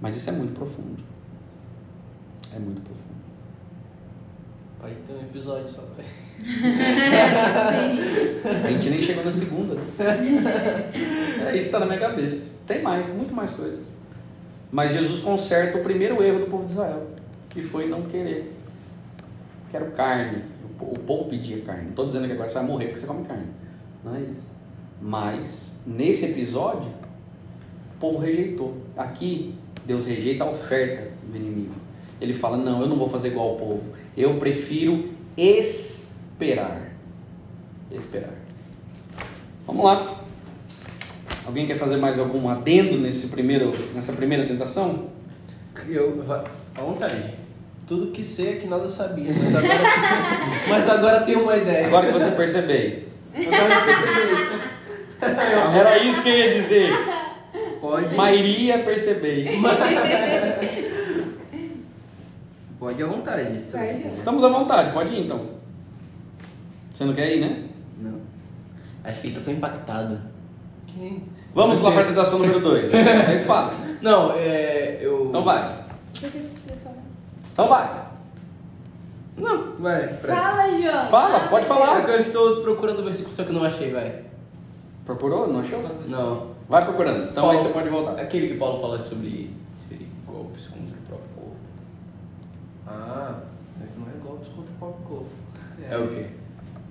Mas 0.00 0.16
isso 0.16 0.28
é 0.28 0.32
muito 0.32 0.52
profundo. 0.52 1.02
É 2.54 2.58
muito 2.58 2.82
profundo. 2.82 3.12
Vai 4.80 4.94
ter 5.06 5.12
um 5.12 5.22
episódio 5.22 5.68
só 5.68 5.82
pra. 5.82 6.04
a 8.64 8.70
gente 8.70 8.90
nem 8.90 9.00
chegou 9.00 9.24
na 9.24 9.32
segunda. 9.32 9.76
É, 11.42 11.56
isso 11.56 11.66
está 11.66 11.80
na 11.80 11.86
minha 11.86 11.98
cabeça. 11.98 12.52
Tem 12.64 12.82
mais, 12.82 13.08
muito 13.08 13.34
mais 13.34 13.50
coisa. 13.50 13.80
Mas 14.70 14.92
Jesus 14.92 15.20
conserta 15.20 15.78
o 15.78 15.82
primeiro 15.82 16.22
erro 16.22 16.38
do 16.38 16.46
povo 16.46 16.64
de 16.64 16.70
Israel, 16.70 17.08
que 17.50 17.60
foi 17.60 17.88
não 17.88 18.02
querer. 18.02 18.52
Quero 19.72 19.90
carne. 19.90 20.44
O 20.80 20.98
povo 21.00 21.28
pedia 21.28 21.60
carne. 21.62 21.82
Não 21.82 21.90
estou 21.90 22.06
dizendo 22.06 22.26
que 22.26 22.32
agora 22.32 22.48
você 22.48 22.54
vai 22.54 22.64
morrer 22.64 22.86
porque 22.86 23.00
você 23.00 23.06
come 23.06 23.24
carne. 23.24 23.48
Não 24.04 24.14
é 24.14 24.20
isso. 24.20 24.42
Mas, 25.00 25.80
nesse 25.84 26.26
episódio, 26.26 26.90
o 27.96 28.00
povo 28.00 28.18
rejeitou. 28.18 28.76
Aqui, 28.96 29.56
Deus 29.84 30.06
rejeita 30.06 30.44
a 30.44 30.50
oferta 30.50 31.10
do 31.28 31.36
inimigo. 31.36 31.74
Ele 32.22 32.32
fala: 32.32 32.56
Não, 32.56 32.80
eu 32.80 32.88
não 32.88 32.96
vou 32.96 33.08
fazer 33.08 33.28
igual 33.28 33.50
ao 33.50 33.56
povo. 33.56 33.92
Eu 34.16 34.36
prefiro 34.36 35.10
esperar. 35.36 36.92
Esperar. 37.90 38.30
Vamos 39.66 39.84
lá. 39.84 40.06
Alguém 41.44 41.66
quer 41.66 41.76
fazer 41.76 41.96
mais 41.96 42.20
algum 42.20 42.48
adendo 42.48 42.96
nesse 42.98 43.28
primeiro, 43.28 43.72
nessa 43.92 44.12
primeira 44.12 44.46
tentação? 44.46 45.08
Eu, 45.88 46.22
à 46.76 46.80
vontade. 46.80 47.34
Tudo 47.88 48.12
que 48.12 48.24
sei 48.24 48.50
é 48.50 48.56
que 48.56 48.68
nada 48.68 48.88
sabia, 48.88 49.32
mas 49.32 49.56
agora, 49.56 49.80
mas 50.68 50.88
agora 50.88 51.20
tem 51.22 51.34
uma 51.34 51.56
ideia. 51.56 51.88
Agora 51.88 52.06
que 52.06 52.12
você 52.12 52.30
percebeu. 52.30 53.02
Agora 53.34 53.80
que 53.80 53.84
percebi. 53.84 54.62
Era 55.78 55.98
isso 55.98 56.22
que 56.22 56.28
eu 56.28 56.34
ia 56.36 56.54
dizer. 56.54 56.90
Pode. 57.80 58.14
Mairia 58.14 58.78
perceber. 58.78 59.50
Pode 62.82 63.00
ir 63.00 63.04
à 63.04 63.06
vontade. 63.06 63.64
Estamos 64.16 64.42
à 64.42 64.48
vontade, 64.48 64.92
pode 64.92 65.14
ir 65.14 65.24
então. 65.24 65.40
Você 66.92 67.04
não 67.04 67.14
quer 67.14 67.36
ir, 67.36 67.40
né? 67.40 67.68
Não. 67.96 68.18
Acho 69.04 69.20
que 69.20 69.28
ele 69.28 69.36
tá 69.36 69.42
tão 69.44 69.54
impactado. 69.54 70.18
Quem? 70.88 71.22
Vamos 71.54 71.78
Você. 71.78 71.86
lá 71.86 71.92
para 71.92 72.02
a 72.02 72.06
tentação 72.08 72.40
número 72.40 72.58
2. 72.58 72.90
Vocês 72.90 73.46
falam. 73.46 73.70
Não, 74.02 74.32
é. 74.32 74.98
Eu... 75.00 75.26
Então 75.28 75.44
vai. 75.44 75.84
Então 77.52 77.68
vai. 77.68 78.02
Não, 79.36 79.76
vai. 79.78 80.08
Pra... 80.14 80.34
Fala, 80.34 80.82
João. 80.82 81.06
Fala, 81.06 81.48
pode 81.48 81.66
falar. 81.66 82.00
É 82.00 82.02
que 82.02 82.10
eu 82.10 82.20
estou 82.20 82.62
procurando 82.62 82.98
o 82.98 83.04
versículo, 83.04 83.32
só 83.32 83.44
que 83.44 83.50
eu 83.50 83.54
não 83.54 83.64
achei, 83.64 83.92
vai. 83.92 84.24
Procurou? 85.06 85.46
Não 85.46 85.60
achou? 85.60 85.84
Não. 86.08 86.48
Vai 86.68 86.84
procurando. 86.84 87.30
Então 87.30 87.44
Paulo, 87.44 87.52
aí 87.52 87.64
você 87.64 87.72
pode 87.72 87.88
voltar. 87.88 88.20
Aquele 88.20 88.48
que 88.48 88.56
Paulo 88.56 88.80
fala 88.80 88.98
sobre 89.04 89.54
golpes 90.26 90.66
contra 90.66 90.82
o 90.82 90.88
próprio 90.88 90.88
corpo. 90.88 90.91
Ah, 92.92 93.40
não 93.96 94.06
é 94.06 94.12
golpes 94.22 94.48
contra 94.48 94.72
o 94.72 94.78
próprio 94.78 95.06
corpo. 95.06 95.30
É, 95.82 95.94
é 95.94 95.98
o 95.98 96.08
quê? 96.08 96.26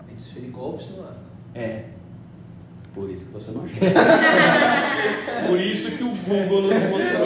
É 0.09 0.13
desferir 0.15 0.49
golpes 0.49 0.89
no 0.89 1.03
ar. 1.03 1.15
É. 1.53 1.83
Por 2.93 3.09
isso 3.09 3.27
que 3.27 3.33
você 3.33 3.51
não 3.51 3.63
achou. 3.63 3.77
Por 5.47 5.59
isso 5.59 5.91
que 5.91 6.03
o 6.03 6.09
Google 6.09 6.63
não 6.63 6.69
te 6.69 6.87
mostrou. 6.87 7.25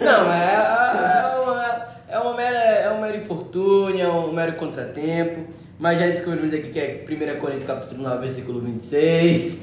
Não, 0.00 0.32
é, 0.32 0.54
é, 0.54 1.40
uma, 1.40 1.88
é, 2.08 2.18
uma 2.18 2.36
mera, 2.36 2.58
é 2.58 2.90
um 2.92 3.00
mero 3.00 3.16
infortúnio, 3.16 4.00
é 4.00 4.08
um 4.08 4.32
mero 4.32 4.52
contratempo. 4.52 5.52
Mas 5.78 5.98
já 5.98 6.06
descobrimos 6.06 6.52
aqui 6.54 6.70
que 6.70 6.78
é 6.78 7.04
1 7.08 7.40
Coríntios 7.40 7.66
capítulo 7.66 8.02
9, 8.02 8.26
versículo 8.26 8.60
26. 8.60 9.62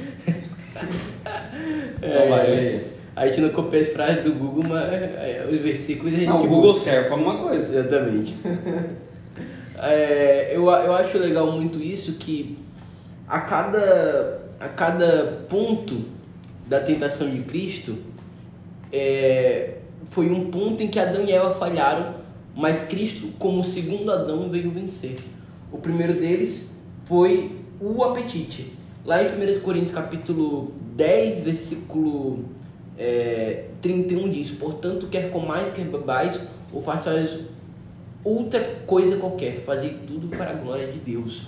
é, 2.01 2.29
vai, 2.29 2.47
leia. 2.47 2.83
A 3.15 3.27
gente 3.27 3.39
não 3.39 3.49
copia 3.49 3.81
as 3.81 3.89
frases 3.89 4.23
do 4.23 4.33
Google, 4.33 4.65
mas 4.67 4.91
é, 4.91 5.47
os 5.49 5.57
versículos 5.59 6.13
a 6.13 6.17
gente. 6.17 6.27
Não, 6.27 6.43
o 6.43 6.47
Google 6.47 6.75
serve 6.75 7.07
para 7.07 7.17
alguma 7.17 7.37
coisa. 7.37 7.79
Exatamente. 7.79 8.35
é, 9.81 10.55
eu, 10.55 10.63
eu 10.63 10.93
acho 10.93 11.17
legal 11.17 11.51
muito 11.51 11.79
isso 11.79 12.13
que 12.13 12.57
a 13.27 13.39
cada, 13.39 14.41
a 14.59 14.67
cada 14.67 15.45
ponto 15.49 16.03
da 16.67 16.79
tentação 16.79 17.29
de 17.29 17.39
Cristo 17.43 17.97
é, 18.91 19.75
foi 20.09 20.29
um 20.29 20.49
ponto 20.49 20.83
em 20.83 20.87
que 20.87 20.99
Adão 20.99 21.23
e 21.23 21.31
Eva 21.31 21.53
falharam, 21.53 22.15
mas 22.55 22.83
Cristo, 22.83 23.29
como 23.39 23.63
segundo 23.63 24.11
Adão, 24.11 24.49
veio 24.49 24.71
vencer. 24.71 25.17
O 25.71 25.77
primeiro 25.77 26.13
deles 26.13 26.69
foi 27.05 27.51
o 27.79 28.03
apetite. 28.03 28.73
Lá 29.05 29.21
em 29.23 29.27
1 29.27 29.61
Coríntios 29.61 29.93
capítulo 29.93 30.73
10, 30.95 31.43
versículo 31.43 32.45
é, 32.97 33.65
31 33.81 34.29
diz, 34.29 34.51
portanto, 34.51 35.07
quer 35.07 35.29
comais, 35.29 35.73
quer 35.73 35.85
bebais, 35.85 36.39
ou 36.71 36.81
façais 36.81 37.39
outra 38.23 38.59
coisa 38.87 39.17
qualquer, 39.17 39.61
fazer 39.63 39.99
tudo 40.07 40.27
para 40.27 40.51
a 40.51 40.53
glória 40.53 40.87
de 40.87 40.99
Deus. 40.99 41.43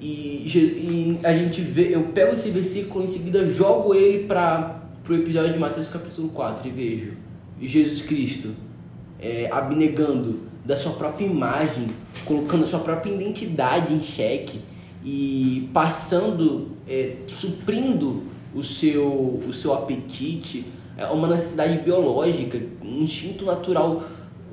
E, 0.00 0.06
e, 0.46 1.20
a 1.24 1.32
gente 1.32 1.60
vê, 1.60 1.94
eu 1.94 2.02
pego 2.08 2.34
esse 2.34 2.50
versículo 2.50 3.04
em 3.04 3.08
seguida 3.08 3.48
jogo 3.48 3.94
ele 3.94 4.26
para 4.26 4.82
o 5.08 5.14
episódio 5.14 5.52
de 5.52 5.58
Mateus 5.58 5.88
capítulo 5.88 6.28
4 6.28 6.68
e 6.68 6.70
vejo 6.70 7.12
Jesus 7.60 8.02
Cristo 8.02 8.54
é, 9.20 9.48
abnegando 9.50 10.40
da 10.64 10.76
sua 10.76 10.92
própria 10.92 11.24
imagem, 11.24 11.86
colocando 12.24 12.64
a 12.64 12.66
sua 12.66 12.80
própria 12.80 13.12
identidade 13.12 13.94
em 13.94 14.02
xeque 14.02 14.60
e 15.04 15.70
passando, 15.72 16.72
é, 16.88 17.16
suprindo 17.26 18.24
o 18.54 18.62
seu, 18.62 19.06
o 19.06 19.52
seu 19.52 19.74
apetite, 19.74 20.64
é 20.96 21.06
uma 21.06 21.26
necessidade 21.28 21.78
biológica, 21.78 22.60
um 22.82 23.02
instinto 23.02 23.44
natural, 23.44 24.04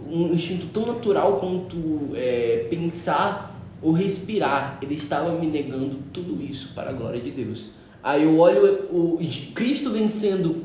um 0.10 0.34
instinto 0.34 0.68
tão 0.68 0.86
natural 0.86 1.38
quanto 1.38 2.10
é, 2.16 2.68
pensar 2.70 3.60
ou 3.82 3.92
respirar. 3.92 4.80
Ele 4.82 4.96
estava 4.96 5.32
me 5.34 5.48
negando 5.48 5.98
tudo 6.12 6.42
isso 6.44 6.74
para 6.74 6.90
a 6.90 6.94
glória 6.94 7.22
de 7.22 7.32
Deus. 7.32 7.66
Aí 8.04 8.24
eu 8.24 8.40
olho 8.40 8.88
o 8.92 9.20
Cristo 9.54 9.92
vencendo 9.92 10.64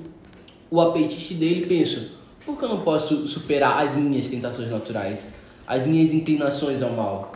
o 0.71 0.81
apetite 0.81 1.35
dele 1.35 1.63
e 1.63 1.67
penso, 1.67 2.13
por 2.45 2.57
que 2.59 2.65
eu 2.65 2.69
não 2.71 2.81
posso 2.81 3.29
superar 3.29 3.87
as 3.87 3.95
minhas 3.95 4.29
tentações 4.29 4.71
naturais, 4.71 5.27
as 5.67 5.87
minhas 5.87 6.15
inclinações 6.15 6.83
ao 6.83 6.93
mal? 6.93 7.33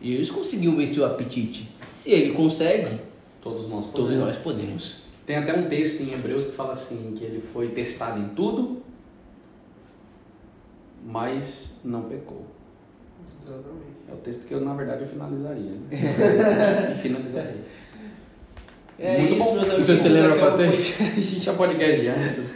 E 0.00 0.14
eles 0.14 0.30
conseguiu 0.30 0.74
vencer 0.76 0.98
o 0.98 1.04
apetite. 1.04 1.68
Se 1.94 2.10
ele 2.10 2.32
consegue, 2.32 2.98
todos 3.42 3.68
nós 3.68 3.86
podemos. 3.86 3.92
Todos 3.92 4.16
nós 4.16 4.36
podemos. 4.38 5.09
Tem 5.30 5.36
até 5.36 5.54
um 5.54 5.68
texto 5.68 6.00
em 6.00 6.12
Hebreus 6.12 6.46
que 6.46 6.56
fala 6.56 6.72
assim, 6.72 7.14
que 7.16 7.22
ele 7.22 7.40
foi 7.40 7.68
testado 7.68 8.18
em 8.18 8.30
tudo, 8.30 8.82
mas 11.06 11.78
não 11.84 12.02
pecou. 12.02 12.46
Exatamente. 13.40 14.00
É 14.10 14.12
o 14.12 14.16
texto 14.16 14.48
que 14.48 14.52
eu, 14.52 14.60
na 14.60 14.74
verdade, 14.74 15.02
eu 15.02 15.06
finalizaria. 15.06 15.70
Né? 15.70 16.96
finalizaria. 17.00 17.64
É 18.98 19.18
Muito 19.18 19.34
isso, 19.34 19.44
bom. 19.44 19.54
meus 19.54 19.68
amigos. 19.68 19.86
Você 19.86 20.08
lembra 20.08 20.36
qual 20.36 20.56
texto? 20.56 20.98
A 21.00 21.20
gente 21.20 21.48
é 21.48 21.52
podcast 21.52 22.00
de 22.00 22.08
astas. 22.08 22.54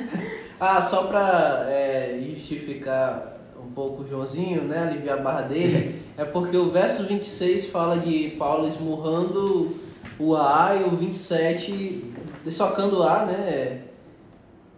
ah, 0.58 0.80
só 0.80 1.02
pra 1.08 1.66
é, 1.68 2.18
justificar 2.34 3.36
um 3.62 3.70
pouco 3.72 4.04
o 4.04 4.08
Joãozinho, 4.08 4.62
né? 4.62 4.88
Aliviar 4.88 5.18
a 5.18 5.22
barra 5.22 5.42
dele. 5.42 6.00
é 6.16 6.24
porque 6.24 6.56
o 6.56 6.70
verso 6.70 7.02
26 7.02 7.66
fala 7.66 7.98
de 7.98 8.30
Paulo 8.38 8.66
esmurrando 8.66 9.84
o 10.18 10.34
A 10.36 10.76
e 10.80 10.84
o 10.84 10.90
27 10.96 12.04
socando 12.50 13.00
o 13.00 13.02
A, 13.02 13.24
né? 13.26 13.78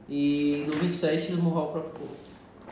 E 0.08 0.64
no 0.66 0.72
27 0.78 1.32
esmurrar 1.32 1.64
o 1.64 1.66
próprio 1.68 1.92
corpo. 1.92 2.18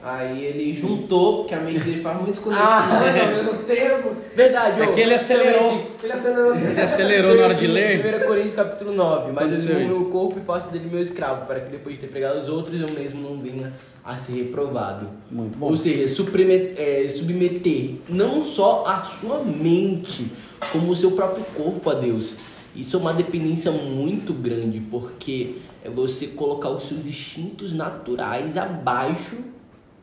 Aí 0.03 0.45
ele 0.45 0.73
juntou, 0.73 1.39
porque 1.39 1.55
a 1.55 1.59
mente 1.61 1.81
dele 1.81 2.01
faz 2.01 2.17
muitas 2.21 2.39
conexões 2.39 2.69
Ah, 2.69 3.01
ao 3.01 3.29
mesmo 3.45 3.55
tempo. 3.65 4.11
Verdade, 4.37 4.81
É 4.83 4.87
que 4.89 5.01
ele 5.01 5.15
acelerou. 5.15 5.91
Ele 6.03 6.13
acelerou. 6.13 6.55
Ele 6.57 6.81
acelerou 6.81 7.35
na 7.37 7.43
hora 7.45 7.55
de 7.55 7.67
ler. 7.67 8.23
1 8.25 8.27
Coríntios 8.27 8.55
capítulo 8.55 8.93
9, 8.93 9.33
mas 9.33 9.69
eu 9.69 9.81
meu 9.81 10.05
corpo 10.11 10.39
e 10.39 10.43
faço 10.43 10.69
dele 10.69 10.89
meu 10.91 11.01
escravo, 11.03 11.47
para 11.47 11.61
que 11.61 11.71
depois 11.71 11.97
de 11.97 12.03
ter 12.03 12.09
pregado 12.09 12.41
os 12.41 12.49
outros, 12.49 12.81
eu 12.81 12.89
mesmo 12.91 13.21
não 13.21 13.41
venha 13.43 13.73
a 14.05 14.17
ser 14.17 14.33
reprovado. 14.45 15.09
Muito 15.31 15.59
bom. 15.59 15.71
Ou 15.71 15.77
seja, 15.77 16.15
suprime- 16.15 16.75
é, 16.77 17.11
submeter 17.15 17.97
não 18.09 18.45
só 18.45 18.85
a 18.87 19.03
sua 19.03 19.41
mente, 19.43 20.31
como 20.73 20.93
o 20.93 20.97
seu 20.97 21.13
próprio 21.13 21.45
corpo 21.55 21.91
a 21.91 21.95
Deus. 21.95 22.35
Isso 22.77 22.97
é 22.97 23.01
uma 23.01 23.13
dependência 23.13 23.73
muito 23.73 24.33
grande, 24.33 24.81
porque 24.81 25.57
é 25.83 25.89
você 25.89 26.29
colocar 26.29 26.69
os 26.71 26.89
seus 26.89 27.07
instintos 27.07 27.73
naturais 27.73 28.57
abaixo 28.57 29.37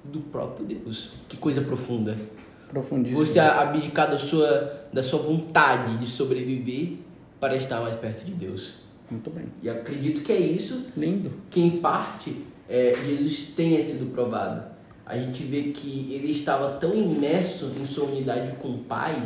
do 0.03 0.19
próprio 0.19 0.65
Deus. 0.65 1.11
Que 1.30 1.38
coisa 1.38 1.61
profunda. 1.61 2.17
Profundíssimo. 2.69 3.26
Você 3.26 3.39
abdicar 3.39 4.09
da 4.09 4.17
sua, 4.17 4.88
da 4.91 5.03
sua 5.03 5.19
vontade 5.19 5.97
de 5.97 6.07
sobreviver 6.07 6.93
para 7.39 7.55
estar 7.55 7.80
mais 7.80 7.95
perto 7.95 8.26
de 8.26 8.32
Deus. 8.32 8.74
Muito 9.11 9.30
bem. 9.30 9.45
E 9.61 9.69
acredito 9.69 10.21
que 10.21 10.32
é 10.32 10.39
isso 10.39 10.86
Lindo. 10.97 11.32
que, 11.49 11.61
em 11.61 11.78
parte, 11.78 12.36
é, 12.67 12.95
Jesus 13.05 13.49
tenha 13.55 13.84
sido 13.84 14.11
provado. 14.11 14.63
A 15.05 15.17
gente 15.17 15.43
vê 15.43 15.63
que 15.63 16.11
ele 16.11 16.32
estava 16.32 16.78
tão 16.78 16.93
imerso 16.95 17.71
em 17.80 17.86
sua 17.86 18.05
unidade 18.05 18.55
com 18.57 18.69
o 18.69 18.78
Pai 18.80 19.21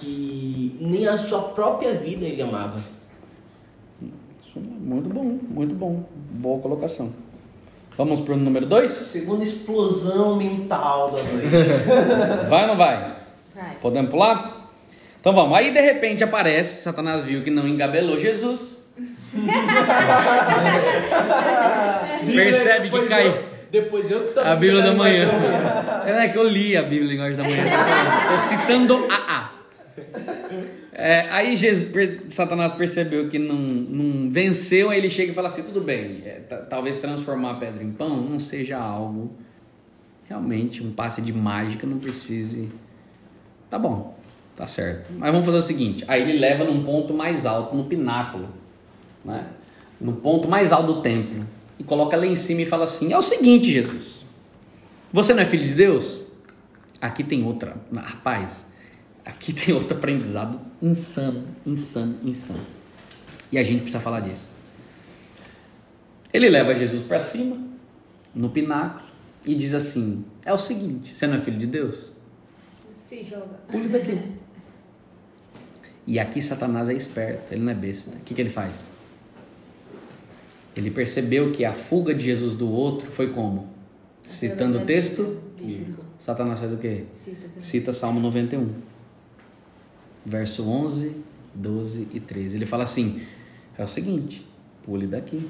que 0.00 0.76
nem 0.80 1.06
a 1.06 1.16
sua 1.18 1.42
própria 1.42 1.94
vida 1.94 2.24
ele 2.24 2.42
amava. 2.42 2.78
Isso 4.44 4.58
é 4.58 4.60
muito 4.60 5.08
bom, 5.08 5.38
muito 5.48 5.74
bom. 5.74 6.04
Boa 6.30 6.60
colocação. 6.60 7.12
Vamos 7.96 8.20
pro 8.20 8.36
número 8.36 8.66
2? 8.66 8.90
Segunda 8.92 9.42
explosão 9.42 10.36
mental 10.36 11.10
da 11.12 11.22
noite. 11.22 11.48
Vai 12.50 12.62
ou 12.62 12.68
não 12.68 12.76
vai? 12.76 13.16
Vai. 13.54 13.74
Podemos 13.80 14.10
pular? 14.10 14.70
Então 15.20 15.32
vamos. 15.34 15.56
Aí 15.56 15.72
de 15.72 15.80
repente 15.80 16.22
aparece, 16.22 16.82
Satanás 16.82 17.24
viu 17.24 17.42
que 17.42 17.50
não 17.50 17.66
engabelou 17.66 18.18
Jesus. 18.20 18.84
Percebe 22.34 22.90
que 22.90 22.90
Depois 22.90 23.08
cai. 23.08 23.28
eu- 23.28 23.44
Depois 23.70 24.10
eu 24.10 24.24
que 24.26 24.32
sou 24.32 24.42
A 24.42 24.54
Bíblia 24.54 24.82
da 24.82 24.94
manhã. 24.94 25.28
É 26.06 26.28
que 26.28 26.38
eu 26.38 26.48
li 26.48 26.76
a 26.76 26.82
Bíblia 26.82 27.10
Linguagem 27.10 27.36
da 27.36 27.42
Manhã. 27.42 27.64
Tô 28.30 28.38
citando 28.38 29.06
a 29.10 29.14
A. 29.38 29.50
É, 30.92 31.28
aí 31.30 31.56
Jesus, 31.56 31.90
Satanás 32.30 32.72
percebeu 32.72 33.28
que 33.28 33.38
não, 33.38 33.56
não 33.56 34.30
venceu, 34.30 34.90
aí 34.90 34.98
ele 34.98 35.10
chega 35.10 35.32
e 35.32 35.34
fala 35.34 35.48
assim: 35.48 35.62
tudo 35.62 35.80
bem, 35.80 36.22
é, 36.24 36.40
ta- 36.48 36.58
talvez 36.58 36.98
transformar 37.00 37.52
a 37.52 37.54
pedra 37.54 37.82
em 37.82 37.92
pão 37.92 38.16
não 38.20 38.38
seja 38.38 38.78
algo 38.78 39.30
realmente 40.28 40.82
um 40.82 40.92
passe 40.92 41.22
de 41.22 41.32
mágica, 41.32 41.86
não 41.86 41.98
precise. 41.98 42.68
Tá 43.70 43.78
bom, 43.78 44.16
tá 44.56 44.66
certo. 44.66 45.12
Mas 45.12 45.30
vamos 45.30 45.46
fazer 45.46 45.58
o 45.58 45.62
seguinte: 45.62 46.04
aí 46.08 46.22
ele 46.22 46.38
leva 46.38 46.64
num 46.64 46.82
ponto 46.84 47.12
mais 47.12 47.44
alto, 47.46 47.76
no 47.76 47.84
pináculo, 47.84 48.48
né? 49.24 49.46
no 50.00 50.14
ponto 50.14 50.48
mais 50.48 50.72
alto 50.72 50.94
do 50.94 51.02
templo, 51.02 51.40
e 51.78 51.84
coloca 51.84 52.16
lá 52.16 52.26
em 52.26 52.36
cima 52.36 52.62
e 52.62 52.66
fala 52.66 52.84
assim: 52.84 53.12
é 53.12 53.18
o 53.18 53.22
seguinte, 53.22 53.72
Jesus, 53.72 54.24
você 55.12 55.34
não 55.34 55.42
é 55.42 55.46
filho 55.46 55.66
de 55.66 55.74
Deus? 55.74 56.26
Aqui 57.00 57.22
tem 57.22 57.44
outra, 57.44 57.76
rapaz, 57.94 58.72
aqui 59.26 59.52
tem 59.52 59.74
outro 59.74 59.96
aprendizado 59.96 60.60
insano, 60.80 61.44
insano, 61.66 62.16
insano. 62.24 62.64
E 63.50 63.58
a 63.58 63.62
gente 63.62 63.82
precisa 63.82 64.00
falar 64.00 64.20
disso. 64.20 64.54
Ele 66.32 66.48
leva 66.48 66.74
Jesus 66.74 67.02
para 67.02 67.18
cima, 67.18 67.58
no 68.34 68.50
pináculo, 68.50 69.06
e 69.44 69.54
diz 69.54 69.74
assim: 69.74 70.24
é 70.44 70.52
o 70.52 70.58
seguinte, 70.58 71.14
você 71.14 71.26
não 71.26 71.36
é 71.36 71.40
filho 71.40 71.58
de 71.58 71.66
Deus? 71.66 72.12
Se 72.94 73.22
joga. 73.24 73.60
Pule 73.68 73.88
daqui. 73.88 74.18
E 76.08 76.20
aqui 76.20 76.40
Satanás 76.40 76.88
é 76.88 76.92
esperto, 76.92 77.52
ele 77.52 77.62
não 77.62 77.72
é 77.72 77.74
besta. 77.74 78.16
O 78.16 78.20
que, 78.20 78.32
que 78.32 78.40
ele 78.40 78.48
faz? 78.48 78.88
Ele 80.76 80.88
percebeu 80.88 81.50
que 81.50 81.64
a 81.64 81.72
fuga 81.72 82.14
de 82.14 82.22
Jesus 82.22 82.54
do 82.54 82.70
outro 82.70 83.10
foi 83.10 83.32
como? 83.32 83.68
Citando 84.22 84.78
o 84.78 84.84
texto. 84.84 85.42
Satanás 86.16 86.60
faz 86.60 86.72
o 86.72 86.76
quê? 86.76 87.06
Cita. 87.12 87.48
Cita 87.58 87.92
Salmo 87.92 88.20
91, 88.20 88.72
verso 90.26 90.68
11, 90.68 91.24
12 91.54 92.08
e 92.12 92.20
13. 92.20 92.56
Ele 92.56 92.66
fala 92.66 92.82
assim: 92.82 93.22
é 93.78 93.84
o 93.84 93.86
seguinte, 93.86 94.46
pule 94.82 95.06
daqui. 95.06 95.48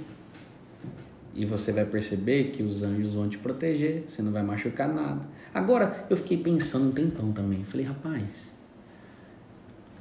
E 1.35 1.45
você 1.45 1.71
vai 1.73 1.85
perceber 1.85 2.51
que 2.53 2.63
os 2.63 2.83
anjos 2.83 3.15
vão 3.15 3.29
te 3.29 3.37
proteger, 3.37 4.05
você 4.09 4.23
não 4.23 4.33
vai 4.33 4.43
machucar 4.43 4.89
nada. 4.89 5.29
Agora, 5.53 6.07
eu 6.09 6.17
fiquei 6.17 6.39
pensando 6.39 6.89
um 6.89 6.93
tempão 6.93 7.31
também. 7.33 7.63
Falei, 7.63 7.85
rapaz, 7.85 8.57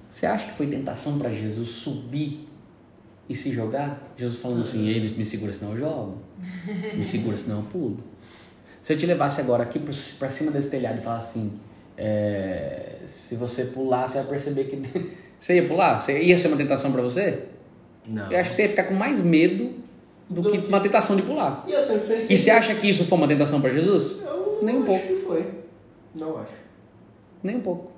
você 0.09 0.25
acha 0.25 0.49
que 0.49 0.57
foi 0.57 0.67
tentação 0.67 1.19
para 1.19 1.29
Jesus 1.29 1.69
subir 1.69 2.47
e 3.27 3.35
se 3.35 3.51
jogar? 3.51 4.13
Jesus 4.17 4.39
falando 4.39 4.61
assim: 4.61 4.87
eles 4.87 5.15
me 5.15 5.25
segura, 5.25 5.51
senão 5.51 5.71
eu 5.71 5.77
jogo. 5.77 6.21
Me 6.95 7.03
segura, 7.03 7.35
senão 7.35 7.57
eu 7.57 7.63
pulo. 7.63 8.03
Se 8.81 8.93
eu 8.93 8.97
te 8.97 9.05
levasse 9.05 9.41
agora 9.41 9.63
aqui 9.63 9.79
para 9.79 10.31
cima 10.31 10.51
desse 10.51 10.69
telhado 10.69 10.99
e 10.99 11.01
falar 11.01 11.19
assim: 11.19 11.59
é, 11.97 12.97
se 13.05 13.35
você 13.35 13.65
pular, 13.65 14.07
você 14.07 14.17
vai 14.19 14.27
perceber 14.27 14.65
que. 14.65 14.75
Você 15.37 15.55
ia 15.55 15.67
pular? 15.67 15.99
Você 16.01 16.17
ia 16.23 16.37
ser 16.37 16.47
uma 16.47 16.55
tentação 16.57 16.91
para 16.93 17.01
você? 17.01 17.43
Não. 18.07 18.31
Eu 18.31 18.39
acho 18.39 18.49
que 18.51 18.55
você 18.55 18.63
ia 18.63 18.69
ficar 18.69 18.85
com 18.85 18.93
mais 18.93 19.19
medo 19.21 19.73
do, 20.29 20.41
Do 20.41 20.49
que 20.49 20.59
que- 20.59 20.67
uma 20.69 20.79
tentação 20.79 21.15
de 21.15 21.21
pular. 21.23 21.65
E 21.67 21.73
eu 21.73 21.81
sempre 21.81 22.07
pensei. 22.07 22.33
E 22.35 22.39
você 22.39 22.49
acha 22.49 22.73
que 22.73 22.89
isso 22.89 23.03
foi 23.03 23.17
uma 23.17 23.27
tentação 23.27 23.59
para 23.59 23.69
Jesus? 23.71 24.21
Eu 24.25 24.59
Nem 24.63 24.75
um 24.75 24.79
acho 24.79 24.85
pouco. 24.87 25.05
que 25.07 25.15
foi. 25.17 25.45
Não 26.15 26.37
acho. 26.37 26.51
Nem 27.43 27.57
um 27.57 27.59
pouco. 27.59 27.91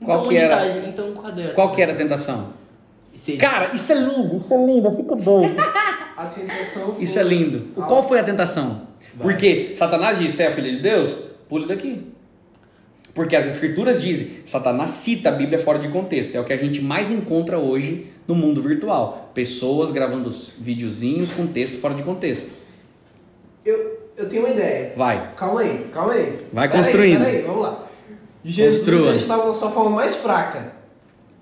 Então, 0.00 0.06
Qual 0.16 0.28
que 0.28 0.36
era? 0.36 0.56
unidade, 0.62 0.88
Então, 0.88 1.12
cadê? 1.12 1.48
Qual 1.48 1.72
que 1.74 1.82
era 1.82 1.92
a 1.92 1.96
tentação? 1.96 2.54
Cara, 3.38 3.74
isso 3.74 3.92
é 3.92 3.96
lindo, 3.96 4.36
isso 4.36 4.54
é 4.54 4.56
lindo, 4.66 4.88
eu 4.88 4.96
fico 4.96 5.14
doido. 5.16 5.54
A 6.16 6.26
tentação 6.26 6.94
foi. 6.94 7.04
Isso 7.04 7.18
é 7.18 7.22
lindo. 7.22 7.68
O- 7.76 7.82
Qual 7.82 8.06
foi 8.06 8.18
a 8.20 8.24
tentação? 8.24 8.82
Vai. 9.14 9.22
Porque 9.28 9.72
Satanás 9.76 10.18
disse, 10.18 10.36
você 10.36 10.42
é 10.44 10.50
filho 10.50 10.70
de 10.76 10.82
Deus? 10.82 11.29
Pule 11.50 11.66
daqui. 11.66 12.06
Porque 13.12 13.34
as 13.34 13.44
escrituras 13.46 14.00
dizem, 14.00 14.38
Satanás 14.46 14.90
cita 14.90 15.30
a 15.30 15.32
Bíblia 15.32 15.58
fora 15.58 15.80
de 15.80 15.88
contexto. 15.88 16.36
É 16.36 16.40
o 16.40 16.44
que 16.44 16.52
a 16.52 16.56
gente 16.56 16.80
mais 16.80 17.10
encontra 17.10 17.58
hoje 17.58 18.06
no 18.26 18.36
mundo 18.36 18.62
virtual. 18.62 19.32
Pessoas 19.34 19.90
gravando 19.90 20.28
os 20.28 20.52
videozinhos 20.56 21.32
com 21.32 21.48
texto 21.48 21.78
fora 21.78 21.94
de 21.94 22.04
contexto. 22.04 22.48
Eu, 23.64 23.98
eu 24.16 24.28
tenho 24.28 24.42
uma 24.44 24.50
ideia. 24.54 24.92
Vai. 24.96 25.34
Calma 25.34 25.60
aí, 25.60 25.86
calma 25.92 26.12
aí. 26.12 26.38
Vai 26.52 26.68
Pera 26.68 26.78
construindo. 26.78 27.22
Aí, 27.22 27.36
aí, 27.38 27.42
vamos 27.42 27.62
lá. 27.62 27.86
Jesus 28.44 28.84
Construa. 28.84 29.16
estava 29.16 29.46
na 29.48 29.54
sua 29.54 29.70
forma 29.72 29.90
mais 29.90 30.14
fraca. 30.14 30.72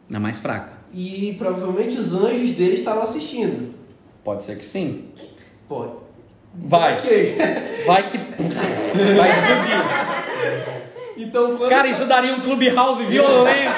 Na 0.09 0.19
mais 0.19 0.39
fraca. 0.39 0.73
E 0.93 1.37
provavelmente 1.39 1.99
os 1.99 2.15
anjos 2.15 2.53
dele 2.53 2.75
estavam 2.75 3.03
assistindo. 3.03 3.75
Pode 4.25 4.43
ser 4.43 4.57
que 4.59 4.67
sim. 4.67 5.05
Pode. 5.69 6.08
Vai. 6.65 6.95
Ok. 6.95 7.37
Vai 7.87 8.09
que. 8.09 8.19
Vai 9.17 9.31
explodir. 9.31 10.79
Então 11.17 11.57
quando. 11.57 11.71
Cara, 11.71 11.89
isso 11.89 12.05
daria 12.07 12.35
um 12.35 12.41
clubhouse 12.41 13.05
violento. 13.05 13.75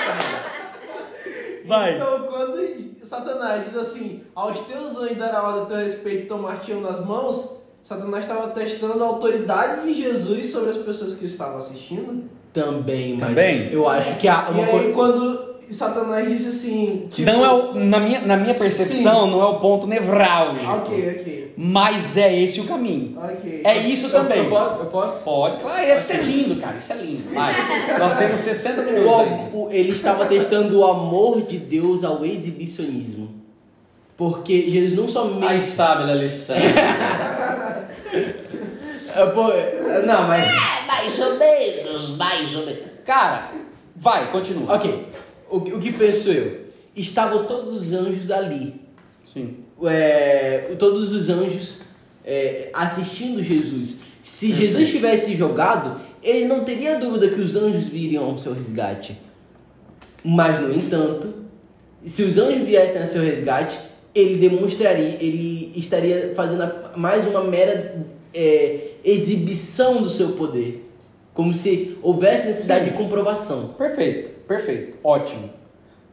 Vai. 1.66 1.96
Então 1.96 2.22
quando 2.22 2.90
Satanás 3.04 3.64
diz 3.66 3.76
assim, 3.76 4.22
aos 4.34 4.58
teus 4.60 4.96
anjos 4.96 5.16
dará 5.16 5.42
ordem 5.42 5.62
a 5.62 5.66
teu 5.66 5.76
respeito 5.78 6.28
tomar-te 6.28 6.72
nas 6.74 7.04
mãos, 7.04 7.60
Satanás 7.82 8.24
estava 8.24 8.48
testando 8.50 9.02
a 9.02 9.06
autoridade 9.06 9.82
de 9.82 9.94
Jesus 9.94 10.52
sobre 10.52 10.70
as 10.70 10.76
pessoas 10.76 11.14
que 11.14 11.26
estavam 11.26 11.58
assistindo. 11.58 12.28
Também, 12.52 13.16
mas 13.16 13.28
Também? 13.28 13.72
eu 13.72 13.88
acho 13.88 14.16
que 14.16 14.28
há 14.28 14.48
e 14.48 14.54
uma 14.54 14.64
aí 14.64 14.92
coisa. 14.92 15.49
Quando 15.70 15.74
Satanás 15.74 16.28
disse 16.28 16.48
assim. 16.48 17.06
Tipo, 17.10 17.30
Não 17.30 17.44
é 17.44 17.52
o, 17.52 17.74
na, 17.74 18.00
minha, 18.00 18.20
na 18.22 18.36
minha 18.36 18.54
percepção, 18.54 19.30
não 19.30 19.40
é 19.40 19.46
o 19.46 19.58
ponto 19.60 19.86
nevrálgico. 19.86 20.70
Ok, 20.70 21.16
ok. 21.20 21.54
Mas 21.56 22.16
é 22.16 22.34
esse 22.36 22.60
o 22.60 22.64
caminho. 22.64 23.16
Ok. 23.18 23.60
É 23.64 23.78
isso 23.78 24.08
também. 24.08 24.44
Eu 24.44 24.50
posso? 24.50 24.80
Eu 24.80 24.86
posso? 24.86 25.18
Pode, 25.22 25.56
claro. 25.58 25.82
Isso 25.98 26.12
é 26.12 26.16
lindo, 26.16 26.56
cara. 26.60 26.76
Isso 26.76 26.92
é 26.92 26.96
lindo. 26.96 27.22
Vai. 27.34 27.54
Nós 27.98 28.16
temos 28.18 28.40
60 28.40 28.82
minutos. 28.82 29.10
O- 29.54 29.68
ele 29.70 29.90
estava 29.90 30.26
testando 30.26 30.80
o 30.80 30.84
amor 30.84 31.42
de 31.42 31.58
Deus 31.58 32.02
ao 32.02 32.24
exibicionismo. 32.24 33.30
Porque 34.16 34.68
Jesus 34.70 34.94
não 34.98 35.08
somente. 35.08 35.46
Aí 35.46 35.62
sabe 35.62 36.10
a 36.10 36.14
lição. 36.14 36.56
Pô, 39.34 39.48
não, 40.06 40.28
mas. 40.28 40.46
É, 40.46 40.86
mais 40.86 41.18
ou 41.20 41.36
menos, 41.38 42.16
mais 42.16 42.54
ou 42.56 42.66
menos. 42.66 42.82
Cara, 43.04 43.50
vai, 43.96 44.30
continua. 44.30 44.74
Ok. 44.76 45.06
O, 45.50 45.60
que- 45.60 45.72
o 45.72 45.78
que 45.80 45.92
penso 45.92 46.30
eu? 46.30 46.60
Estavam 46.96 47.44
todos 47.44 47.74
os 47.82 47.92
anjos 47.92 48.30
ali. 48.30 48.74
Sim. 49.32 49.56
É, 49.84 50.74
todos 50.78 51.12
os 51.12 51.28
anjos 51.28 51.78
é, 52.24 52.70
assistindo 52.74 53.42
Jesus. 53.42 53.94
Se 54.24 54.52
Jesus 54.52 54.88
tivesse 54.90 55.34
jogado, 55.36 56.00
ele 56.22 56.46
não 56.46 56.64
teria 56.64 56.98
dúvida 56.98 57.28
que 57.28 57.40
os 57.40 57.56
anjos 57.56 57.88
viriam 57.88 58.24
ao 58.24 58.38
seu 58.38 58.52
resgate. 58.52 59.16
Mas, 60.22 60.60
no 60.60 60.72
entanto, 60.74 61.32
se 62.04 62.22
os 62.22 62.36
anjos 62.38 62.66
viessem 62.66 63.00
ao 63.02 63.08
seu 63.08 63.22
resgate, 63.22 63.78
ele 64.14 64.36
demonstraria, 64.36 65.16
ele 65.20 65.72
estaria 65.76 66.32
fazendo 66.34 66.68
mais 66.96 67.26
uma 67.26 67.42
mera 67.44 68.04
é, 68.34 68.88
exibição 69.04 70.02
do 70.02 70.10
seu 70.10 70.30
poder. 70.32 70.89
Como 71.40 71.54
se 71.54 71.96
houvesse 72.02 72.48
necessidade 72.48 72.84
Sim. 72.84 72.90
de 72.90 72.96
comprovação. 72.98 73.68
Perfeito, 73.68 74.28
perfeito, 74.46 74.98
ótimo. 75.02 75.48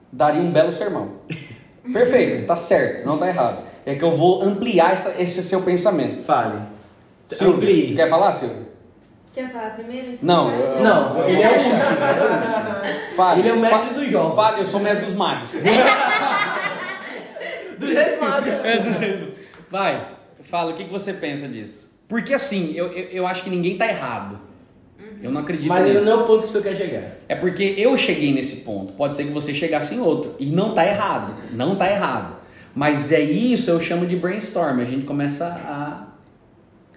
Daria 0.10 0.40
um 0.40 0.50
belo 0.54 0.72
sermão. 0.72 1.16
Perfeito, 1.92 2.48
tá 2.48 2.56
certo, 2.56 3.06
não 3.06 3.18
tá 3.18 3.28
errado. 3.28 3.62
É 3.86 3.94
que 3.96 4.04
eu 4.06 4.12
vou 4.12 4.42
ampliar 4.42 4.94
essa- 4.94 5.22
esse 5.22 5.44
seu 5.44 5.64
pensamento. 5.64 6.24
Fale. 6.24 6.62
Silvio, 7.30 7.56
Amplie. 7.56 7.94
quer 7.94 8.10
falar, 8.10 8.32
Silvio? 8.36 8.68
Quer 9.34 9.52
falar 9.52 9.72
primeiro? 9.72 10.18
Não, 10.22 10.50
eu- 10.50 10.82
Não, 10.82 11.28
ele 11.28 11.42
é 11.42 11.50
o 11.52 13.16
Fale. 13.18 13.42
Ele 13.42 13.50
é 13.50 13.54
o 13.54 13.60
mestre 13.60 13.88
Fa- 13.90 13.94
dos 13.96 14.10
jogos. 14.10 14.34
Fale, 14.36 14.62
eu 14.62 14.68
sou 14.68 14.80
mestre 14.80 15.06
dos 15.08 15.14
magos. 15.14 15.52
dos 17.78 17.90
reis 17.94 18.18
magos. 18.22 18.64
É, 18.64 18.78
do- 18.80 19.34
Vai, 19.70 20.08
fala, 20.44 20.72
o 20.72 20.76
que, 20.78 20.86
que 20.86 20.90
você 20.92 21.12
pensa 21.12 21.50
disso? 21.50 21.94
Porque 22.08 22.34
assim, 22.34 22.72
eu, 22.78 22.94
eu, 22.94 23.04
eu 23.10 23.28
acho 23.28 23.44
que 23.44 23.50
ninguém 23.50 23.78
tá 23.78 23.86
errado. 23.90 24.47
Eu 25.22 25.32
não 25.32 25.42
acredito 25.42 25.68
Mas 25.70 25.84
nisso. 25.86 25.98
ele 25.98 26.06
não 26.06 26.12
é 26.12 26.16
o 26.24 26.28
ponto 26.28 26.42
que 26.44 26.46
o 26.48 26.52
senhor 26.52 26.64
quer 26.64 26.76
chegar. 26.76 27.12
É 27.28 27.36
porque 27.36 27.74
eu 27.78 27.98
cheguei 27.98 28.34
nesse 28.34 28.58
ponto. 28.58 28.94
Pode 28.94 29.16
ser 29.16 29.24
que 29.26 29.32
você 29.32 29.54
chegasse 29.54 29.96
em 29.96 30.00
outro. 30.00 30.36
E 30.40 30.46
não 30.48 30.74
tá 30.76 30.86
errado. 30.86 31.34
Não 31.52 31.76
tá 31.76 31.90
errado. 31.90 32.36
Mas 32.76 33.12
é 33.12 33.22
isso 33.22 33.72
eu 33.72 33.80
chamo 33.82 34.06
de 34.06 34.16
brainstorm. 34.16 34.80
A 34.80 34.86
gente 34.86 35.06
começa 35.06 35.46
a. 35.48 36.08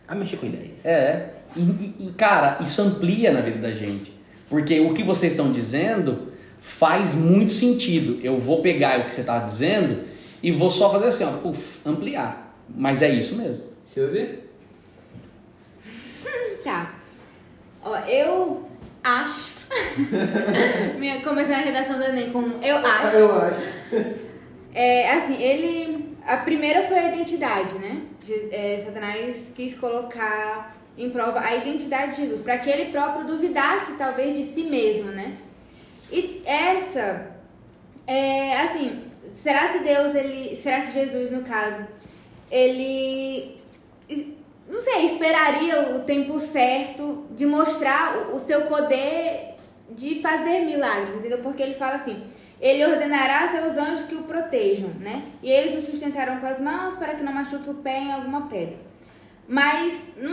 A 0.07 0.15
mexer 0.15 0.37
com 0.37 0.47
ideias. 0.47 0.85
É. 0.85 1.31
E, 1.57 1.61
e- 1.61 1.95
e, 2.09 2.13
cara, 2.13 2.59
isso 2.61 2.81
amplia 2.83 3.33
na 3.33 3.41
vida 3.41 3.59
da 3.59 3.73
gente. 3.73 4.13
Porque 4.49 4.81
o 4.81 4.93
que 4.93 5.03
vocês 5.03 5.33
estão 5.33 5.51
dizendo 5.51 6.29
faz 6.61 7.15
muito 7.15 7.53
sentido. 7.53 8.19
Eu 8.23 8.37
vou 8.37 8.61
pegar 8.61 9.01
o 9.01 9.05
que 9.07 9.15
você 9.15 9.23
está 9.23 9.39
dizendo 9.39 10.05
e 10.43 10.51
vou 10.53 10.71
só 10.71 10.91
fazer 10.93 11.07
assim, 11.07 11.25
ó, 11.25 11.31
puf, 11.39 11.79
ampliar. 11.87 12.55
Mas 12.69 13.01
é 13.03 13.09
isso 13.09 13.35
mesmo. 13.37 13.63
Silvio? 13.85 14.41
Tá. 16.63 16.95
Ó, 17.83 17.97
eu 18.07 18.69
acho. 19.03 19.61
Minha, 20.99 21.21
começando 21.23 21.55
a 21.55 21.59
redação 21.59 21.99
do 21.99 22.05
Enem 22.05 22.31
com 22.31 22.43
eu 22.63 22.77
acho. 22.77 23.17
Eu 23.17 23.41
acho. 23.41 23.61
É, 24.75 25.13
assim, 25.13 25.41
ele. 25.43 26.11
A 26.27 26.37
primeira 26.37 26.83
foi 26.85 26.99
a 26.99 27.09
identidade, 27.09 27.75
né? 27.79 28.03
É, 28.53 28.83
Satanás 28.85 29.53
quis 29.55 29.75
colocar 29.75 30.77
em 30.97 31.11
prova 31.11 31.41
a 31.41 31.57
identidade 31.57 32.17
de 32.17 32.23
Jesus, 32.23 32.43
para 32.43 32.59
que 32.59 32.69
ele 32.69 32.93
próprio 32.93 33.27
duvidasse, 33.27 33.97
talvez, 33.97 34.37
de 34.37 34.45
si 34.53 34.65
mesmo, 34.65 35.11
né? 35.11 35.37
E 36.13 36.43
essa. 36.45 37.37
É, 38.07 38.61
assim, 38.61 39.05
será 39.35 39.73
se 39.73 39.79
Deus, 39.81 40.15
ele. 40.15 40.55
Será 40.57 40.83
se 40.83 40.93
Jesus, 40.93 41.31
no 41.31 41.43
caso, 41.43 41.87
ele. 42.51 43.59
Não 44.71 44.81
sei, 44.81 45.05
esperaria 45.05 45.97
o 45.97 46.01
tempo 46.01 46.39
certo 46.39 47.27
de 47.33 47.45
mostrar 47.45 48.31
o- 48.33 48.39
seu 48.41 48.63
poder 48.63 49.57
de 49.91 50.21
fazer 50.23 50.61
milagres, 50.61 51.17
entendeu? 51.17 51.39
Porque 51.39 51.61
ele 51.63 51.75
fala 51.75 51.97
assim: 51.97 52.23
ele 52.61 52.85
ordenará 52.87 53.49
seus 53.49 53.77
anjos 53.77 54.05
que 54.05 54.15
o 54.15 54.23
protejam, 54.23 54.91
né? 55.01 55.23
E 55.43 55.51
eles 55.51 55.83
o 55.83 55.85
sustentarão 55.87 56.39
com 56.39 56.47
as 56.47 56.61
mãos 56.61 56.95
para 56.95 57.15
que 57.15 57.23
não 57.23 57.33
machuque 57.33 57.69
o 57.69 57.75
pé 57.75 57.99
em 57.99 58.13
alguma 58.13 58.43
pedra. 58.43 58.77
Mas 59.49 60.01
não, 60.17 60.31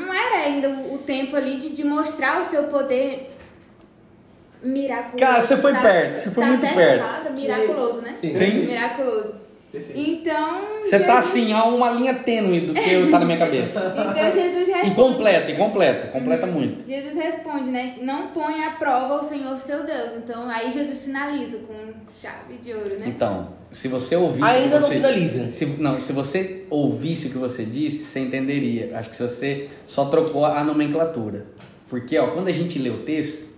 não 0.00 0.14
era 0.14 0.46
ainda 0.46 0.68
o, 0.68 0.98
tempo 0.98 1.34
ali 1.34 1.56
de, 1.56 1.70
de 1.70 1.82
mostrar 1.84 2.40
o 2.40 2.44
seu 2.44 2.64
poder 2.64 3.36
miraculoso. 4.62 5.16
Cara, 5.18 5.42
você 5.42 5.56
foi 5.56 5.72
Tá- 5.72 5.80
perto, 5.82 6.16
você 6.18 6.30
foi 6.30 6.44
tá 6.44 6.48
muito 6.48 6.60
perto. 6.74 7.02
palavra? 7.02 7.30
Miraculoso, 7.32 8.00
né? 8.02 8.16
Sim. 8.20 8.34
Sim. 8.34 8.66
Miraculoso. 8.66 9.34
Perfeito. 9.70 9.98
Então. 10.00 10.60
Você 10.82 10.98
tá 10.98 11.20
Jesus- 11.20 11.30
assim, 11.30 11.52
a 11.52 11.64
uma 11.64 11.90
linha 11.92 12.14
tênue 12.14 12.62
do 12.62 12.74
que 12.74 13.06
tá 13.10 13.18
na 13.20 13.24
minha 13.24 13.38
cabeça. 13.38 13.94
Então 14.10 14.32
Jesus 14.32 14.66
responde. 14.66 14.88
Incompleta, 14.90 15.50
incompleta, 15.52 16.06
completa 16.08 16.46
muito. 16.46 16.88
Jesus 16.90 17.14
responde, 17.14 17.70
né? 17.70 17.94
Não 18.02 18.28
põe 18.28 18.64
à 18.64 18.70
prova 18.72 19.14
o 19.16 19.24
Senhor 19.24 19.56
seu 19.58 19.84
Deus. 19.84 20.12
Então 20.16 20.48
aí 20.48 20.70
Jesus 20.70 21.04
finaliza 21.04 21.58
com 21.58 21.74
chave 22.20 22.56
de 22.62 22.72
ouro, 22.74 22.98
né? 22.98 23.06
Então, 23.06 23.48
se 23.70 23.86
você 23.88 24.16
ouvisse. 24.16 24.44
Ainda 24.48 24.68
que 24.68 24.74
não 24.74 24.88
você, 24.88 24.94
finaliza. 24.94 25.50
Se, 25.52 25.66
não, 25.66 26.00
se 26.00 26.12
você 26.12 26.64
ouvisse 26.68 27.28
o 27.28 27.30
que 27.30 27.38
você 27.38 27.64
disse, 27.64 28.04
você 28.04 28.20
entenderia. 28.20 28.90
Acho 28.96 29.10
que 29.10 29.16
se 29.16 29.22
você 29.22 29.68
só 29.86 30.06
trocou 30.06 30.44
a 30.44 30.64
nomenclatura. 30.64 31.46
Porque, 31.88 32.18
ó, 32.18 32.28
quando 32.28 32.48
a 32.48 32.52
gente 32.52 32.78
lê 32.78 32.90
o 32.90 32.98
texto, 33.04 33.48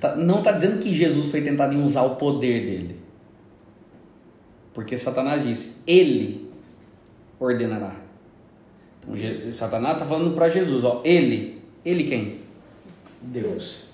tá- 0.00 0.14
não 0.14 0.38
está 0.38 0.52
dizendo 0.52 0.78
que 0.80 0.92
Jesus 0.94 1.28
foi 1.30 1.40
tentado 1.42 1.74
em 1.74 1.82
usar 1.82 2.02
o 2.02 2.14
poder 2.16 2.64
dele. 2.64 2.97
Porque 4.78 4.96
Satanás 4.96 5.42
diz, 5.42 5.82
ele 5.88 6.48
ordenará. 7.40 7.96
Então, 9.02 9.52
Satanás 9.52 9.96
está 9.96 10.06
falando 10.08 10.36
para 10.36 10.48
Jesus, 10.48 10.84
ó, 10.84 11.02
ele. 11.04 11.60
Ele 11.84 12.04
quem? 12.04 12.42
Deus. 13.20 13.86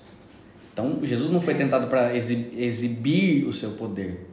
Então, 0.71 0.99
Jesus 1.01 1.31
não 1.31 1.41
foi 1.41 1.55
tentado 1.55 1.87
para 1.87 2.15
exibir 2.15 3.47
o 3.47 3.51
seu 3.51 3.71
poder. 3.71 4.29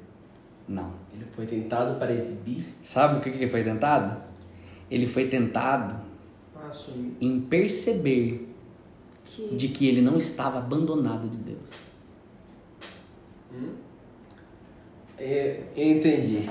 Não. 0.68 0.92
Ele 1.14 1.24
foi 1.34 1.46
tentado 1.46 1.98
para 1.98 2.12
exibir. 2.12 2.66
Sabe 2.82 3.16
o 3.16 3.22
que 3.22 3.30
ele 3.30 3.48
foi 3.48 3.64
tentado? 3.64 4.20
Ele 4.90 5.06
foi 5.06 5.28
tentado 5.28 6.02
Ah, 6.54 6.70
em 7.18 7.40
perceber 7.40 8.46
Que... 9.24 9.56
de 9.56 9.68
que 9.68 9.88
ele 9.88 10.02
não 10.02 10.18
estava 10.18 10.58
abandonado 10.58 11.30
de 11.30 11.36
Deus. 11.38 11.70
É, 13.54 13.91
eu 15.76 15.84
entendi. 15.84 16.48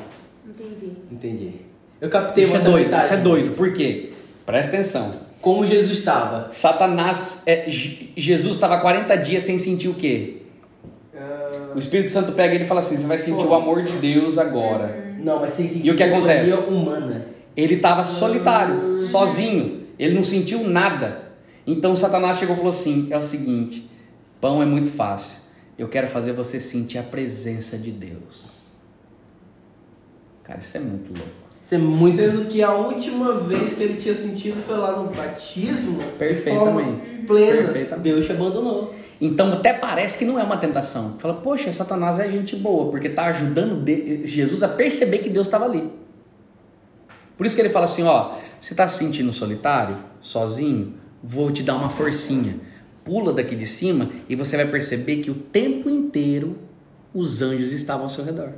Entendi. 0.47 0.91
Entendi. 1.11 1.51
Eu 1.99 2.09
captei 2.09 2.43
Isso 2.43 2.53
é 2.53 2.55
essa 2.59 2.69
doido, 2.69 2.84
mensagem. 2.86 3.05
isso 3.05 3.13
é 3.13 3.17
doido. 3.17 3.55
Por 3.55 3.74
quê? 3.74 4.11
Presta 4.45 4.76
atenção. 4.76 5.13
Como 5.39 5.65
Jesus 5.65 5.99
estava. 5.99 6.47
Satanás, 6.51 7.41
é, 7.45 7.69
Je- 7.69 8.11
Jesus 8.15 8.55
estava 8.55 8.80
40 8.80 9.15
dias 9.17 9.43
sem 9.43 9.57
sentir 9.59 9.88
o 9.88 9.93
quê? 9.93 10.38
Ah, 11.15 11.74
O 11.76 11.80
Espírito 11.80 12.11
Santo 12.11 12.32
pega 12.34 12.53
ele 12.55 12.63
e 12.63 12.67
fala 12.67 12.80
assim: 12.80 12.97
você 12.97 13.05
vai 13.07 13.17
sentir 13.17 13.45
o 13.45 13.53
amor 13.53 13.84
de 13.84 13.91
Deus 13.93 14.38
agora. 14.38 15.15
Não, 15.19 15.39
mas 15.39 15.53
sem 15.53 15.67
sentir 15.67 15.86
E 15.86 15.91
o 15.91 15.95
que 15.97 16.03
acontece? 16.03 16.51
humana. 16.69 17.26
Ele 17.55 17.76
estava 17.76 18.03
solitário, 18.03 19.01
sozinho. 19.03 19.82
Ele 19.99 20.15
não 20.15 20.24
sentiu 20.24 20.63
nada. 20.67 21.32
Então 21.67 21.95
Satanás 21.95 22.38
chegou 22.38 22.55
e 22.55 22.57
falou 22.57 22.72
assim: 22.74 23.07
é 23.11 23.17
o 23.17 23.24
seguinte, 23.24 23.89
pão 24.39 24.61
é 24.61 24.65
muito 24.65 24.89
fácil. 24.89 25.38
Eu 25.78 25.88
quero 25.88 26.07
fazer 26.07 26.34
você 26.34 26.59
sentir 26.59 26.97
a 26.97 27.03
presença 27.03 27.78
de 27.78 27.91
Deus. 27.91 28.61
Cara, 30.44 30.60
isso 30.60 30.78
é 30.78 30.80
muito 30.80 31.14
louco. 31.14 31.30
Isso 31.56 31.76
é 31.76 31.78
muito. 31.78 32.16
Sendo 32.18 32.46
que 32.48 32.62
a 32.62 32.74
última 32.74 33.39
vez 33.42 33.74
que 33.74 33.84
ele 33.84 34.02
tinha 34.02 34.16
sentido 34.16 34.62
foi 34.66 34.78
lá 34.78 34.98
no 34.98 35.10
batismo. 35.10 36.02
Perfeitamente. 36.18 37.02
De 37.02 37.08
forma 37.08 37.26
plena. 37.28 37.64
Perfeitamente. 37.64 38.04
Deus 38.04 38.26
te 38.26 38.32
abandonou. 38.32 38.94
Então 39.22 39.54
até 39.54 39.72
parece 39.72 40.18
que 40.18 40.26
não 40.26 40.39
é 40.39 40.44
uma 40.44 40.58
tentação. 40.58 41.16
Fala, 41.20 41.36
poxa, 41.36 41.72
Satanás 41.72 42.20
é 42.20 42.30
gente 42.30 42.56
boa, 42.56 42.89
porque 42.89 43.08
está 43.08 43.26
ajudando 43.28 43.86
Jesus 44.26 44.64
a 44.64 44.68
perceber 44.68 45.20
que 45.20 45.30
Deus 45.30 45.48
estava 45.48 45.66
ali. 45.66 45.92
Por 47.38 47.46
isso 47.46 47.56
que 47.56 47.62
ele 47.62 47.70
fala 47.70 47.86
assim, 47.86 48.04
ó, 48.04 48.36
você 48.60 48.74
está 48.74 48.88
se 48.88 48.98
sentindo 48.98 49.32
solitário, 49.32 49.96
sozinho? 50.20 50.96
Vou 51.24 51.52
te 51.52 51.64
dar 51.64 51.76
uma 51.76 51.89
forcinha. 51.89 52.56
Pula 53.04 53.32
daqui 53.32 53.56
de 53.56 53.68
cima 53.68 54.10
e 54.28 54.36
você 54.36 54.58
vai 54.58 54.68
perceber 54.68 55.18
que 55.18 55.32
o 55.32 55.36
tempo 55.36 55.89
inteiro 55.89 56.58
os 57.14 57.42
anjos 57.42 57.72
estavam 57.72 58.04
ao 58.04 58.10
seu 58.10 58.24
redor. 58.24 58.54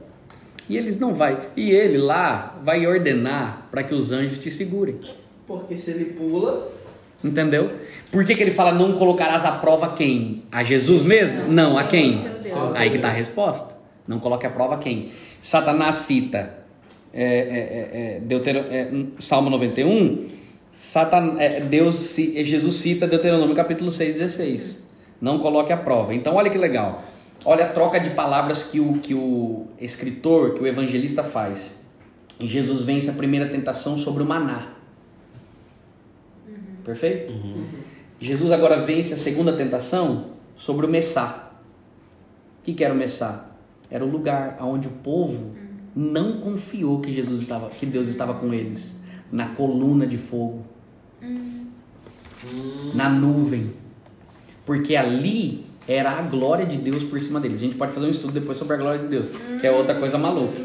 E 0.69 0.77
eles 0.77 0.97
não 0.99 1.13
vai, 1.13 1.49
e 1.57 1.71
ele 1.71 1.97
lá 1.97 2.59
vai 2.63 2.87
ordenar 2.87 3.67
para 3.69 3.83
que 3.83 3.93
os 3.93 4.11
anjos 4.11 4.39
te 4.39 4.49
segurem. 4.49 4.95
Porque 5.45 5.75
se 5.77 5.91
ele 5.91 6.05
pula, 6.05 6.71
Entendeu? 7.23 7.71
Por 8.11 8.25
que, 8.25 8.35
que 8.35 8.43
ele 8.43 8.51
fala 8.51 8.73
não 8.73 8.97
colocarás 8.97 9.45
à 9.45 9.51
prova 9.53 9.93
quem? 9.93 10.43
A 10.51 10.61
Jesus 10.61 11.03
mesmo? 11.03 11.47
Não, 11.47 11.77
a 11.77 11.85
quem? 11.85 12.21
Seu 12.21 12.31
Deus. 12.39 12.75
Aí 12.75 12.89
que 12.89 12.97
está 12.97 13.07
a 13.07 13.11
resposta. 13.11 13.73
Não 14.05 14.19
coloque 14.19 14.45
à 14.45 14.49
prova 14.49 14.77
quem. 14.77 15.09
Satanás 15.41 15.95
cita 15.97 16.53
é, 17.13 17.23
é, 17.23 17.27
é, 17.27 18.15
é, 18.17 18.19
Deutero- 18.19 18.65
é, 18.69 18.91
Salmo 19.19 19.49
91, 19.49 20.27
Satan, 20.73 21.35
é, 21.39 21.61
Deus, 21.61 22.17
é, 22.19 22.43
Jesus 22.43 22.75
cita 22.75 23.07
Deuteronômio 23.07 23.55
capítulo 23.55 23.89
6, 23.89 24.17
16. 24.17 24.83
Não 25.21 25.39
coloque 25.39 25.71
à 25.71 25.77
prova. 25.77 26.13
Então 26.13 26.35
olha 26.35 26.49
que 26.49 26.57
legal. 26.57 27.03
Olha 27.45 27.65
a 27.65 27.69
troca 27.69 27.99
de 27.99 28.11
palavras 28.11 28.63
que 28.63 28.79
o, 28.79 28.99
que 28.99 29.13
o 29.13 29.67
escritor, 29.79 30.53
que 30.53 30.61
o 30.61 30.67
evangelista 30.67 31.23
faz. 31.23 31.83
E 32.39 32.47
Jesus 32.47 32.81
vence 32.81 33.09
a 33.09 33.13
primeira 33.13 33.49
tentação 33.49 33.97
sobre 33.97 34.23
o 34.23 34.25
maná. 34.25 34.73
Perfeito? 36.83 37.33
Jesus 38.19 38.51
agora 38.51 38.81
vence 38.81 39.13
a 39.13 39.17
segunda 39.17 39.53
tentação 39.53 40.31
sobre 40.55 40.85
o 40.85 40.89
Messá. 40.89 41.51
O 42.59 42.63
que, 42.63 42.73
que 42.73 42.83
era 42.83 42.93
o 42.93 42.97
Messá? 42.97 43.49
Era 43.91 44.05
o 44.05 44.09
lugar 44.09 44.57
onde 44.61 44.87
o 44.87 44.91
povo 44.91 45.53
não 45.95 46.39
confiou 46.39 47.01
que 47.01 47.13
Jesus 47.13 47.41
estava, 47.41 47.69
que 47.69 47.85
Deus 47.85 48.07
estava 48.07 48.33
com 48.33 48.53
eles, 48.53 49.03
na 49.31 49.49
coluna 49.49 50.07
de 50.07 50.17
fogo, 50.17 50.65
na 52.95 53.09
nuvem, 53.09 53.71
porque 54.65 54.95
ali 54.95 55.65
era 55.87 56.11
a 56.11 56.21
glória 56.21 56.65
de 56.65 56.77
Deus 56.77 57.03
por 57.03 57.19
cima 57.19 57.39
deles. 57.39 57.57
A 57.57 57.61
gente 57.61 57.75
pode 57.75 57.91
fazer 57.91 58.05
um 58.05 58.11
estudo 58.11 58.33
depois 58.33 58.57
sobre 58.57 58.75
a 58.75 58.77
glória 58.77 58.99
de 58.99 59.07
Deus, 59.07 59.27
que 59.59 59.67
é 59.67 59.71
outra 59.71 59.95
coisa 59.95 60.17
maluca. 60.17 60.61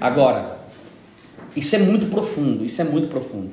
Agora, 0.00 0.58
isso 1.56 1.74
é 1.76 1.78
muito 1.78 2.06
profundo, 2.06 2.64
isso 2.64 2.80
é 2.80 2.84
muito 2.84 3.08
profundo. 3.08 3.52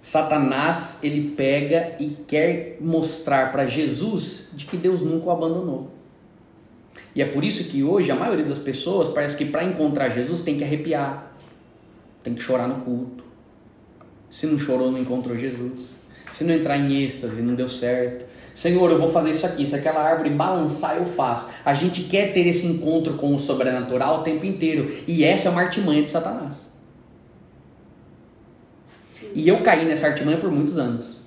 Satanás 0.00 1.00
ele 1.02 1.30
pega 1.30 1.96
e 1.98 2.10
quer 2.28 2.76
mostrar 2.80 3.50
para 3.50 3.66
Jesus 3.66 4.48
de 4.52 4.66
que 4.66 4.76
Deus 4.76 5.02
nunca 5.02 5.26
o 5.26 5.30
abandonou. 5.30 5.90
E 7.14 7.22
é 7.22 7.24
por 7.24 7.44
isso 7.44 7.64
que 7.70 7.82
hoje 7.82 8.10
a 8.10 8.14
maioria 8.14 8.44
das 8.44 8.58
pessoas 8.58 9.08
parece 9.08 9.36
que 9.36 9.46
para 9.46 9.64
encontrar 9.64 10.10
Jesus 10.10 10.40
tem 10.40 10.58
que 10.58 10.64
arrepiar, 10.64 11.32
tem 12.22 12.34
que 12.34 12.42
chorar 12.42 12.68
no 12.68 12.84
culto. 12.84 13.24
Se 14.28 14.46
não 14.46 14.58
chorou, 14.58 14.90
não 14.90 14.98
encontrou 14.98 15.38
Jesus. 15.38 15.96
Se 16.32 16.42
não 16.42 16.52
entrar 16.52 16.76
em 16.76 17.02
êxtase, 17.02 17.40
não 17.40 17.54
deu 17.54 17.68
certo. 17.68 18.26
Senhor, 18.54 18.88
eu 18.88 18.98
vou 18.98 19.10
fazer 19.10 19.32
isso 19.32 19.44
aqui. 19.44 19.66
Se 19.66 19.74
aquela 19.74 20.00
árvore 20.00 20.30
balançar, 20.30 20.96
eu 20.96 21.04
faço. 21.04 21.52
A 21.64 21.74
gente 21.74 22.04
quer 22.04 22.32
ter 22.32 22.46
esse 22.46 22.66
encontro 22.66 23.14
com 23.14 23.34
o 23.34 23.38
sobrenatural 23.38 24.20
o 24.20 24.22
tempo 24.22 24.46
inteiro. 24.46 24.94
E 25.08 25.24
essa 25.24 25.48
é 25.48 25.50
uma 25.50 25.62
artimanha 25.62 26.02
de 26.04 26.10
Satanás. 26.10 26.72
E 29.34 29.48
eu 29.48 29.60
caí 29.64 29.84
nessa 29.84 30.06
artimanha 30.06 30.38
por 30.38 30.52
muitos 30.52 30.78
anos. 30.78 31.18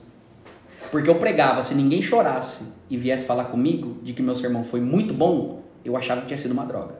Porque 0.90 1.10
eu 1.10 1.16
pregava, 1.16 1.62
se 1.64 1.76
ninguém 1.76 2.02
chorasse 2.02 2.76
e 2.90 2.96
viesse 2.96 3.26
falar 3.26 3.46
comigo 3.46 3.98
de 4.02 4.14
que 4.14 4.22
meu 4.22 4.34
sermão 4.34 4.64
foi 4.64 4.80
muito 4.80 5.14
bom, 5.14 5.64
eu 5.84 5.98
achava 5.98 6.22
que 6.22 6.28
tinha 6.28 6.38
sido 6.38 6.52
uma 6.52 6.66
droga. 6.66 6.96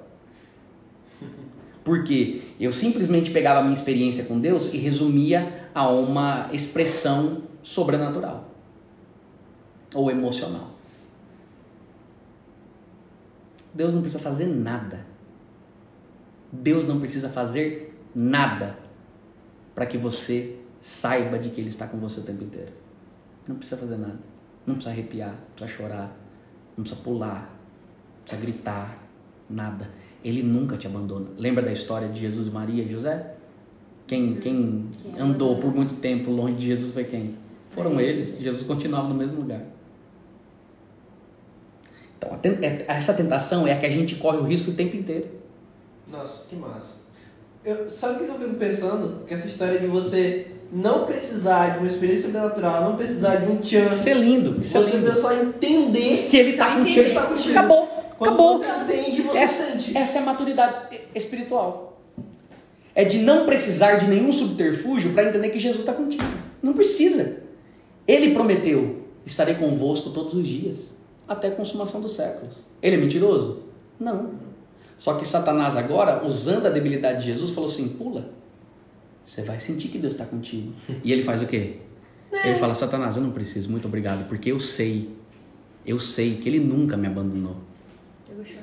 Porque 1.86 2.42
eu 2.60 2.74
simplesmente 2.74 3.32
pegava 3.32 3.60
a 3.60 3.62
minha 3.62 3.74
experiência 3.74 4.26
com 4.26 4.38
Deus 4.38 4.74
e 4.74 4.78
resumia 4.78 5.70
a 5.74 5.88
uma 5.88 6.50
expressão 6.52 7.44
sobrenatural 7.64 8.47
ou 9.94 10.12
emocional. 10.12 10.72
Deus 13.74 13.94
não 13.94 14.02
precisa 14.02 14.22
fazer 14.22 14.48
nada. 14.48 15.06
Deus 16.52 16.88
não 16.88 17.00
precisa 17.00 17.30
fazer 17.30 17.96
nada 18.16 18.78
para 19.76 19.86
que 19.86 19.98
você 19.98 20.58
saiba 20.82 21.38
de 21.38 21.50
que 21.50 21.62
Ele 21.62 21.70
está 21.70 21.88
com 21.88 21.98
você 21.98 22.20
o 22.20 22.24
tempo 22.24 22.44
inteiro. 22.44 22.72
Não 23.48 23.56
precisa 23.56 23.80
fazer 23.80 23.98
nada. 23.98 24.20
Não 24.66 24.76
precisa 24.76 24.94
arrepiar, 24.94 25.32
não 25.32 25.56
precisa 25.56 25.78
chorar, 25.78 26.18
não 26.76 26.84
precisa 26.84 27.02
pular, 27.02 27.42
não 28.16 28.24
precisa 28.24 28.42
gritar, 28.42 29.08
nada. 29.50 29.90
Ele 30.24 30.44
nunca 30.44 30.76
te 30.76 30.88
abandona. 30.88 31.28
Lembra 31.38 31.64
da 31.64 31.72
história 31.72 32.10
de 32.10 32.20
Jesus 32.20 32.48
e 32.48 32.50
Maria 32.52 32.84
e 32.84 32.90
José? 32.90 33.36
Quem, 34.08 34.36
quem, 34.36 34.86
Quem 35.02 35.20
andou 35.20 35.58
por 35.58 35.74
muito 35.74 35.96
tempo 35.96 36.32
longe 36.32 36.56
de 36.56 36.68
Jesus 36.68 36.94
foi 36.94 37.04
quem? 37.04 37.36
Foram 37.70 38.00
eles. 38.00 38.40
Jesus 38.40 38.64
continuava 38.64 39.08
no 39.08 39.16
mesmo 39.16 39.38
lugar. 39.38 39.62
Então, 42.18 42.38
é- 42.62 42.86
essa 42.88 43.14
tentação 43.14 43.68
é 43.68 43.74
a 43.74 43.78
que 43.80 43.86
a 43.86 43.90
gente 43.90 44.16
corre 44.16 44.38
o 44.38 44.44
risco 44.44 44.72
o 44.72 44.74
tempo 44.74 44.96
inteiro. 44.98 45.26
Nossa, 46.12 46.44
que 46.50 46.56
massa. 46.56 46.96
Eu, 47.64 47.90
sabe 47.90 48.24
o 48.24 48.26
que 48.26 48.32
eu 48.32 48.40
fico 48.40 48.56
pensando? 48.56 49.26
Que 49.28 49.34
essa 49.34 49.48
história 49.48 49.78
de 49.80 49.88
você 49.88 50.48
não 50.72 51.06
precisar 51.06 51.74
de 51.74 51.80
uma 51.80 51.88
experiência 51.88 52.28
sobrenatural, 52.28 52.84
não 52.84 52.96
precisar 52.96 53.36
de 53.38 53.52
um 53.52 53.58
tchan, 53.58 53.90
Isso 53.90 54.10
é 54.10 54.14
lindo, 54.14 54.62
isso 54.62 54.78
é 54.78 54.82
você 54.82 54.98
lindo. 54.98 55.16
só 55.16 55.34
entender 55.34 56.28
Que 56.30 56.38
ele 56.38 56.58
Só 56.58 56.64
tá 56.66 56.76
contigo. 56.76 57.00
ele 57.00 57.14
tá 57.14 57.22
contigo. 57.24 57.52
Acabou, 57.52 57.88
Quando 58.18 58.30
acabou. 58.34 58.58
você 58.60 58.66
entende, 58.84 59.22
você 59.22 59.38
essa, 59.38 59.64
sente. 59.72 59.98
essa 59.98 60.20
é 60.20 60.22
a 60.22 60.26
maturidade 60.26 60.78
espiritual. 61.14 62.02
É 62.96 63.04
de 63.04 63.20
não 63.20 63.46
precisar 63.46 63.96
de 63.98 64.08
nenhum 64.08 64.32
subterfúgio 64.32 65.14
para 65.14 65.26
entender 65.30 65.50
que 65.50 65.60
Jesus 65.60 65.82
está 65.82 65.94
contigo. 65.94 66.24
Não 66.64 66.74
precisa. 66.74 67.38
Ele 68.08 68.34
prometeu: 68.34 69.04
estarei 69.26 69.56
convosco 69.56 70.10
todos 70.12 70.34
os 70.34 70.48
dias, 70.48 70.96
até 71.28 71.50
a 71.50 71.52
consumação 71.52 72.02
dos 72.02 72.14
séculos. 72.14 72.56
Ele 72.82 72.96
é 72.96 73.00
mentiroso? 73.00 73.64
Não. 74.00 74.32
Só 74.98 75.16
que 75.16 75.28
Satanás 75.28 75.76
agora, 75.76 76.26
usando 76.26 76.66
a 76.66 76.70
debilidade 76.70 77.20
de 77.22 77.26
Jesus, 77.28 77.52
falou 77.52 77.70
assim: 77.70 77.90
pula. 77.90 78.30
Você 79.26 79.42
vai 79.42 79.60
sentir 79.60 79.90
que 79.90 79.98
Deus 79.98 80.14
está 80.14 80.26
contigo. 80.26 80.74
E 81.04 81.12
ele 81.12 81.24
faz 81.24 81.42
o 81.42 81.48
quê? 81.48 81.78
Ele 82.32 82.56
fala: 82.56 82.74
Satanás, 82.74 83.16
eu 83.18 83.24
não 83.24 83.32
preciso, 83.32 83.70
muito 83.70 83.88
obrigado, 83.88 84.28
porque 84.28 84.52
eu 84.52 84.60
sei, 84.60 85.10
eu 85.86 86.00
sei 86.00 86.36
que 86.36 86.48
ele 86.50 86.60
nunca 86.60 86.96
me 86.98 87.08
abandonou. 87.08 87.58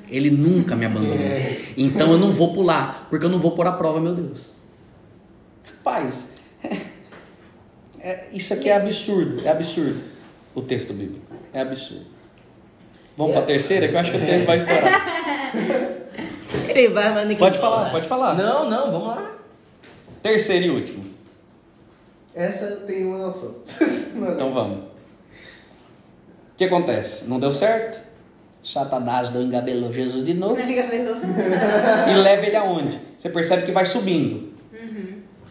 Ele 0.09 0.29
nunca 0.31 0.75
me 0.75 0.85
abandonou. 0.85 1.17
Então 1.77 2.11
eu 2.11 2.17
não 2.17 2.31
vou 2.31 2.53
pular, 2.53 3.07
porque 3.09 3.25
eu 3.25 3.29
não 3.29 3.39
vou 3.39 3.51
pôr 3.51 3.67
à 3.67 3.71
prova, 3.73 3.99
meu 3.99 4.15
Deus. 4.15 4.51
Rapaz, 5.63 6.33
é- 6.63 6.77
é- 7.99 8.29
isso 8.33 8.53
aqui 8.53 8.69
é 8.69 8.75
absurdo, 8.77 9.45
é 9.45 9.49
absurdo. 9.51 9.99
O 10.53 10.61
texto 10.61 10.93
bíblico 10.93 11.25
é 11.53 11.61
absurdo. 11.61 12.05
Vamos 13.17 13.33
para 13.33 13.43
a 13.43 13.45
terceira, 13.45 13.87
que 13.87 13.93
eu 13.93 13.99
acho 13.99 14.11
que 14.11 14.17
o 14.17 14.25
tempo 14.25 14.45
vai 14.45 14.57
estourar. 14.57 15.05
Ele 16.69 16.89
vai, 16.89 17.13
ninguém 17.21 17.37
Pode 17.37 17.57
falar, 17.57 17.89
pode 17.89 18.07
falar. 18.07 18.35
Não, 18.35 18.69
não, 18.69 18.91
vamos 18.91 19.07
lá. 19.07 19.31
Terceiro 20.21 20.65
e 20.65 20.69
último. 20.69 21.05
Essa 22.33 22.65
eu 22.65 22.81
tenho 22.81 23.09
uma 23.09 23.27
noção. 23.27 23.55
Então 24.15 24.53
vamos. 24.53 24.79
O 24.79 26.57
que 26.57 26.63
acontece? 26.63 27.27
Não 27.27 27.37
deu 27.37 27.51
certo? 27.51 28.01
Satanás 28.63 29.31
não 29.31 29.41
engabelou 29.41 29.93
Jesus 29.93 30.25
de 30.25 30.33
novo. 30.33 30.55
E 30.59 32.13
leva 32.13 32.45
ele 32.45 32.55
aonde? 32.55 32.99
Você 33.17 33.29
percebe 33.29 33.65
que 33.65 33.71
vai 33.73 33.85
subindo 33.85 34.53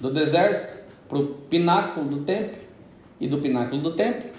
do 0.00 0.12
deserto 0.12 0.74
para 1.08 1.18
o 1.18 1.26
pináculo 1.26 2.08
do 2.08 2.24
templo 2.24 2.58
e 3.20 3.28
do 3.28 3.38
pináculo 3.38 3.82
do 3.82 3.94
templo 3.94 4.30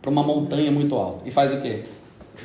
para 0.00 0.10
uma 0.10 0.22
montanha 0.22 0.70
muito 0.70 0.94
alta. 0.94 1.26
E 1.26 1.30
faz 1.30 1.52
o 1.52 1.60
quê? 1.60 1.82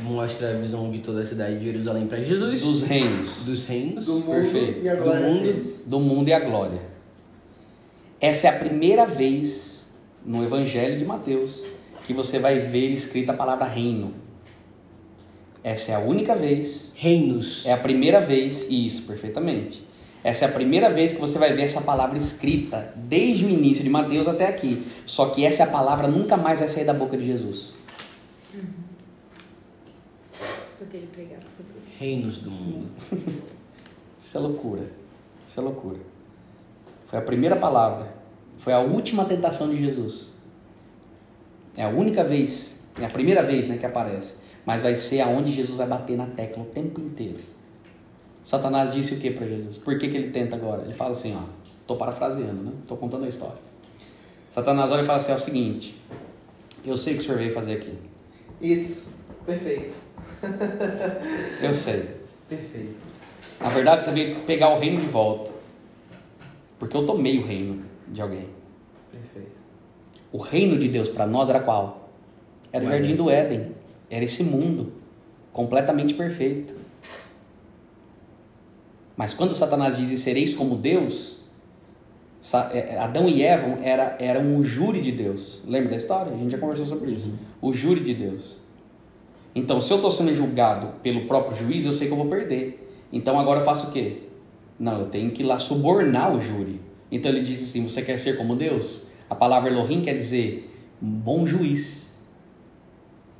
Mostra 0.01 0.51
a 0.51 0.53
visão 0.53 0.89
de 0.91 0.99
toda 0.99 1.21
a 1.21 1.25
cidade 1.25 1.59
de 1.59 1.65
Jerusalém 1.65 2.07
para 2.07 2.19
Jesus. 2.19 2.61
Dos 2.61 2.83
reinos, 2.83 3.45
dos 3.45 3.65
reinos. 3.65 4.05
do 4.05 4.13
mundo 4.13 4.25
Perfeito. 4.31 4.85
e 4.85 4.89
a 4.89 4.95
glória 4.95 5.21
Do 5.21 5.33
mundo. 5.33 5.83
do 5.87 5.99
mundo 5.99 6.27
e 6.27 6.33
a 6.33 6.39
glória. 6.39 6.81
Essa 8.21 8.47
é 8.47 8.49
a 8.51 8.59
primeira 8.59 9.05
vez 9.05 9.89
no 10.25 10.43
Evangelho 10.43 10.97
de 10.97 11.05
Mateus 11.05 11.63
que 12.05 12.13
você 12.13 12.39
vai 12.39 12.59
ver 12.59 12.87
escrita 12.89 13.31
a 13.31 13.35
palavra 13.35 13.65
reino. 13.65 14.13
Essa 15.63 15.91
é 15.91 15.95
a 15.95 15.99
única 15.99 16.35
vez 16.35 16.93
Reinos. 16.95 17.65
É 17.65 17.73
a 17.73 17.77
primeira 17.77 18.19
vez, 18.21 18.67
isso, 18.69 19.03
perfeitamente. 19.03 19.83
Essa 20.23 20.45
é 20.45 20.47
a 20.49 20.51
primeira 20.51 20.89
vez 20.89 21.13
que 21.13 21.19
você 21.19 21.37
vai 21.39 21.53
ver 21.53 21.63
essa 21.63 21.81
palavra 21.81 22.17
escrita, 22.17 22.93
desde 22.95 23.45
o 23.45 23.49
início 23.49 23.83
de 23.83 23.89
Mateus 23.89 24.27
até 24.27 24.47
aqui. 24.47 24.83
Só 25.05 25.27
que 25.27 25.45
essa 25.45 25.65
palavra 25.67 26.07
nunca 26.07 26.35
mais 26.35 26.59
vai 26.59 26.67
sair 26.67 26.83
da 26.85 26.93
boca 26.93 27.17
de 27.17 27.25
Jesus. 27.25 27.73
Porque 30.79 30.97
ele 30.97 31.07
pregava 31.07 31.43
sobre 31.55 31.73
Reinos 31.99 32.39
do 32.39 32.49
mundo. 32.49 32.89
Isso 34.19 34.37
é 34.37 34.39
loucura. 34.39 34.83
Isso 35.47 35.59
é 35.59 35.63
loucura. 35.63 35.99
Foi 37.05 37.19
a 37.19 37.21
primeira 37.21 37.55
palavra. 37.55 38.11
Foi 38.57 38.73
a 38.73 38.79
última 38.79 39.25
tentação 39.25 39.69
de 39.69 39.77
Jesus. 39.77 40.33
É 41.75 41.83
a 41.83 41.89
única 41.89 42.23
vez, 42.23 42.85
é 42.99 43.05
a 43.05 43.09
primeira 43.09 43.43
vez 43.43 43.67
né, 43.67 43.77
que 43.77 43.85
aparece. 43.85 44.39
Mas 44.65 44.81
vai 44.81 44.95
ser 44.95 45.21
aonde 45.21 45.51
Jesus 45.51 45.77
vai 45.77 45.87
bater 45.87 46.17
na 46.17 46.25
tecla 46.25 46.63
o 46.63 46.65
tempo 46.65 46.99
inteiro. 46.99 47.37
Satanás 48.43 48.93
disse 48.93 49.13
o 49.13 49.19
que 49.19 49.31
para 49.31 49.47
Jesus? 49.47 49.77
Por 49.77 49.99
que, 49.99 50.07
que 50.07 50.17
ele 50.17 50.31
tenta 50.31 50.55
agora? 50.55 50.83
Ele 50.83 50.93
fala 50.93 51.11
assim, 51.11 51.35
ó. 51.35 51.43
Tô 51.85 51.95
parafraseando, 51.95 52.63
né? 52.63 52.71
Tô 52.87 52.95
contando 52.95 53.25
a 53.25 53.29
história. 53.29 53.57
Satanás 54.49 54.91
olha 54.91 55.01
e 55.01 55.05
fala 55.05 55.19
assim: 55.19 55.31
é 55.31 55.35
o 55.35 55.39
seguinte. 55.39 56.01
Eu 56.85 56.95
sei 56.95 57.13
o 57.13 57.17
que 57.17 57.23
o 57.23 57.25
senhor 57.25 57.37
veio 57.37 57.53
fazer 57.53 57.73
aqui. 57.73 57.93
Isso, 58.61 59.15
perfeito. 59.45 59.95
Eu 61.61 61.73
sei. 61.73 62.09
Perfeito. 62.47 62.97
Na 63.59 63.69
verdade, 63.69 64.03
você 64.03 64.11
veio 64.11 64.41
pegar 64.41 64.69
o 64.73 64.79
reino 64.79 64.99
de 64.99 65.07
volta. 65.07 65.51
Porque 66.79 66.95
eu 66.95 67.05
tomei 67.05 67.37
o 67.37 67.45
reino 67.45 67.83
de 68.07 68.21
alguém. 68.21 68.47
Perfeito. 69.11 69.59
O 70.31 70.37
reino 70.37 70.79
de 70.79 70.87
Deus 70.87 71.09
para 71.09 71.27
nós 71.27 71.49
era 71.49 71.59
qual? 71.59 72.09
Era 72.71 72.85
o 72.85 72.87
O 72.87 72.91
jardim 72.91 73.15
do 73.15 73.29
Éden. 73.29 73.75
Era 74.09 74.23
esse 74.23 74.43
mundo 74.43 74.93
completamente 75.51 76.13
perfeito. 76.13 76.73
Mas 79.17 79.33
quando 79.33 79.53
Satanás 79.53 79.97
diz: 79.97 80.09
"E 80.09 80.17
sereis 80.17 80.53
como 80.53 80.77
Deus", 80.77 81.43
é, 82.71 82.95
é, 82.95 82.97
Adão 82.97 83.27
e 83.27 83.43
Eva 83.43 83.77
era, 83.83 84.15
eram 84.19 84.57
o 84.57 84.63
júri 84.63 85.01
de 85.01 85.11
Deus. 85.11 85.61
Lembra 85.67 85.89
da 85.89 85.97
história? 85.97 86.31
A 86.31 86.37
gente 86.37 86.51
já 86.51 86.57
conversou 86.57 86.87
sobre 86.87 87.11
isso. 87.11 87.33
O 87.61 87.73
júri 87.73 88.01
de 88.01 88.13
Deus. 88.13 88.61
Então, 89.53 89.81
se 89.81 89.91
eu 89.91 89.97
estou 89.97 90.11
sendo 90.11 90.33
julgado 90.35 90.93
pelo 91.01 91.25
próprio 91.25 91.57
juiz, 91.57 91.85
eu 91.85 91.91
sei 91.91 92.07
que 92.07 92.13
eu 92.13 92.17
vou 92.17 92.27
perder. 92.27 92.87
Então, 93.11 93.39
agora 93.39 93.59
eu 93.59 93.65
faço 93.65 93.89
o 93.89 93.91
quê? 93.91 94.23
Não, 94.79 95.01
eu 95.01 95.05
tenho 95.07 95.31
que 95.31 95.41
ir 95.41 95.45
lá 95.45 95.59
subornar 95.59 96.33
o 96.33 96.41
júri. 96.41 96.79
Então, 97.11 97.31
ele 97.31 97.41
diz 97.41 97.63
assim: 97.63 97.83
Você 97.83 98.01
quer 98.01 98.19
ser 98.19 98.37
como 98.37 98.55
Deus? 98.55 99.09
A 99.29 99.35
palavra 99.35 99.69
Elohim 99.69 100.01
quer 100.01 100.13
dizer 100.13 100.71
bom 101.01 101.45
juiz. 101.45 102.17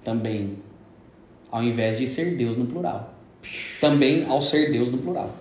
Também. 0.03 0.57
Ao 1.51 1.63
invés 1.63 1.97
de 1.97 2.07
ser 2.07 2.35
Deus 2.35 2.57
no 2.57 2.65
plural. 2.65 3.13
Também 3.79 4.25
ao 4.25 4.41
ser 4.41 4.71
Deus 4.71 4.91
no 4.91 4.97
plural. 4.97 5.33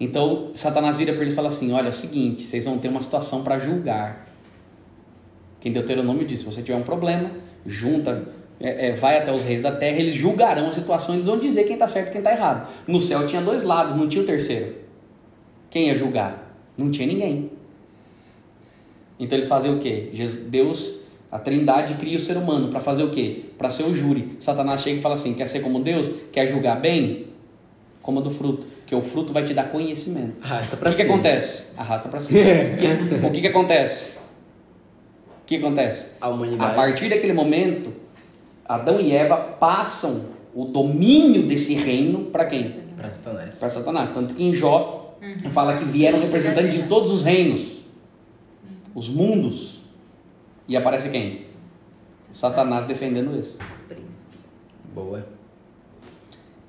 Então, 0.00 0.50
Satanás 0.54 0.96
vira 0.96 1.12
para 1.12 1.22
ele 1.22 1.30
e 1.30 1.34
fala 1.34 1.48
assim: 1.48 1.72
Olha, 1.72 1.86
é 1.86 1.90
o 1.90 1.94
seguinte, 1.94 2.42
vocês 2.42 2.64
vão 2.64 2.78
ter 2.78 2.88
uma 2.88 3.00
situação 3.00 3.44
para 3.44 3.58
julgar. 3.58 4.26
Quem 5.60 5.72
Deuteronômio 5.72 6.26
diz: 6.26 6.40
se 6.40 6.46
você 6.46 6.60
tiver 6.60 6.76
um 6.76 6.82
problema, 6.82 7.30
junta, 7.64 8.28
é, 8.62 8.88
é, 8.88 8.92
vai 8.92 9.18
até 9.18 9.32
os 9.32 9.42
reis 9.42 9.60
da 9.60 9.72
terra, 9.72 9.98
eles 9.98 10.14
julgarão 10.14 10.68
a 10.68 10.72
situação, 10.72 11.14
eles 11.14 11.26
vão 11.26 11.38
dizer 11.38 11.64
quem 11.64 11.74
está 11.74 11.88
certo 11.88 12.08
e 12.08 12.12
quem 12.12 12.20
está 12.20 12.32
errado. 12.32 12.68
No 12.86 13.00
céu 13.00 13.26
tinha 13.26 13.42
dois 13.42 13.62
lados, 13.64 13.94
não 13.96 14.08
tinha 14.08 14.22
o 14.22 14.26
terceiro. 14.26 14.76
Quem 15.70 15.88
ia 15.88 15.96
julgar? 15.96 16.54
Não 16.78 16.90
tinha 16.90 17.06
ninguém. 17.06 17.50
Então 19.18 19.36
eles 19.38 19.48
fazem 19.48 19.72
o 19.74 19.78
quê? 19.78 20.10
Deus, 20.48 21.06
a 21.30 21.38
Trindade 21.38 21.94
cria 21.94 22.16
o 22.16 22.20
ser 22.20 22.36
humano 22.36 22.68
para 22.68 22.80
fazer 22.80 23.02
o 23.04 23.10
quê? 23.10 23.44
Para 23.56 23.70
ser 23.70 23.84
o 23.84 23.94
júri. 23.96 24.36
Satanás 24.40 24.80
chega 24.82 24.98
e 24.98 25.02
fala 25.02 25.14
assim: 25.14 25.34
quer 25.34 25.48
ser 25.48 25.60
como 25.60 25.80
Deus? 25.80 26.08
Quer 26.32 26.46
julgar 26.46 26.80
bem? 26.80 27.26
Coma 28.00 28.20
do 28.20 28.30
fruto, 28.30 28.66
porque 28.80 28.94
o 28.96 29.00
fruto 29.02 29.32
vai 29.32 29.44
te 29.44 29.54
dar 29.54 29.70
conhecimento. 29.70 30.34
Arrasta 30.42 30.74
O 30.74 30.78
pra 30.78 30.90
que, 30.90 30.96
que 30.96 31.02
cima. 31.02 31.14
acontece? 31.14 31.72
Arrasta 31.78 32.08
para 32.08 32.18
cima. 32.20 32.40
O 33.28 33.30
que- 33.30 33.46
o 33.46 33.50
acontece? 33.50 34.18
O 34.18 35.46
que 35.46 35.56
acontece? 35.56 36.16
A 36.20 36.26
A 36.26 36.28
humanidade. 36.30 36.74
partir 36.74 37.08
daquele 37.08 37.32
momento, 37.32 37.92
Adão 38.64 39.00
e 39.00 39.12
Eva 39.12 39.36
passam 39.36 40.32
o 40.54 40.66
domínio 40.66 41.42
desse 41.46 41.74
reino 41.74 42.26
para 42.26 42.44
quem? 42.46 42.70
Pra 42.96 43.08
Satanás. 43.10 43.54
Para 43.56 43.70
Satanás. 43.70 44.10
Tanto 44.10 44.34
que 44.34 44.42
em 44.42 44.54
Jó 44.54 45.16
fala 45.50 45.76
que 45.76 45.84
vieram 45.84 46.18
representantes 46.20 46.74
de 46.74 46.88
todos 46.88 47.10
os 47.10 47.24
reinos, 47.24 47.86
os 48.94 49.08
mundos. 49.08 49.82
E 50.68 50.76
aparece 50.76 51.10
quem? 51.10 51.46
Satanás 52.30 52.86
defendendo 52.86 53.38
isso. 53.38 53.58
Príncipe. 53.88 54.36
Boa. 54.94 55.26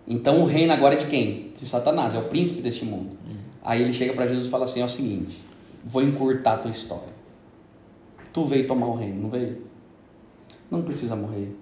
Então 0.08 0.42
o 0.42 0.46
reino 0.46 0.74
agora 0.74 0.96
é 0.96 0.98
de 0.98 1.06
quem? 1.08 1.52
De 1.58 1.66
Satanás, 1.66 2.14
é 2.14 2.18
o 2.18 2.24
príncipe 2.24 2.62
deste 2.62 2.84
mundo. 2.84 3.18
Aí 3.64 3.82
ele 3.82 3.94
chega 3.94 4.14
para 4.14 4.28
Jesus 4.28 4.48
e 4.48 4.50
fala 4.50 4.66
assim: 4.66 4.82
é 4.82 4.86
o 4.86 4.90
seguinte, 4.90 5.42
vou 5.86 6.04
encurtar 6.04 6.56
a 6.56 6.58
tua 6.58 6.72
história. 6.72 7.14
Tu 8.34 8.44
veio 8.46 8.68
tomar 8.68 8.88
o 8.88 8.96
reino, 8.96 9.22
não 9.22 9.30
veio? 9.30 9.62
Não 10.70 10.82
precisa 10.82 11.16
morrer. 11.16 11.56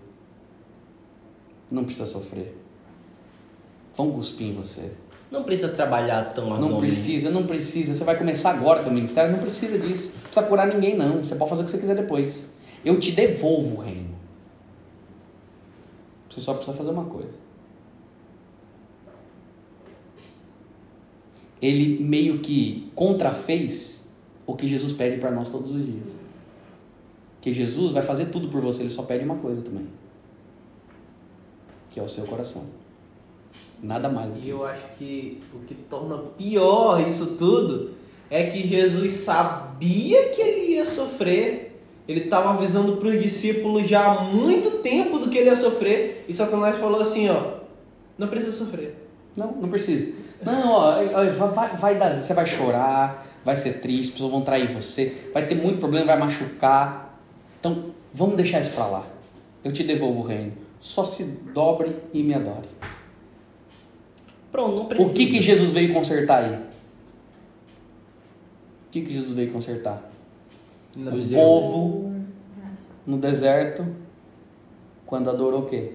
Não 1.72 1.86
precisa 1.86 2.06
sofrer. 2.06 2.56
Vão 3.96 4.12
cuspir 4.12 4.48
em 4.48 4.54
você. 4.54 4.92
Não 5.32 5.44
precisa 5.44 5.70
trabalhar 5.70 6.34
tão 6.34 6.48
Não 6.48 6.54
arduamente. 6.54 6.80
precisa, 6.82 7.30
não 7.30 7.48
precisa. 7.48 7.96
Você 7.96 8.04
vai 8.04 8.18
começar 8.18 8.52
agora 8.52 8.84
teu 8.84 8.92
ministério, 8.92 9.32
não 9.32 9.40
precisa 9.40 9.80
disso. 9.80 10.16
Não 10.16 10.22
precisa 10.24 10.46
curar 10.46 10.68
ninguém, 10.68 10.98
não. 10.98 11.24
Você 11.24 11.36
pode 11.36 11.50
fazer 11.50 11.62
o 11.62 11.66
que 11.66 11.72
você 11.72 11.78
quiser 11.78 11.96
depois. 11.96 12.52
Eu 12.84 13.00
te 13.00 13.14
devolvo 13.14 13.78
o 13.78 13.82
reino. 13.82 14.10
Você 16.30 16.42
só 16.42 16.54
precisa 16.54 16.76
fazer 16.76 16.90
uma 16.90 17.06
coisa. 17.06 17.40
Ele 21.62 22.04
meio 22.04 22.40
que 22.40 22.92
contrafez 22.96 24.10
o 24.46 24.56
que 24.56 24.68
Jesus 24.68 24.94
pede 24.94 25.20
para 25.20 25.32
nós 25.32 25.50
todos 25.50 25.72
os 25.72 25.86
dias. 25.86 26.08
Que 27.40 27.54
Jesus 27.54 27.92
vai 27.92 28.04
fazer 28.04 28.26
tudo 28.28 28.50
por 28.50 28.62
você, 28.62 28.84
ele 28.84 28.92
só 28.92 29.04
pede 29.04 29.24
uma 29.24 29.36
coisa 29.36 29.62
também. 29.62 29.88
Que 31.92 32.00
é 32.00 32.04
o 32.04 32.10
seu 32.10 32.26
coração. 32.26 32.64
Nada 33.84 34.10
mais 34.10 34.32
do 34.32 34.40
que 34.40 34.48
E 34.48 34.50
eu 34.50 34.58
isso. 34.58 34.66
acho 34.66 34.84
que 34.98 35.42
o 35.54 35.60
que 35.66 35.76
torna 35.76 36.18
pior 36.38 37.06
isso 37.08 37.28
tudo 37.38 37.92
é 38.30 38.46
que 38.46 38.68
Jesus 38.68 39.14
sabia 39.14 40.30
que 40.30 40.42
ele 40.42 40.74
ia 40.76 40.86
sofrer. 40.86 41.68
Ele 42.08 42.22
estava 42.22 42.52
avisando 42.52 42.98
para 42.98 43.10
os 43.10 43.22
discípulos 43.22 43.88
já 43.88 44.06
há 44.06 44.24
muito 44.24 44.80
tempo 44.80 45.20
do 45.20 45.30
que 45.30 45.38
ele 45.38 45.50
ia 45.50 45.56
sofrer. 45.56 46.26
E 46.28 46.34
Satanás 46.34 46.78
falou 46.78 47.02
assim: 47.02 47.30
ó, 47.30 47.60
não 48.18 48.28
precisa 48.28 48.52
sofrer. 48.52 48.96
Não, 49.36 49.52
não 49.54 49.70
precisa. 49.70 50.14
Não, 50.44 50.72
ó, 50.72 50.96
vai, 51.54 51.78
vai 51.78 51.98
dar, 52.00 52.16
você 52.16 52.34
vai 52.34 52.46
chorar, 52.46 53.28
vai 53.46 53.56
ser 53.56 53.74
triste, 53.82 54.08
as 54.08 54.14
pessoas 54.14 54.32
vão 54.32 54.42
trair 54.42 54.68
você, 54.74 55.30
vai 55.34 55.48
ter 55.48 55.56
muito 55.56 55.80
problema, 55.80 56.08
vai 56.08 56.20
machucar. 56.20 57.20
Então, 57.60 57.92
vamos 58.14 58.36
deixar 58.36 58.60
isso 58.62 58.72
pra 58.72 58.88
lá. 58.88 59.08
Eu 59.64 59.72
te 59.72 59.84
devolvo 59.84 60.22
o 60.22 60.24
reino. 60.24 60.54
Só 60.82 61.06
se 61.06 61.24
dobre 61.24 61.96
e 62.12 62.24
me 62.24 62.34
adore. 62.34 62.68
Pronto, 64.52 64.76
não 64.76 64.86
precisa. 64.88 65.10
O 65.10 65.14
que 65.14 65.28
que 65.28 65.42
Jesus 65.42 65.72
veio 65.72 65.94
consertar 65.94 66.44
aí? 66.44 66.56
O 66.56 66.62
que 68.92 69.02
que 69.04 69.14
Jesus 69.14 69.32
veio 69.34 69.52
consertar? 69.54 70.12
Não. 70.96 71.14
O 71.14 71.16
Os 71.16 71.32
povo 71.32 72.14
no 73.06 73.18
deserto, 73.18 73.86
quando 75.06 75.30
adorou 75.30 75.62
o 75.62 75.66
quê? 75.68 75.94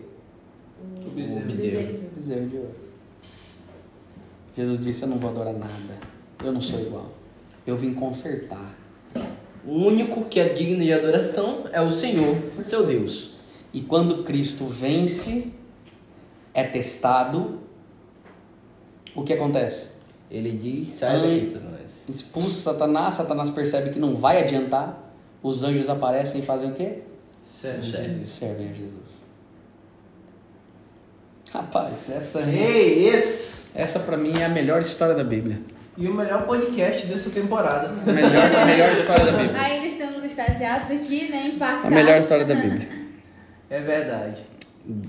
O 1.04 1.08
O 1.08 1.10
bezerro. 1.10 1.46
bezerro. 1.46 1.98
Bezerro 2.16 2.48
de 2.48 2.56
ouro. 2.56 2.74
Jesus 4.56 4.82
disse: 4.82 5.02
Eu 5.02 5.08
não 5.08 5.18
vou 5.18 5.30
adorar 5.30 5.52
nada. 5.52 5.98
Eu 6.42 6.52
não 6.52 6.60
sou 6.60 6.80
igual. 6.80 7.10
Eu 7.66 7.76
vim 7.76 7.92
consertar. 7.92 8.74
O 9.66 9.72
único 9.72 10.24
que 10.26 10.38
é 10.40 10.48
digno 10.50 10.82
de 10.82 10.92
adoração 10.92 11.64
é 11.72 11.80
o 11.82 11.90
Senhor, 11.90 12.36
seu 12.64 12.86
Deus. 12.86 13.35
E 13.76 13.82
quando 13.82 14.24
Cristo 14.24 14.64
vence, 14.64 15.52
é 16.54 16.64
testado, 16.64 17.60
o 19.14 19.22
que 19.22 19.34
acontece? 19.34 19.96
Ele 20.30 20.50
diz, 20.52 20.88
sai 20.88 21.16
Ai. 21.16 21.20
daqui, 21.20 21.46
Satanás. 21.52 21.90
Expulsa 22.08 22.60
Satanás, 22.72 23.14
Satanás 23.16 23.50
percebe 23.50 23.90
que 23.90 23.98
não 23.98 24.16
vai 24.16 24.42
adiantar, 24.42 24.98
os 25.42 25.62
anjos 25.62 25.90
aparecem 25.90 26.40
e 26.40 26.44
fazem 26.46 26.70
o 26.70 26.74
quê? 26.74 27.00
Eles 27.62 28.30
servem 28.30 28.70
a 28.70 28.72
Jesus. 28.72 29.10
Rapaz, 31.52 32.08
essa, 32.08 32.40
Ei, 32.50 33.08
esse! 33.08 33.68
essa 33.74 34.00
pra 34.00 34.16
mim 34.16 34.32
é 34.40 34.46
a 34.46 34.48
melhor 34.48 34.80
história 34.80 35.14
da 35.14 35.22
Bíblia. 35.22 35.60
E 35.98 36.08
o 36.08 36.14
melhor 36.14 36.46
podcast 36.46 37.06
dessa 37.06 37.28
temporada. 37.28 37.88
A 37.88 38.10
melhor, 38.10 38.56
a 38.56 38.64
melhor 38.64 38.90
história 38.90 39.24
da 39.26 39.32
Bíblia. 39.32 39.60
Ainda 39.60 39.86
estamos 39.86 40.24
extasiados 40.24 40.90
aqui, 40.90 41.28
né? 41.30 41.42
A 41.42 41.46
Impactados. 41.48 41.90
melhor 41.90 42.20
história 42.20 42.46
da 42.46 42.54
Bíblia. 42.54 42.95
É 43.68 43.80
verdade. 43.80 44.42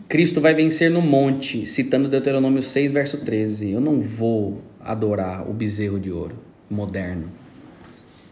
Cristo 0.10 0.42
vai 0.42 0.54
vencer 0.54 0.90
no 0.90 1.02
monte, 1.02 1.66
citando 1.68 2.10
Deuteronômio 2.10 2.64
6, 2.64 2.92
verso 2.92 3.20
13. 3.20 3.72
Eu 3.72 3.80
não 3.80 4.00
vou 4.00 4.62
adorar 4.80 5.48
o 5.48 5.54
bezerro 5.54 6.00
de 6.00 6.12
ouro 6.12 6.36
moderno. 6.70 7.32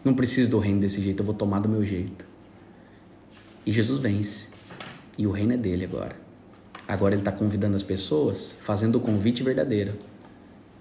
Não 0.04 0.14
preciso 0.14 0.50
do 0.50 0.58
reino 0.58 0.80
desse 0.80 1.00
jeito, 1.00 1.20
eu 1.20 1.24
vou 1.24 1.34
tomar 1.34 1.60
do 1.60 1.68
meu 1.68 1.84
jeito. 1.84 2.24
E 3.64 3.70
Jesus 3.70 4.00
vence. 4.00 4.48
E 5.16 5.26
o 5.26 5.30
reino 5.30 5.52
é 5.52 5.56
dele 5.56 5.84
agora. 5.84 6.16
Agora 6.88 7.14
ele 7.14 7.20
está 7.20 7.32
convidando 7.32 7.76
as 7.76 7.82
pessoas, 7.82 8.56
fazendo 8.60 8.96
o 8.96 9.00
convite 9.00 9.42
verdadeiro. 9.42 9.94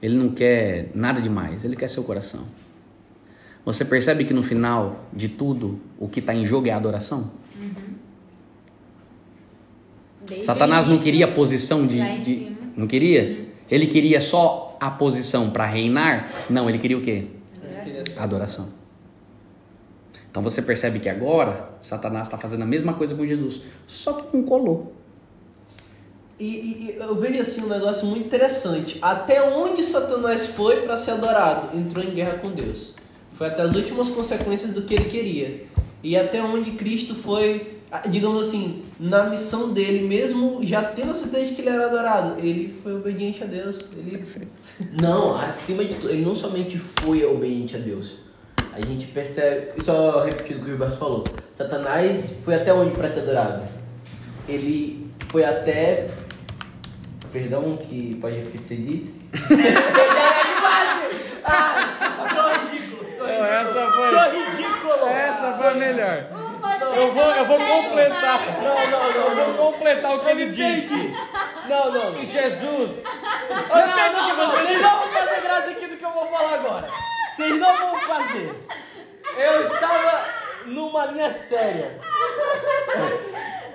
Ele 0.02 0.16
não 0.16 0.30
quer 0.30 0.90
nada 0.94 1.22
demais, 1.22 1.64
ele 1.64 1.76
quer 1.76 1.90
seu 1.90 2.04
coração. 2.04 2.46
Você 3.64 3.86
percebe 3.86 4.26
que 4.26 4.34
no 4.34 4.44
final 4.44 5.06
de 5.12 5.30
tudo, 5.30 5.80
o 5.98 6.08
que 6.08 6.20
está 6.20 6.34
em 6.34 6.46
jogo 6.46 6.68
é 6.68 6.72
a 6.72 6.78
adoração? 6.78 7.32
Desde 10.26 10.46
Satanás 10.46 10.88
não 10.88 10.98
queria 10.98 11.26
a 11.26 11.32
posição 11.32 11.86
de. 11.86 12.00
de- 12.22 12.56
não 12.76 12.88
queria? 12.88 13.46
Ele 13.70 13.88
queria 13.88 14.20
só 14.22 14.78
a 14.80 14.92
posição 14.92 15.50
para 15.50 15.66
reinar? 15.66 16.30
Não, 16.50 16.70
ele 16.70 16.78
queria 16.78 16.98
o 16.98 17.02
quê? 17.02 17.26
A 18.18 18.24
adoração. 18.24 18.68
Então 20.30 20.44
você 20.44 20.62
percebe 20.62 21.00
que 21.00 21.08
agora 21.08 21.70
Satanás 21.82 22.28
está 22.28 22.38
fazendo 22.38 22.64
a 22.64 22.66
mesma 22.66 22.94
coisa 22.94 23.16
com 23.16 23.26
Jesus, 23.26 23.62
só 23.88 24.14
que 24.14 24.36
não 24.36 24.44
colou. 24.44 24.94
E, 26.38 26.46
e- 26.46 26.98
eu 27.00 27.16
vejo 27.16 27.40
assim 27.40 27.64
um 27.64 27.70
negócio 27.70 28.06
muito 28.06 28.26
interessante. 28.26 28.98
Até 29.02 29.42
onde 29.42 29.82
Satanás 29.84 30.48
foi 30.48 30.82
para 30.82 30.98
ser 30.98 31.12
adorado? 31.12 31.78
Entrou 31.78 32.04
em 32.04 32.10
guerra 32.12 32.38
com 32.40 32.52
Deus. 32.52 32.94
Foi 33.36 33.48
até 33.48 33.62
as 33.62 33.74
últimas 33.76 34.10
consequências 34.10 34.74
do 34.74 34.82
que 34.82 34.94
ele 34.96 35.06
queria. 35.06 35.64
E 36.04 36.18
até 36.18 36.44
onde 36.44 36.72
Cristo 36.72 37.16
foi, 37.16 37.78
digamos 38.10 38.48
assim, 38.48 38.84
na 39.00 39.30
missão 39.30 39.72
dele, 39.72 40.08
mesmo 40.08 40.60
já 40.64 40.84
tendo 40.84 41.12
a 41.12 41.14
certeza 41.14 41.46
de 41.48 41.56
que 41.56 41.62
ele 41.62 41.70
era 41.70 41.86
adorado, 41.86 42.40
ele 42.40 42.76
foi 42.82 42.94
obediente 42.96 43.44
a 43.44 43.48
Deus. 43.48 43.80
Ele 43.96 44.24
Não, 45.02 45.38
acima 45.38 45.84
de 45.84 45.96
tudo, 45.96 46.10
ele 46.10 46.26
não 46.26 46.36
somente 46.36 46.78
foi 47.02 47.24
obediente 47.24 47.76
a 47.76 47.80
Deus. 47.80 48.26
A 48.74 48.82
gente 48.82 49.08
percebe, 49.08 49.72
só 49.86 50.26
repetindo 50.26 50.58
o 50.58 50.60
que 50.60 50.66
o 50.66 50.70
Gilberto 50.72 50.98
falou, 50.98 51.24
Satanás 51.54 52.34
foi 52.44 52.56
até 52.56 52.74
onde 52.74 52.92
para 52.92 53.10
ser 53.10 53.22
adorado? 53.22 53.64
Ele 54.48 55.10
foi 55.30 55.46
até. 55.46 56.10
Perdão, 57.32 57.78
que 57.78 58.16
pode 58.16 58.38
repetir 58.38 58.60
o 58.60 58.64
que 58.64 58.68
você 58.68 58.76
disse? 58.76 59.22
essa 63.46 63.92
foi, 63.92 64.10
Sou 64.10 64.20
ridículo! 64.32 65.08
essa 65.08 65.54
foi 65.58 65.68
a 65.68 65.74
melhor. 65.74 66.45
Eu 66.96 67.12
vou, 67.12 67.24
eu 67.32 67.46
vou 67.46 67.58
completar. 67.58 68.40
Não, 68.62 68.90
não, 68.92 69.36
não, 69.36 69.42
Eu 69.44 69.54
vou 69.54 69.74
completar 69.74 70.16
o 70.16 70.20
que 70.22 70.30
ele 70.30 70.50
disse. 70.50 71.14
Não, 71.68 71.92
não. 71.92 72.12
Que 72.14 72.26
Jesus. 72.26 73.04
Não, 73.70 73.88
não, 73.88 74.12
não, 74.14 74.38
não, 74.38 74.48
vocês 74.48 74.82
não 74.82 74.90
vão 75.00 75.08
fazer 75.10 75.42
graça 75.42 75.70
aqui 75.72 75.88
do 75.88 75.98
que 75.98 76.06
eu 76.06 76.12
vou 76.12 76.28
falar 76.28 76.54
agora. 76.54 76.88
Vocês 77.36 77.60
não 77.60 77.74
vão 77.74 77.98
fazer. 78.00 78.56
Eu 79.38 79.66
estava 79.66 80.22
numa 80.66 81.06
linha 81.08 81.34
séria. 81.34 82.00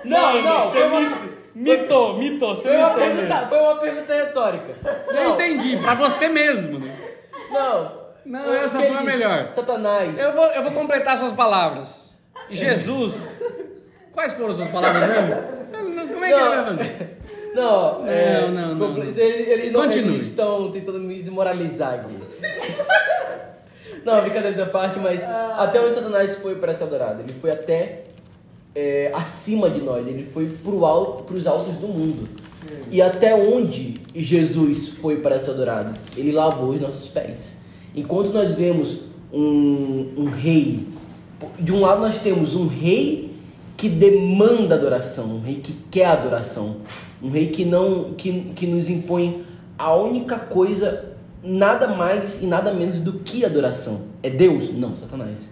Não, 0.03 0.41
não, 0.41 0.61
você 0.69 0.79
uma, 0.83 0.99
mi- 0.99 1.31
mitou, 1.53 2.17
mitou, 2.17 2.55
você 2.55 2.63
foi 2.69 2.77
uma 2.77 2.87
mitou 2.89 3.01
pergunta, 3.03 3.33
mesmo. 3.35 3.49
foi 3.49 3.59
uma 3.59 3.75
pergunta 3.75 4.13
retórica. 4.13 4.75
Eu 5.09 5.13
Não, 5.13 5.33
entendi, 5.35 5.77
pra 5.77 5.93
você 5.93 6.27
mesmo, 6.27 6.79
né? 6.79 6.95
Não. 7.51 8.01
Não, 8.25 8.45
Eu 8.45 8.63
essa 8.63 8.77
foi 8.77 8.87
a 8.87 9.01
melhor. 9.01 9.49
Satanás. 9.53 10.17
Eu 10.17 10.33
vou, 10.33 10.45
eu 10.47 10.63
vou 10.63 10.71
completar 10.71 11.17
suas 11.17 11.33
palavras. 11.33 12.10
Jesus. 12.51 13.15
Quais 14.11 14.33
foram 14.33 14.53
suas 14.53 14.67
palavras 14.67 15.07
mesmo? 15.07 15.35
Não, 15.71 16.07
Como 16.07 16.25
é 16.25 16.27
que 16.27 16.33
ele 16.33 16.49
vai 16.49 16.65
fazer? 16.65 17.17
Não, 17.53 18.07
é, 18.07 18.41
Não, 18.41 18.51
não, 18.51 18.75
não, 18.75 18.93
não. 18.93 19.03
Eles, 19.03 19.17
eles 19.17 19.71
não 19.71 19.83
eles 19.83 20.27
estão 20.27 20.71
tentando 20.71 20.99
me 20.99 21.15
desmoralizar 21.15 21.95
aqui. 21.95 22.15
Não, 24.05 24.21
brincadeira 24.21 24.57
da 24.57 24.65
parte, 24.65 24.99
mas 24.99 25.21
até 25.23 25.79
onde 25.79 25.93
Satanás 25.93 26.37
foi 26.39 26.55
para 26.55 26.73
ser 26.73 26.85
adorado? 26.85 27.21
Ele 27.21 27.33
foi 27.39 27.51
até 27.51 28.05
é, 28.73 29.11
acima 29.13 29.69
de 29.69 29.81
nós, 29.81 30.07
ele 30.07 30.25
foi 30.25 30.47
pro 30.47 30.85
alto, 30.85 31.23
pros 31.23 31.45
altos 31.45 31.75
do 31.75 31.87
mundo. 31.87 32.27
E 32.89 33.01
até 33.01 33.35
onde 33.35 34.01
Jesus 34.13 34.89
foi 34.89 35.17
para 35.17 35.39
ser 35.39 35.51
adorado? 35.51 35.93
Ele 36.17 36.31
lavou 36.31 36.69
os 36.69 36.81
nossos 36.81 37.07
pés. 37.07 37.53
Enquanto 37.95 38.31
nós 38.31 38.51
vemos 38.53 38.99
um, 39.31 40.13
um 40.17 40.25
rei, 40.25 40.87
de 41.59 41.71
um 41.71 41.81
lado 41.81 42.01
nós 42.01 42.19
temos 42.19 42.55
um 42.55 42.67
rei 42.67 43.31
que 43.77 43.89
demanda 43.89 44.75
adoração, 44.75 45.25
um 45.25 45.41
rei 45.41 45.55
que 45.55 45.73
quer 45.89 46.05
adoração, 46.05 46.77
um 47.21 47.29
rei 47.29 47.47
que 47.47 47.65
não 47.65 48.13
que, 48.13 48.51
que 48.55 48.67
nos 48.67 48.89
impõe 48.89 49.43
a 49.77 49.95
única 49.95 50.37
coisa, 50.37 51.13
nada 51.43 51.87
mais 51.87 52.41
e 52.41 52.45
nada 52.45 52.73
menos 52.73 52.99
do 52.99 53.13
que 53.13 53.43
adoração. 53.43 54.01
É 54.21 54.29
Deus? 54.29 54.71
Não, 54.71 54.95
Satanás. 54.95 55.49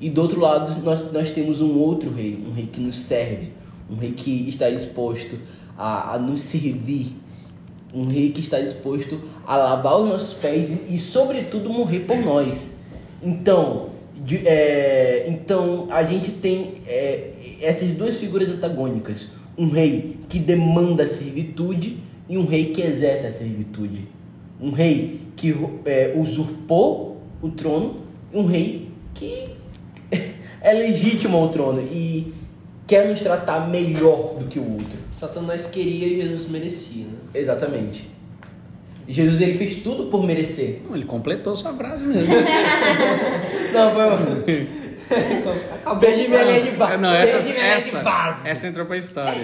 E 0.00 0.10
do 0.10 0.22
outro 0.22 0.40
lado 0.40 0.82
nós, 0.82 1.12
nós 1.12 1.30
temos 1.30 1.60
um 1.60 1.78
outro 1.78 2.12
rei, 2.12 2.42
um 2.46 2.52
rei 2.52 2.66
que 2.66 2.80
nos 2.80 2.98
serve, 2.98 3.52
um 3.88 3.96
rei 3.96 4.12
que 4.12 4.48
está 4.48 4.68
disposto 4.68 5.38
a, 5.76 6.14
a 6.14 6.18
nos 6.18 6.40
servir, 6.40 7.14
um 7.94 8.08
rei 8.08 8.30
que 8.30 8.40
está 8.40 8.58
disposto 8.58 9.20
a 9.46 9.56
lavar 9.56 10.00
os 10.00 10.08
nossos 10.08 10.34
pés 10.34 10.70
e, 10.70 10.96
e 10.96 11.00
sobretudo, 11.00 11.68
morrer 11.70 12.00
por 12.00 12.16
nós. 12.18 12.70
Então, 13.22 13.90
de, 14.22 14.46
é, 14.46 15.26
então 15.28 15.88
a 15.90 16.02
gente 16.02 16.30
tem 16.30 16.74
é, 16.86 17.30
essas 17.62 17.88
duas 17.90 18.18
figuras 18.18 18.48
antagônicas: 18.48 19.28
um 19.56 19.68
rei 19.70 20.18
que 20.28 20.38
demanda 20.38 21.06
servitude 21.06 21.98
e 22.28 22.36
um 22.36 22.44
rei 22.44 22.66
que 22.66 22.82
exerce 22.82 23.26
a 23.26 23.32
servitude. 23.32 24.06
Um 24.60 24.70
rei 24.72 25.20
que 25.36 25.54
é, 25.86 26.12
usurpou 26.14 27.22
o 27.40 27.48
trono 27.48 28.02
e 28.32 28.36
um 28.36 28.44
rei 28.44 28.88
que 29.14 29.48
é 30.60 30.72
legítimo 30.74 31.38
ao 31.38 31.48
trono 31.48 31.80
e 31.80 32.32
quer 32.86 33.08
nos 33.08 33.20
tratar 33.20 33.68
melhor 33.68 34.34
do 34.38 34.46
que 34.46 34.58
o 34.58 34.72
outro. 34.72 34.98
Satanás 35.18 35.66
queria 35.66 36.06
e 36.06 36.20
Jesus 36.20 36.48
merecia, 36.48 37.04
né? 37.04 37.18
Exatamente. 37.34 38.09
Jesus 39.10 39.40
ele 39.40 39.58
fez 39.58 39.82
tudo 39.82 40.06
por 40.06 40.24
merecer. 40.24 40.82
Não, 40.88 40.94
ele 40.94 41.04
completou 41.04 41.56
sua 41.56 41.72
frase 41.74 42.06
mesmo. 42.06 42.32
Não, 43.74 43.94
foi. 43.94 44.68
Minha 46.28 46.44
linha 46.44 46.60
de 46.62 46.70
base. 46.72 46.96
Não, 46.98 47.12
essa, 47.12 47.36
essa, 47.52 47.98
base. 48.00 48.48
essa 48.48 48.68
entrou 48.68 48.86
pra 48.86 48.96
história. 48.96 49.42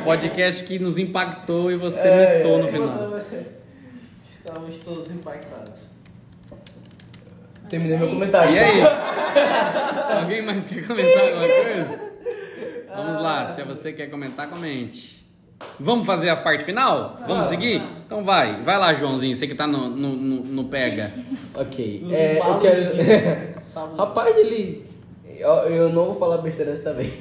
O 0.00 0.04
podcast 0.04 0.64
que 0.64 0.78
nos 0.78 0.96
impactou 0.96 1.70
e 1.70 1.76
você 1.76 2.08
É, 2.08 2.36
mitou 2.38 2.58
no 2.58 2.68
é. 2.68 2.72
final. 2.72 3.20
Estávamos 4.38 4.76
todos 4.78 5.10
impactados. 5.10 5.80
Terminei 7.68 7.98
meu 7.98 8.08
comentário. 8.08 8.54
E 8.54 8.58
aí? 8.58 8.82
Alguém 10.18 10.42
mais 10.42 10.64
quer 10.64 10.86
comentar 10.86 11.22
alguma 11.22 11.46
coisa? 11.48 12.00
Vamos 12.94 13.22
lá, 13.22 13.46
se 13.48 13.62
você 13.62 13.92
quer 13.92 14.08
comentar, 14.10 14.48
comente. 14.48 15.21
Vamos 15.80 16.06
fazer 16.06 16.28
a 16.28 16.36
parte 16.36 16.64
final? 16.64 17.18
Vamos 17.26 17.46
seguir? 17.46 17.82
Então 18.06 18.22
vai, 18.24 18.62
vai 18.62 18.78
lá, 18.78 18.92
Joãozinho, 18.94 19.34
você 19.34 19.46
que 19.46 19.54
tá 19.54 19.66
no, 19.66 19.88
no, 19.88 20.12
no- 20.16 20.44
no 20.44 20.64
pega. 20.64 21.10
Ok. 21.54 22.06
É, 22.10 22.38
eu 22.38 22.58
quero. 22.60 23.56
Rapaz, 23.98 24.36
ele. 24.38 24.84
Eu, 25.38 25.48
eu 25.50 25.88
não 25.92 26.06
vou 26.06 26.14
falar 26.18 26.38
besteira 26.38 26.72
dessa 26.72 26.94
vez. 26.94 27.12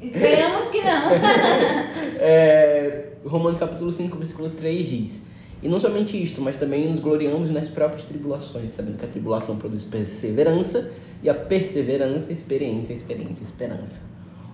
Esperamos 0.00 0.68
que 0.70 0.80
não. 0.80 1.02
É, 2.18 3.08
Romanos 3.26 3.58
capítulo 3.58 3.92
5, 3.92 4.16
versículo 4.16 4.48
3 4.50 4.88
diz: 4.88 5.20
E 5.62 5.68
não 5.68 5.78
somente 5.80 6.16
isto, 6.22 6.40
mas 6.40 6.56
também 6.56 6.88
nos 6.90 7.00
gloriamos 7.00 7.50
nas 7.50 7.68
próprias 7.68 8.02
tribulações, 8.04 8.72
sabendo 8.72 8.96
que 8.98 9.04
a 9.04 9.08
tribulação 9.08 9.56
produz 9.56 9.84
perseverança, 9.84 10.90
e 11.22 11.28
a 11.28 11.34
perseverança, 11.34 12.32
experiência, 12.32 12.92
experiência, 12.94 13.42
esperança. 13.44 14.00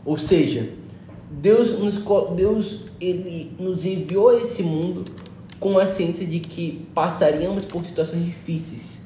Ou 0.04 0.16
seja, 0.18 0.68
Deus 1.30 1.78
nos, 1.78 2.02
Deus 2.34 2.80
ele 3.00 3.52
nos 3.58 3.84
enviou 3.84 4.30
a 4.30 4.36
esse 4.38 4.62
mundo 4.62 5.04
com 5.60 5.78
a 5.78 5.86
ciência 5.86 6.26
de 6.26 6.40
que 6.40 6.86
passaríamos 6.94 7.64
por 7.64 7.84
situações 7.84 8.24
difíceis. 8.24 9.00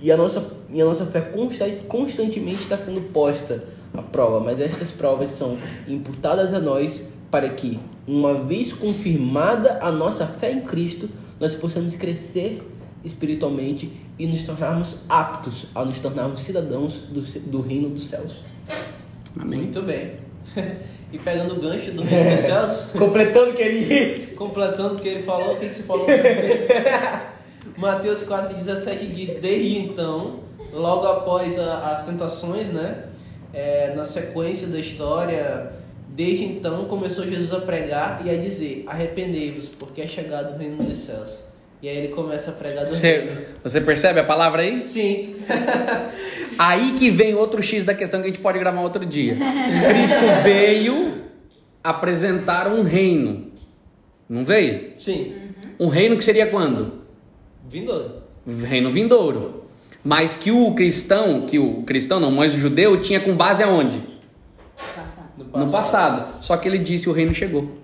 E 0.00 0.10
a 0.10 0.16
nossa, 0.16 0.44
e 0.70 0.80
a 0.80 0.84
nossa 0.84 1.04
fé 1.06 1.20
consta- 1.20 1.68
constantemente 1.88 2.62
está 2.62 2.78
sendo 2.78 3.00
posta 3.12 3.64
à 3.92 4.02
prova, 4.02 4.40
mas 4.40 4.60
estas 4.60 4.90
provas 4.90 5.30
são 5.30 5.58
imputadas 5.86 6.54
a 6.54 6.60
nós 6.60 7.02
para 7.30 7.48
que, 7.48 7.78
uma 8.06 8.34
vez 8.34 8.72
confirmada 8.72 9.78
a 9.82 9.90
nossa 9.90 10.26
fé 10.26 10.52
em 10.52 10.60
Cristo, 10.60 11.08
nós 11.40 11.54
possamos 11.54 11.96
crescer 11.96 12.62
espiritualmente 13.04 13.92
e 14.18 14.26
nos 14.26 14.44
tornarmos 14.44 14.96
aptos 15.08 15.66
a 15.74 15.84
nos 15.84 15.98
tornarmos 15.98 16.40
cidadãos 16.40 16.94
do, 17.10 17.20
do 17.40 17.60
reino 17.60 17.88
dos 17.88 18.06
céus. 18.06 18.32
Amém. 19.38 19.60
Muito 19.60 19.82
bem. 19.82 20.23
E 21.12 21.18
pegando 21.18 21.54
o 21.54 21.60
gancho 21.60 21.92
do 21.92 22.02
reino 22.02 22.30
dos 22.36 22.40
céus, 22.40 22.86
Completando 22.98 23.50
o 23.50 23.54
que 23.54 23.62
ele 23.62 23.84
disse. 23.84 24.34
completando 24.34 24.94
o 24.94 24.98
que 24.98 25.06
ele 25.08 25.22
falou, 25.22 25.54
o 25.54 25.60
que, 25.60 25.68
que 25.68 25.74
você 25.74 25.82
falou? 25.84 26.06
Mateus 27.76 28.24
4,17 28.26 29.12
diz: 29.12 29.34
Desde 29.40 29.78
então, 29.78 30.40
logo 30.72 31.06
após 31.06 31.56
a- 31.58 31.92
as 31.92 32.04
tentações, 32.06 32.68
né? 32.68 33.04
é, 33.52 33.94
na 33.94 34.04
sequência 34.04 34.66
da 34.66 34.78
história, 34.80 35.70
desde 36.08 36.44
então 36.44 36.86
começou 36.86 37.24
Jesus 37.24 37.52
a 37.52 37.60
pregar 37.60 38.22
e 38.24 38.30
a 38.30 38.34
dizer: 38.36 38.84
Arrependei-vos, 38.88 39.68
porque 39.68 40.02
é 40.02 40.06
chegado 40.08 40.54
o 40.54 40.58
reino 40.58 40.82
dos 40.82 40.98
céus. 40.98 41.38
E 41.84 41.88
aí 41.90 41.98
ele 41.98 42.08
começa 42.08 42.50
a 42.50 42.54
pregar 42.54 42.82
do 42.86 42.94
reino. 42.94 43.30
Você, 43.30 43.46
você 43.62 43.78
percebe 43.78 44.18
a 44.18 44.24
palavra 44.24 44.62
aí? 44.62 44.88
Sim, 44.88 45.36
Aí 46.58 46.92
que 46.92 47.10
vem 47.10 47.34
outro 47.34 47.62
X 47.62 47.84
da 47.84 47.94
questão 47.94 48.20
que 48.22 48.26
a 48.28 48.30
gente 48.30 48.40
pode 48.40 48.58
gravar 48.58 48.80
outro 48.80 49.04
dia. 49.04 49.34
Cristo 49.34 50.24
veio 50.42 51.24
apresentar 51.82 52.68
um 52.68 52.84
reino. 52.84 53.52
Não 54.26 54.46
veio? 54.46 54.94
sim. 54.96 55.34
Um 55.78 55.88
reino 55.88 56.16
que 56.16 56.24
seria 56.24 56.46
quando? 56.46 57.02
Vindouro. 57.68 58.22
Reino 58.46 58.90
vindouro. 58.90 59.64
Mas 60.02 60.36
que 60.36 60.50
o 60.50 60.72
cristão, 60.74 61.42
que 61.42 61.58
o 61.58 61.82
cristão 61.82 62.18
não, 62.18 62.30
mas 62.30 62.54
o 62.54 62.58
judeu 62.58 62.98
tinha 63.02 63.20
com 63.20 63.36
base 63.36 63.62
aonde? 63.62 64.00
No 65.54 65.68
passado. 65.70 66.42
Só 66.42 66.56
que 66.56 66.66
ele 66.66 66.78
disse 66.78 67.10
o 67.10 67.12
reino 67.12 67.34
chegou. 67.34 67.76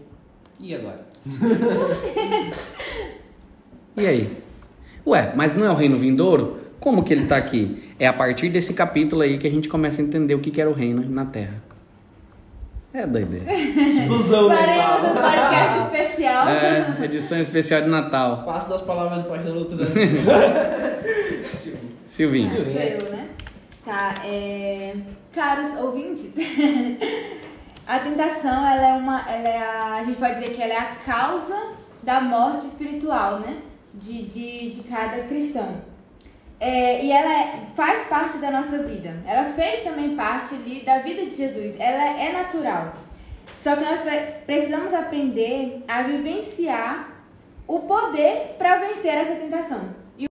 E 0.59 0.75
agora? 0.75 1.07
E 4.01 4.07
aí? 4.07 4.43
Ué, 5.07 5.33
mas 5.37 5.55
não 5.55 5.67
é 5.67 5.71
o 5.71 5.75
reino 5.75 5.99
vindouro? 5.99 6.59
Como 6.81 7.05
que 7.05 7.13
ele 7.13 7.25
está 7.25 7.37
aqui? 7.37 7.93
É 7.99 8.07
a 8.07 8.13
partir 8.15 8.49
desse 8.49 8.73
capítulo 8.73 9.21
aí 9.21 9.37
que 9.37 9.47
a 9.47 9.51
gente 9.51 9.69
começa 9.69 10.01
a 10.01 10.05
entender 10.05 10.35
o 10.35 10.39
que 10.39 10.51
que 10.51 10.59
era 10.59 10.71
o 10.71 10.73
reino 10.73 11.07
na 11.07 11.27
Terra. 11.27 11.63
É 12.95 13.07
doideira. 13.07 13.45
Explosão 13.53 14.49
Faremos 14.49 15.11
um 15.11 15.15
podcast 15.15 15.79
especial. 15.85 16.49
É, 16.49 17.05
edição 17.05 17.39
especial 17.39 17.83
de 17.83 17.89
Natal. 17.89 18.43
Faço 18.47 18.71
das 18.71 18.81
palavras 18.81 19.23
do 19.23 19.29
pastor 19.29 19.55
Lutrano. 19.55 19.85
Silvinho. 22.09 22.65
Sou 22.65 22.81
eu, 22.81 23.11
né? 23.11 23.29
Tá, 23.85 24.15
é... 24.25 24.95
Caros 25.31 25.75
ouvintes, 25.79 26.33
a 27.87 28.01
tentação, 28.01 28.67
ela 28.67 28.89
é 28.89 28.93
uma... 28.95 29.31
Ela 29.31 29.49
é 29.49 29.59
a... 29.59 29.95
a 29.97 30.05
gente 30.05 30.17
pode 30.17 30.41
dizer 30.41 30.51
que 30.53 30.63
ela 30.63 30.73
é 30.73 30.79
a 30.79 30.97
causa 31.05 31.75
da 32.03 32.21
morte 32.21 32.67
espiritual, 32.67 33.41
né? 33.41 33.59
De, 33.93 34.23
de, 34.23 34.71
de 34.71 34.83
cada 34.89 35.25
cristão. 35.25 35.83
É, 36.61 37.05
e 37.05 37.11
ela 37.11 37.67
faz 37.75 38.03
parte 38.03 38.39
da 38.39 38.51
nossa 38.51 38.79
vida. 38.83 39.17
Ela 39.27 39.45
fez 39.45 39.83
também 39.83 40.15
parte 40.15 40.55
ali 40.55 40.81
da 40.81 40.99
vida 40.99 41.25
de 41.25 41.35
Jesus. 41.35 41.75
Ela 41.79 42.21
é 42.21 42.33
natural. 42.33 42.95
Só 43.59 43.75
que 43.77 43.85
nós 43.85 44.01
pre- 44.01 44.35
precisamos 44.47 44.93
aprender 44.95 45.83
a 45.89 46.03
vivenciar 46.03 47.25
o 47.67 47.81
poder 47.81 48.57
para 48.59 48.77
vencer 48.77 49.15
essa 49.15 49.35
tentação. 49.37 50.00